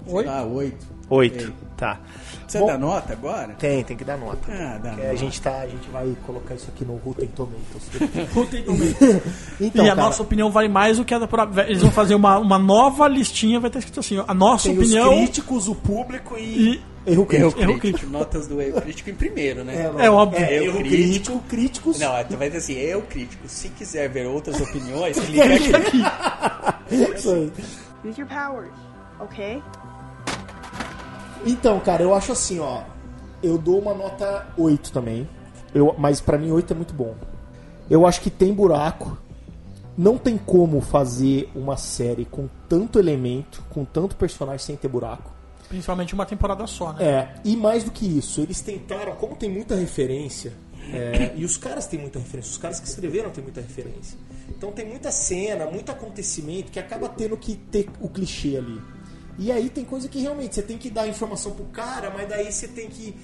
[0.07, 0.29] Oito?
[0.29, 0.95] Ah, 8.
[1.09, 1.53] 8.
[1.77, 1.99] Tá.
[2.47, 3.53] Você Bom, dá nota agora?
[3.55, 4.39] Tem, tem que dar nota.
[4.51, 5.09] Ah, dá nota.
[5.09, 5.59] a gente tá.
[5.59, 6.15] A gente vai.
[6.25, 7.89] Colocar isso aqui no Rotten Tomatoes.
[8.33, 8.75] Puta, então,
[9.59, 11.27] então, e a cara, nossa opinião vale mais do que a da.
[11.27, 14.69] pro- Eles vão fazer uma, uma nova listinha, vai estar escrito assim: ó, a nossa
[14.69, 15.09] Tem opinião.
[15.09, 16.75] os críticos, o público e.
[16.75, 17.61] E, erro Erro crítico.
[17.61, 18.11] Erro crítico.
[18.11, 19.91] Notas do erro crítico em primeiro, né?
[19.99, 20.39] é óbvio.
[20.43, 20.95] É, Erro erro crítico.
[20.97, 21.99] crítico, críticos.
[21.99, 23.47] Não, tu vai dizer assim, eu crítico.
[23.47, 26.01] Se quiser ver outras opiniões, clica aqui.
[27.15, 27.51] Isso aí.
[28.03, 28.73] Use your powers,
[29.19, 29.61] okay?
[31.45, 32.81] Então, cara, eu acho assim, ó.
[33.43, 35.27] Eu dou uma nota 8 também.
[35.73, 37.15] Eu, mas pra mim 8 é muito bom.
[37.89, 39.17] Eu acho que tem buraco.
[39.97, 45.31] Não tem como fazer uma série com tanto elemento, com tanto personagem sem ter buraco.
[45.67, 47.03] Principalmente uma temporada só, né?
[47.03, 50.53] É, e mais do que isso, eles tentaram, como tem muita referência,
[50.93, 54.17] é, e os caras têm muita referência, os caras que escreveram têm muita referência.
[54.49, 58.79] Então tem muita cena, muito acontecimento que acaba tendo que ter o clichê ali.
[59.37, 62.51] E aí tem coisa que realmente você tem que dar informação pro cara, mas daí
[62.51, 63.15] você tem que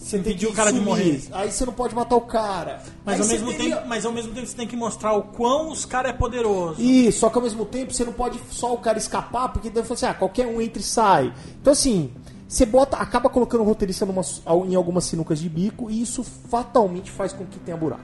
[0.00, 0.88] Você tem que o cara de sumir.
[0.88, 1.22] morrer.
[1.32, 2.82] Aí você não pode matar o cara.
[3.04, 5.22] Mas Aí ao, mesmo teria- tempo, mas ao mesmo tempo você tem que mostrar o
[5.24, 6.80] quão os caras é poderoso.
[6.80, 9.84] Isso, só que ao mesmo tempo você não pode só o cara escapar, porque daí
[9.84, 11.32] você assim, ah, qualquer um entra e sai.
[11.60, 12.10] Então assim,
[12.48, 14.22] você bota, acaba colocando o roteirista numa,
[14.66, 18.02] em algumas sinucas de bico e isso fatalmente faz com que tenha buraco.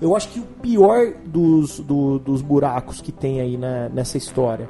[0.00, 4.68] Eu acho que o pior dos, do- dos buracos que tem aí na- nessa história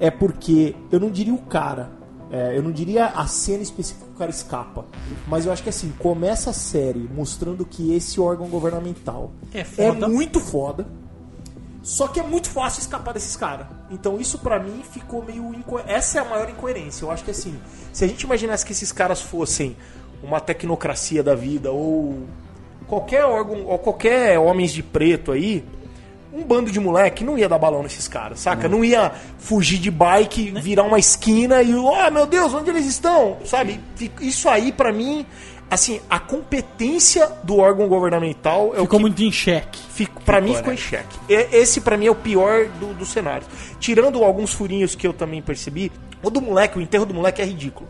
[0.00, 1.90] é porque eu não diria o cara,
[2.32, 4.86] é, eu não diria a cena específica que o cara escapa,
[5.28, 10.08] mas eu acho que assim, começa a série mostrando que esse órgão governamental É foda.
[10.08, 10.86] muito foda.
[11.82, 13.66] Só que é muito fácil escapar desses caras.
[13.90, 15.78] Então isso pra mim ficou meio inco...
[15.86, 17.04] essa é a maior incoerência.
[17.04, 17.54] Eu acho que assim,
[17.92, 19.76] se a gente imaginasse que esses caras fossem
[20.22, 22.22] uma tecnocracia da vida ou
[22.86, 25.64] qualquer órgão ou qualquer homens de preto aí,
[26.32, 28.68] um bando de moleque não ia dar balão nesses caras, saca?
[28.68, 33.36] Não ia fugir de bike, virar uma esquina e, oh meu Deus, onde eles estão?
[33.44, 33.78] Sabe?
[34.20, 35.26] Isso aí pra mim,
[35.70, 39.78] assim, a competência do órgão governamental é o Ficou que muito em xeque.
[39.90, 41.18] Fico, pra mim ficou em xeque.
[41.28, 43.46] Esse pra mim é o pior do, do cenário.
[43.78, 45.92] Tirando alguns furinhos que eu também percebi,
[46.22, 47.88] o do moleque, o enterro do moleque é ridículo.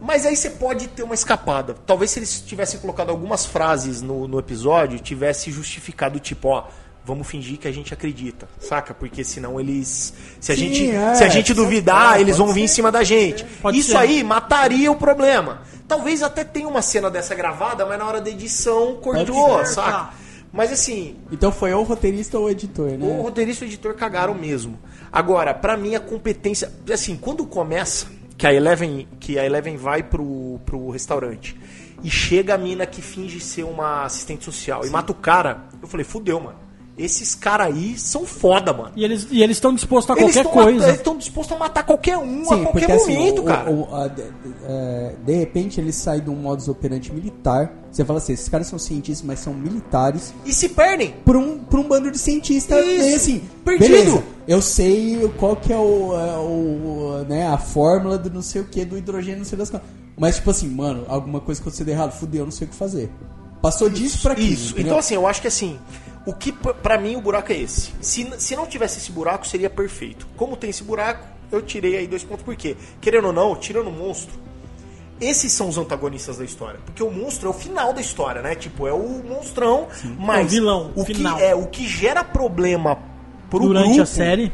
[0.00, 1.76] Mas aí você pode ter uma escapada.
[1.86, 6.64] Talvez se eles tivessem colocado algumas frases no, no episódio, tivesse justificado tipo, ó,
[7.04, 8.94] vamos fingir que a gente acredita, saca?
[8.94, 10.12] Porque senão eles.
[10.40, 12.90] Se a Sim, gente, é, se a gente duvidar, ser, eles vão vir em cima
[12.92, 13.44] da gente.
[13.72, 13.96] Isso ser.
[13.96, 15.62] aí mataria o problema.
[15.86, 19.90] Talvez até tenha uma cena dessa gravada, mas na hora da edição cortou, saca?
[19.90, 20.14] tá.
[20.52, 22.98] Mas assim, Então foi ou o roteirista ou o editor, né?
[23.00, 24.78] o roteirista e o editor cagaram mesmo.
[25.10, 28.06] Agora, pra mim a competência, assim, quando começa
[28.36, 31.56] que a Eleven, que a Eleven vai pro, pro restaurante
[32.02, 35.88] e chega a mina que finge ser uma assistente social e mata o cara, eu
[35.88, 36.58] falei, fudeu, mano.
[36.96, 38.92] Esses caras aí são foda, mano.
[38.94, 40.84] E eles e eles estão dispostos a Eles qualquer coisa.
[40.88, 43.70] eles estão dispostos a matar qualquer um a Sim, qualquer porque assim, momento, o- cara.
[43.70, 44.22] o- a- de,
[44.66, 47.72] é, de repente ele sai de um modus operandi militar.
[47.90, 50.34] Você fala assim, esses caras são cientistas, mas são militares.
[50.44, 51.14] E se perdem.
[51.24, 53.88] Por um, por um bando de cientistas Isso, meio assim, perdido.
[53.90, 58.60] beleza, eu sei qual que é o, é, o, né, a fórmula do não sei
[58.60, 59.88] o que, do hidrogênio, não sei das coisas.
[60.16, 62.70] Mas tipo assim, mano, alguma coisa que você der errado, fudeu, eu não sei o
[62.70, 63.10] que fazer.
[63.62, 64.52] Passou disso pra aqui.
[64.52, 64.74] Isso.
[64.78, 65.78] Então, assim, eu acho que assim,
[66.26, 67.92] o que p- pra mim o buraco é esse.
[68.00, 70.26] Se, se não tivesse esse buraco, seria perfeito.
[70.36, 72.44] Como tem esse buraco, eu tirei aí dois pontos.
[72.44, 72.76] Por quê?
[73.00, 74.34] Querendo ou não, tirando o monstro,
[75.20, 76.80] esses são os antagonistas da história.
[76.84, 78.54] Porque o monstro é o final da história, né?
[78.56, 79.86] Tipo, é o monstrão,
[80.18, 81.36] mas É o vilão, o final.
[81.36, 82.98] que é o que gera problema
[83.48, 84.52] pro Durante grupo a série.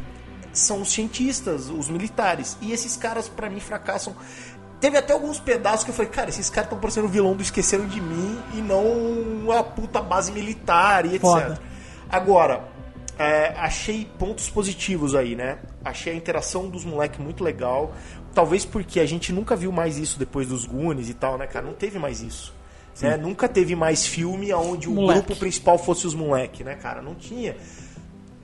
[0.52, 2.58] são os cientistas, os militares.
[2.60, 4.14] E esses caras, pra mim, fracassam.
[4.80, 7.42] Teve até alguns pedaços que eu falei, cara, esses caras estão parecendo o vilão do
[7.42, 11.20] Esqueceram de Mim e não a puta base militar e etc.
[11.20, 11.60] Foda.
[12.08, 12.68] Agora,
[13.18, 15.58] é, achei pontos positivos aí, né?
[15.84, 17.92] Achei a interação dos moleques muito legal.
[18.32, 21.66] Talvez porque a gente nunca viu mais isso depois dos Goonies e tal, né, cara?
[21.66, 22.54] Não teve mais isso.
[23.02, 23.16] Né?
[23.16, 25.20] Nunca teve mais filme onde o Moleque.
[25.20, 27.00] grupo principal fosse os moleques, né, cara?
[27.00, 27.56] Não tinha.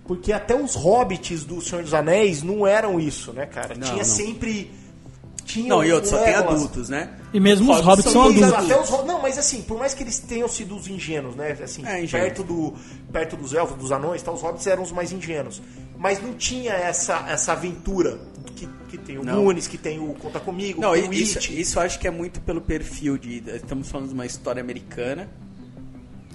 [0.06, 3.74] Porque até os hobbits do Senhor dos Anéis não eram isso, né, cara?
[3.74, 4.04] Não, tinha não.
[4.04, 4.70] sempre.
[5.44, 7.10] Tinha Não, e outros, só tem adultos, né?
[7.32, 8.52] E mesmo os hobbits são adultos.
[8.52, 11.56] até os não, mas assim, por mais que eles tenham sido os ingênuos, né?
[11.62, 12.72] Assim, É, perto, do,
[13.12, 15.60] perto dos elfos, dos anões, tá, os hobbits eram os mais ingênuos.
[15.98, 18.18] Mas não tinha essa, essa aventura
[18.56, 19.24] que, que tem o.
[19.24, 21.60] Goonies, que tem o Conta Comigo, Não, que tem o isso, It.
[21.60, 23.42] isso eu acho que é muito pelo perfil de.
[23.46, 25.28] Estamos falando de uma história americana.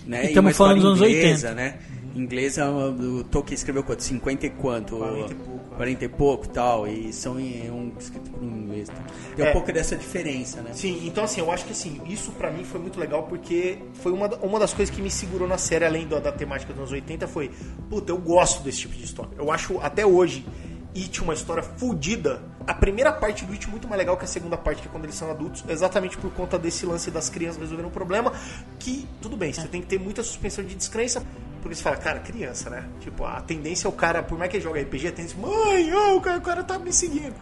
[0.06, 0.26] Né?
[0.26, 1.56] E estamos falando dos anos inglesa, 80.
[1.56, 1.80] né?
[2.16, 4.04] Inglesa, o Tolkien escreveu quanto?
[4.04, 4.98] 50 e quanto?
[4.98, 6.86] 40 e pouco, 40 e pouco tal.
[6.86, 8.90] E são em, um escrito por um inglês.
[8.90, 8.96] Tá?
[9.34, 9.50] Tem É.
[9.50, 10.72] um pouco dessa diferença, né?
[10.74, 14.12] Sim, então assim, eu acho que assim, isso pra mim foi muito legal porque foi
[14.12, 16.92] uma, uma das coisas que me segurou na série, além da, da temática dos anos
[16.92, 17.50] 80, foi,
[17.90, 19.32] puta, eu gosto desse tipo de história.
[19.38, 20.46] Eu acho até hoje
[20.94, 22.42] It uma história fodida.
[22.68, 24.92] A primeira parte do It é muito mais legal que a segunda parte, que é
[24.92, 28.34] quando eles são adultos, exatamente por conta desse lance das crianças resolverem um problema,
[28.78, 31.24] que, tudo bem, você tem que ter muita suspensão de descrença,
[31.60, 32.86] porque você fala, cara, criança, né?
[33.00, 35.94] Tipo, a tendência é o cara, por mais que ele joga RPG, a tendência, mãe,
[35.94, 37.36] oh, o, cara, o cara tá me seguindo.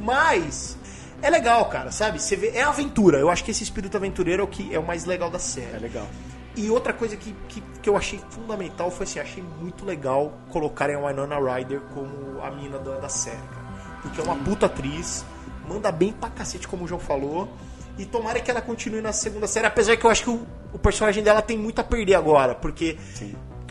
[0.00, 0.76] Mas
[1.22, 2.20] é legal, cara, sabe?
[2.20, 3.18] Você vê, é aventura.
[3.18, 5.76] Eu acho que esse espírito aventureiro é o que é o mais legal da série.
[5.76, 6.06] É legal.
[6.56, 10.94] E outra coisa que, que, que eu achei fundamental foi assim, achei muito legal colocarem
[10.94, 13.64] a Winona Ryder como a mina da, da série, cara.
[14.02, 15.24] Porque é uma puta atriz,
[15.68, 17.48] manda bem pra cacete, como o João falou.
[17.98, 20.78] E tomara que ela continue na segunda série, apesar que eu acho que o, o
[20.78, 22.98] personagem dela tem muito a perder agora, porque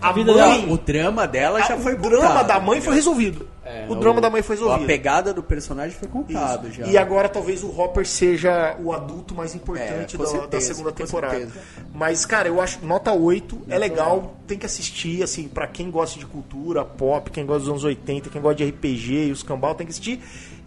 [0.10, 2.48] a, vida mãe, dela- O drama dela já a- foi o drama contado.
[2.48, 3.48] da mãe foi resolvido.
[3.66, 4.86] É, o drama da mãe foi A resolvido.
[4.88, 6.78] pegada do personagem foi contado Isso.
[6.80, 6.86] já.
[6.88, 10.92] E agora talvez o Hopper seja o adulto mais importante É, da, da certeza, segunda
[10.92, 11.34] com temporada.
[11.38, 11.60] certeza.
[11.94, 16.20] Mas, cara, eu acho nota 8 é legal, tem que assistir, assim, pra quem gosta
[16.20, 19.74] de cultura, pop, quem gosta dos anos 80, quem gosta de RPG e os cambal,
[19.76, 20.20] tem que assistir.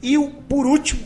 [0.03, 1.03] E o, por último,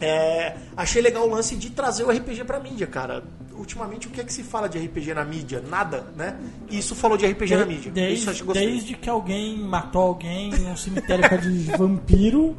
[0.00, 3.22] é, achei legal o lance de trazer o RPG pra mídia, cara.
[3.52, 5.62] ultimamente o que é que se fala de RPG na mídia?
[5.68, 6.36] Nada, né?
[6.70, 7.90] Isso falou de RPG na mídia.
[7.90, 12.56] Desde, desde que alguém matou alguém num cemitério de vampiro,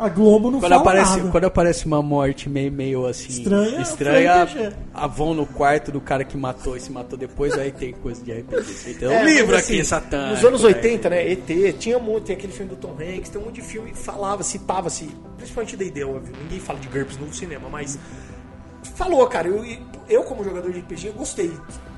[0.00, 1.30] a Globo não Quando fala aparece, nada.
[1.30, 4.48] quando aparece uma morte meio, meio assim Estranha, estranha
[4.94, 8.24] a vão no quarto do cara que matou e se matou depois, aí tem coisa
[8.24, 8.90] de RPG.
[8.92, 10.30] Então, É, um livro mas, aqui, assim, Satã.
[10.30, 11.30] Nos anos 80, né?
[11.30, 13.98] ET, tinha muito, tem aquele filme do Tom Hanks, tem um monte de filme que
[13.98, 16.32] falava, citava-se, principalmente D&D, óbvio.
[16.42, 17.98] Ninguém fala de GURPS no cinema, mas
[18.94, 19.48] falou, cara.
[19.48, 19.64] Eu,
[20.08, 21.52] eu como jogador de RPG, eu gostei.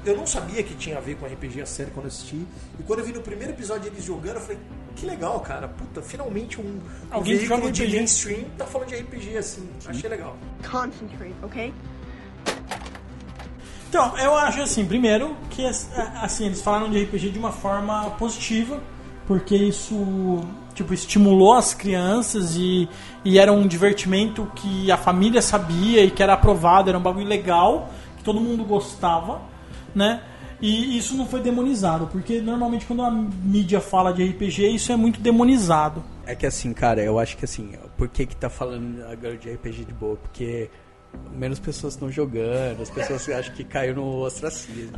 [0.05, 2.45] Eu não sabia que tinha a ver com RPG a série quando eu assisti.
[2.79, 4.59] E quando eu vi no primeiro episódio eles jogando, eu falei,
[4.97, 5.69] que legal, cara.
[5.69, 6.81] Puta, finalmente um, um
[7.11, 7.97] Alguém que veículo joga de RPG.
[7.97, 9.69] mainstream tá falando de RPG, assim.
[9.87, 10.37] Achei legal.
[10.69, 11.73] Concentrate, okay?
[13.89, 18.83] Então, eu acho assim, primeiro, que assim, eles falaram de RPG de uma forma positiva,
[19.27, 20.43] porque isso
[20.75, 22.89] tipo, estimulou as crianças e,
[23.25, 27.27] e era um divertimento que a família sabia e que era aprovado, era um bagulho
[27.27, 29.41] legal, que todo mundo gostava,
[29.95, 30.23] né?
[30.61, 34.97] E isso não foi demonizado, porque normalmente quando a mídia fala de RPG, isso é
[34.97, 36.05] muito demonizado.
[36.25, 39.51] É que assim, cara, eu acho que assim, por que que tá falando agora de
[39.51, 40.17] RPG de boa?
[40.17, 40.71] Porque
[41.35, 44.93] menos pessoas estão jogando, as pessoas acham que caiu no ostracismo.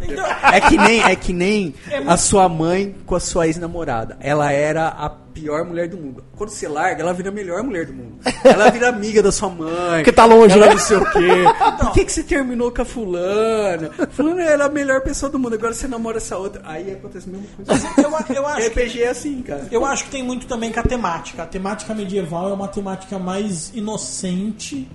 [0.52, 1.74] É que nem, é que nem
[2.06, 4.16] a sua mãe com a sua ex-namorada.
[4.20, 6.24] Ela era a pior mulher do mundo.
[6.36, 8.18] Quando você larga, ela vira a melhor mulher do mundo.
[8.44, 9.96] Ela vira amiga da sua mãe.
[9.96, 10.72] Porque tá longe, ela né?
[10.72, 11.44] não sei o quê.
[11.80, 13.90] Por que, que você terminou com a fulana?
[14.10, 16.62] Fulana era a melhor pessoa do mundo, agora você namora essa outra.
[16.64, 17.88] Aí acontece a mesma coisa.
[17.96, 19.66] Eu, eu acho que RPG é assim, cara.
[19.70, 21.42] Eu acho que tem muito também com a temática.
[21.42, 24.88] A temática medieval é uma temática mais inocente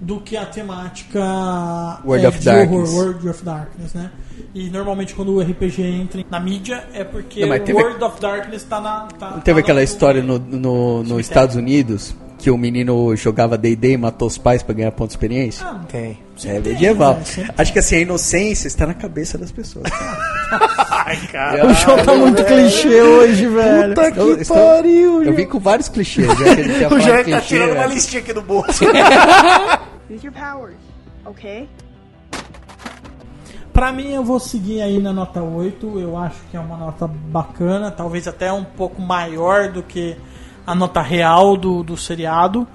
[0.00, 1.20] do que a temática
[2.04, 2.90] World é, of de Darkness.
[2.90, 4.10] horror, World of Darkness, né?
[4.54, 8.20] E normalmente quando o RPG entra na mídia é porque Não, o teve- World of
[8.20, 9.00] Darkness tá na.
[9.18, 12.14] Tá, teve tá aquela na- história no, no, nos Estados Unidos
[12.44, 15.66] que o menino jogava D&D e matou os pais pra ganhar ponto de experiência?
[15.66, 16.18] Ah, Tem.
[16.44, 17.14] é tem, medieval.
[17.14, 17.24] né?
[17.24, 19.86] Sempre Acho que assim, a inocência está na cabeça das pessoas.
[21.06, 21.66] Ai, cara.
[21.66, 23.94] O show tá muito clichê hoje, velho.
[23.94, 26.26] Puta que estou- pariu, Eu vim com vários clichês.
[26.78, 27.94] Já O Jair tá clichê, tirando uma né?
[27.94, 28.84] listinha aqui do bolso.
[30.10, 30.76] Use your powers,
[31.24, 31.66] okay?
[33.72, 35.98] Pra mim, eu vou seguir aí na nota 8.
[35.98, 40.14] Eu acho que é uma nota bacana, talvez até um pouco maior do que
[40.66, 42.66] a nota real do, do seriado.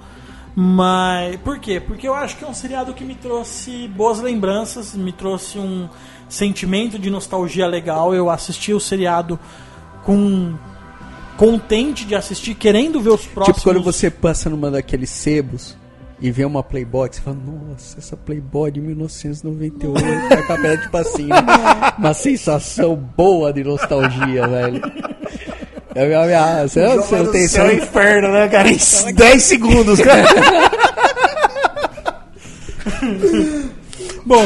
[0.54, 1.80] Mas por quê?
[1.80, 5.88] Porque eu acho que é um seriado que me trouxe boas lembranças, me trouxe um
[6.28, 8.14] sentimento de nostalgia legal.
[8.14, 9.38] Eu assisti o seriado
[10.02, 10.54] com
[11.36, 13.58] contente de assistir, querendo ver os próximos.
[13.58, 15.76] Tipo quando você passa numa daqueles sebos
[16.20, 20.96] e vê uma Playboy, você fala, nossa, essa Playboy de 1998, vai com a tipo
[20.98, 21.36] assim, né?
[21.96, 24.82] uma sensação boa de nostalgia, velho.
[26.00, 28.70] Eu, eu, eu, você, tem céu inferno, né, cara?
[28.70, 28.78] Em
[29.14, 30.24] 10 segundos, cara.
[34.24, 34.42] Bom,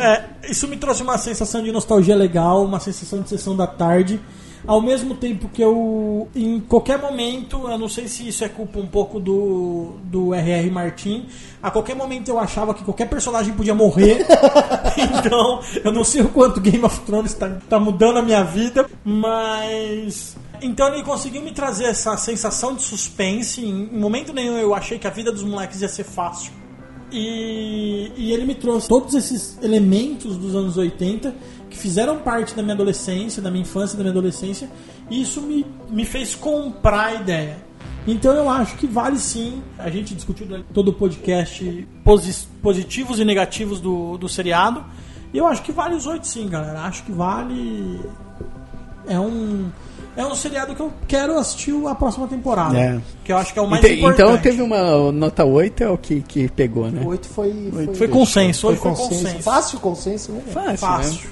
[0.00, 4.20] é, isso me trouxe uma sensação de nostalgia legal, uma sensação de sessão da tarde.
[4.66, 8.80] Ao mesmo tempo que eu, em qualquer momento, eu não sei se isso é culpa
[8.80, 10.68] um pouco do, do R.R.
[10.72, 11.28] Martin,
[11.62, 14.26] a qualquer momento eu achava que qualquer personagem podia morrer.
[14.98, 18.90] então, eu não sei o quanto Game of Thrones está tá mudando a minha vida,
[19.04, 20.34] mas.
[20.62, 23.64] Então ele conseguiu me trazer essa sensação de suspense.
[23.64, 26.52] Em momento nenhum eu achei que a vida dos moleques ia ser fácil.
[27.12, 31.34] E, e ele me trouxe todos esses elementos dos anos 80
[31.70, 34.68] que fizeram parte da minha adolescência, da minha infância, da minha adolescência,
[35.10, 37.58] e isso me, me fez comprar a ideia.
[38.06, 39.62] Então eu acho que vale sim.
[39.78, 44.84] A gente discutiu todo o podcast posi- positivos e negativos do, do seriado.
[45.34, 46.82] E eu acho que vale os oito sim, galera.
[46.82, 48.00] Acho que vale.
[49.08, 49.70] É um.
[50.16, 52.78] É um seriado que eu quero assistir a próxima temporada.
[52.78, 52.98] É.
[53.22, 54.22] Que eu acho que é o mais Então, importante.
[54.28, 57.02] então teve uma nota 8 é o que, que pegou, né?
[57.04, 59.42] Oito foi, foi, Foi consenso, hoje foi consenso.
[59.42, 60.42] Fácil consenso, né?
[60.52, 61.12] Fácil, Fácil.
[61.28, 61.30] né?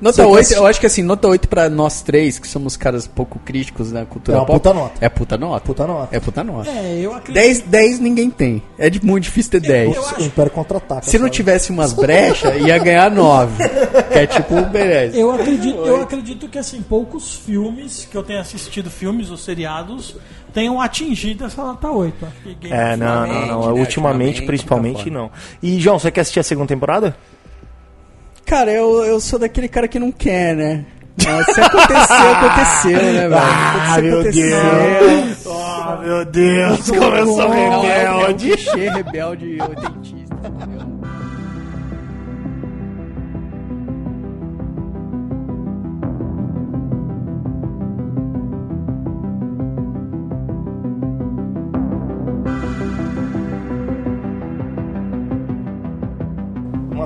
[0.00, 3.38] Nota 8, eu acho que assim, nota 8 pra nós três, que somos caras pouco
[3.38, 4.58] críticos na cultura É uma pop.
[4.60, 4.92] puta nota.
[5.00, 5.60] É puta nota.
[5.66, 6.16] Puta nota.
[6.16, 6.70] É puta nota.
[6.70, 7.34] É, eu acredito.
[7.34, 8.62] 10, 10 ninguém tem.
[8.78, 9.94] É de- muito difícil ter 10.
[9.96, 11.02] eu acho- O Império contra-ataca.
[11.02, 11.36] Se não sabe?
[11.36, 13.64] tivesse umas brechas, ia ganhar 9.
[14.12, 15.16] Que é tipo, beleza.
[15.16, 20.16] Eu acredito, eu acredito que assim, poucos filmes que eu tenha assistido, filmes ou seriados,
[20.52, 22.24] tenham atingido essa nota 8.
[22.26, 23.46] Acho que É, não, não, Ultimamente, não.
[23.46, 23.48] né?
[23.48, 25.30] Ultimamente, Ultimamente, principalmente, tá não.
[25.62, 27.16] E, João, você quer assistir a segunda temporada?
[28.46, 30.84] Cara, eu, eu sou daquele cara que não quer, né?
[31.24, 33.34] Mas se aconteceu, aconteceu, né, velho?
[33.36, 35.46] Ah, Se meu aconteceu, Deus!
[35.46, 36.90] Oh, meu Deus!
[36.90, 38.48] Como eu sou um rebelde!
[38.50, 40.34] clichê rebelde oitentista.
[40.44, 40.83] entendeu?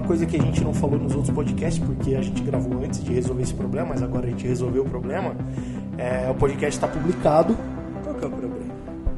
[0.08, 3.12] Coisa que a gente não falou nos outros podcasts, porque a gente gravou antes de
[3.12, 5.36] resolver esse problema, mas agora a gente resolveu o problema.
[5.98, 7.56] É, o podcast está publicado.
[8.02, 8.68] Qual que é o problema?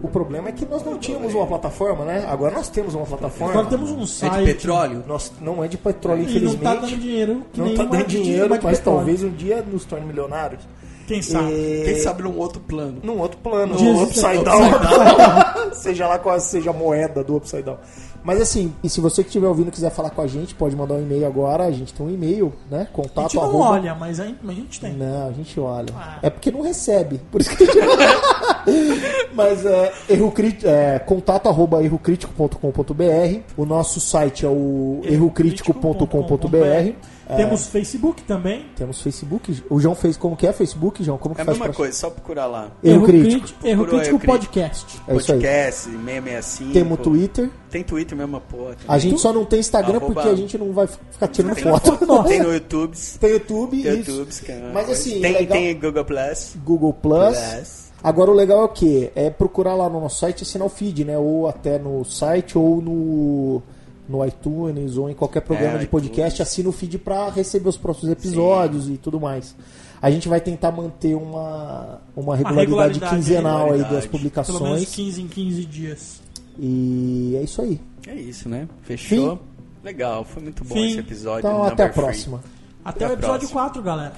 [0.02, 2.24] O problema é que nós não tínhamos uma plataforma, né?
[2.26, 3.52] Agora nós temos uma plataforma.
[3.52, 4.38] Agora temos um É site.
[4.38, 5.04] de petróleo?
[5.06, 6.62] Nós, não é de petróleo, E não infelizmente.
[6.64, 7.42] tá dando dinheiro.
[7.52, 8.82] Que não nem tá uma dando dinheiro, mas petróleo.
[8.98, 10.62] talvez um dia nos torne milionários.
[11.06, 11.52] Quem sabe?
[11.52, 12.98] E- Quem sabe num outro plano.
[13.02, 15.72] Num outro plano, Diz- no Upside Upside Down.
[15.74, 17.76] seja lá qual seja a moeda do Upside Down.
[18.22, 20.94] Mas assim, e se você que estiver ouvindo quiser falar com a gente, pode mandar
[20.94, 21.64] um e-mail agora.
[21.64, 22.82] A gente tem um e-mail, né?
[22.82, 24.92] A Contato gente não arroba- olha, mas a gente, a tem.
[24.94, 25.86] Não, a gente olha.
[25.96, 26.18] Ah.
[26.22, 27.20] É porque não recebe.
[27.30, 27.78] Por isso que a gente...
[29.34, 30.66] Mas é, erro crit...
[30.66, 33.40] é contato arroba errocrítico.com.br.
[33.56, 36.94] O nosso site é o errocrítico.com.br.
[37.30, 38.66] É, Temos Facebook também.
[38.76, 39.62] temos Facebook.
[39.70, 41.16] O João fez como que é Facebook, João?
[41.18, 42.70] Como que É a faz mesma pra- coisa, só procurar lá.
[42.82, 43.40] Erro Crítico.
[43.40, 44.52] Crítico, Erro Procurou Crítico Erro Crítico.
[44.54, 45.00] Podcast.
[45.08, 45.38] É isso aí.
[45.38, 46.72] Podcast, 665.
[46.72, 47.50] Temos Twitter.
[47.70, 48.76] Tem Twitter mesmo, a porra.
[48.88, 51.62] A gente só não tem Instagram Arroba- porque a gente não vai ficar tirando tem,
[51.64, 52.06] foto.
[52.06, 52.96] no, tem no YouTube.
[53.20, 54.10] Tem YouTube, Tem isso.
[54.10, 56.56] YouTube, é Mas assim, tem, legal- tem Google Plus.
[56.64, 57.38] Google Plus.
[57.38, 57.90] Plus.
[58.02, 59.12] Agora o legal é o que?
[59.14, 61.18] É procurar lá no nosso site e assinar o feed, né?
[61.18, 63.62] Ou até no site ou no,
[64.10, 66.40] no iTunes ou em qualquer programa É, de podcast, iTunes.
[66.40, 69.54] assina o feed para receber os próximos episódios e tudo mais.
[70.02, 73.94] A gente vai tentar manter uma, uma regularidade, regularidade, quinzenal aí regularidade.
[73.94, 74.94] das Pelo menos publicações.
[74.94, 76.20] 15 em 15 dias.
[76.58, 77.80] E é isso aí.
[78.06, 78.66] É isso, né?
[78.82, 79.36] Fechou.
[79.36, 79.42] Fim.
[79.84, 80.90] Legal, foi muito bom Fim.
[80.90, 81.38] esse episódio.
[81.40, 82.42] Então até a próxima.
[82.84, 83.60] Até, Até o episódio próxima.
[83.62, 84.12] 4, galera.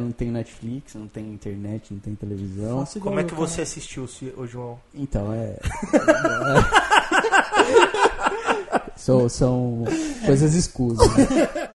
[0.00, 2.82] Não tem Netflix, não tem internet, não tem televisão.
[2.82, 3.46] Igual Como é que cara.
[3.46, 4.78] você assistiu, ô João?
[4.94, 5.56] Então, é.
[8.96, 9.84] são, são
[10.24, 11.06] coisas escusas.
[11.16, 11.69] né?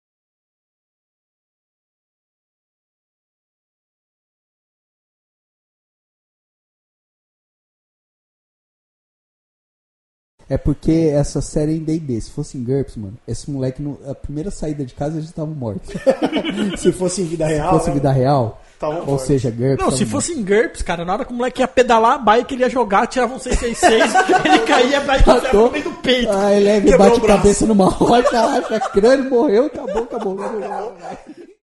[10.50, 12.22] É porque essa série é em D&D.
[12.22, 15.48] Se fosse em GURPS, mano, esse moleque, no, a primeira saída de casa, já estava
[15.50, 15.82] morto.
[15.88, 17.94] Se Se fosse em vida real, fosse né?
[17.96, 19.22] vida real, Tava ou morto.
[19.26, 19.84] seja, GURPS...
[19.84, 20.12] Não, se morto.
[20.12, 22.70] fosse em GURPS, cara, na hora que o moleque ia pedalar a bike, ele ia
[22.70, 24.14] jogar, tirava um 666,
[24.46, 26.32] ele caía, a bike no meio do peito.
[26.32, 27.38] Ah, ele Quebrou bate braço.
[27.42, 30.40] cabeça numa rocha, acha crânio, morreu, acabou, acabou.
[30.40, 30.96] acabou, acabou.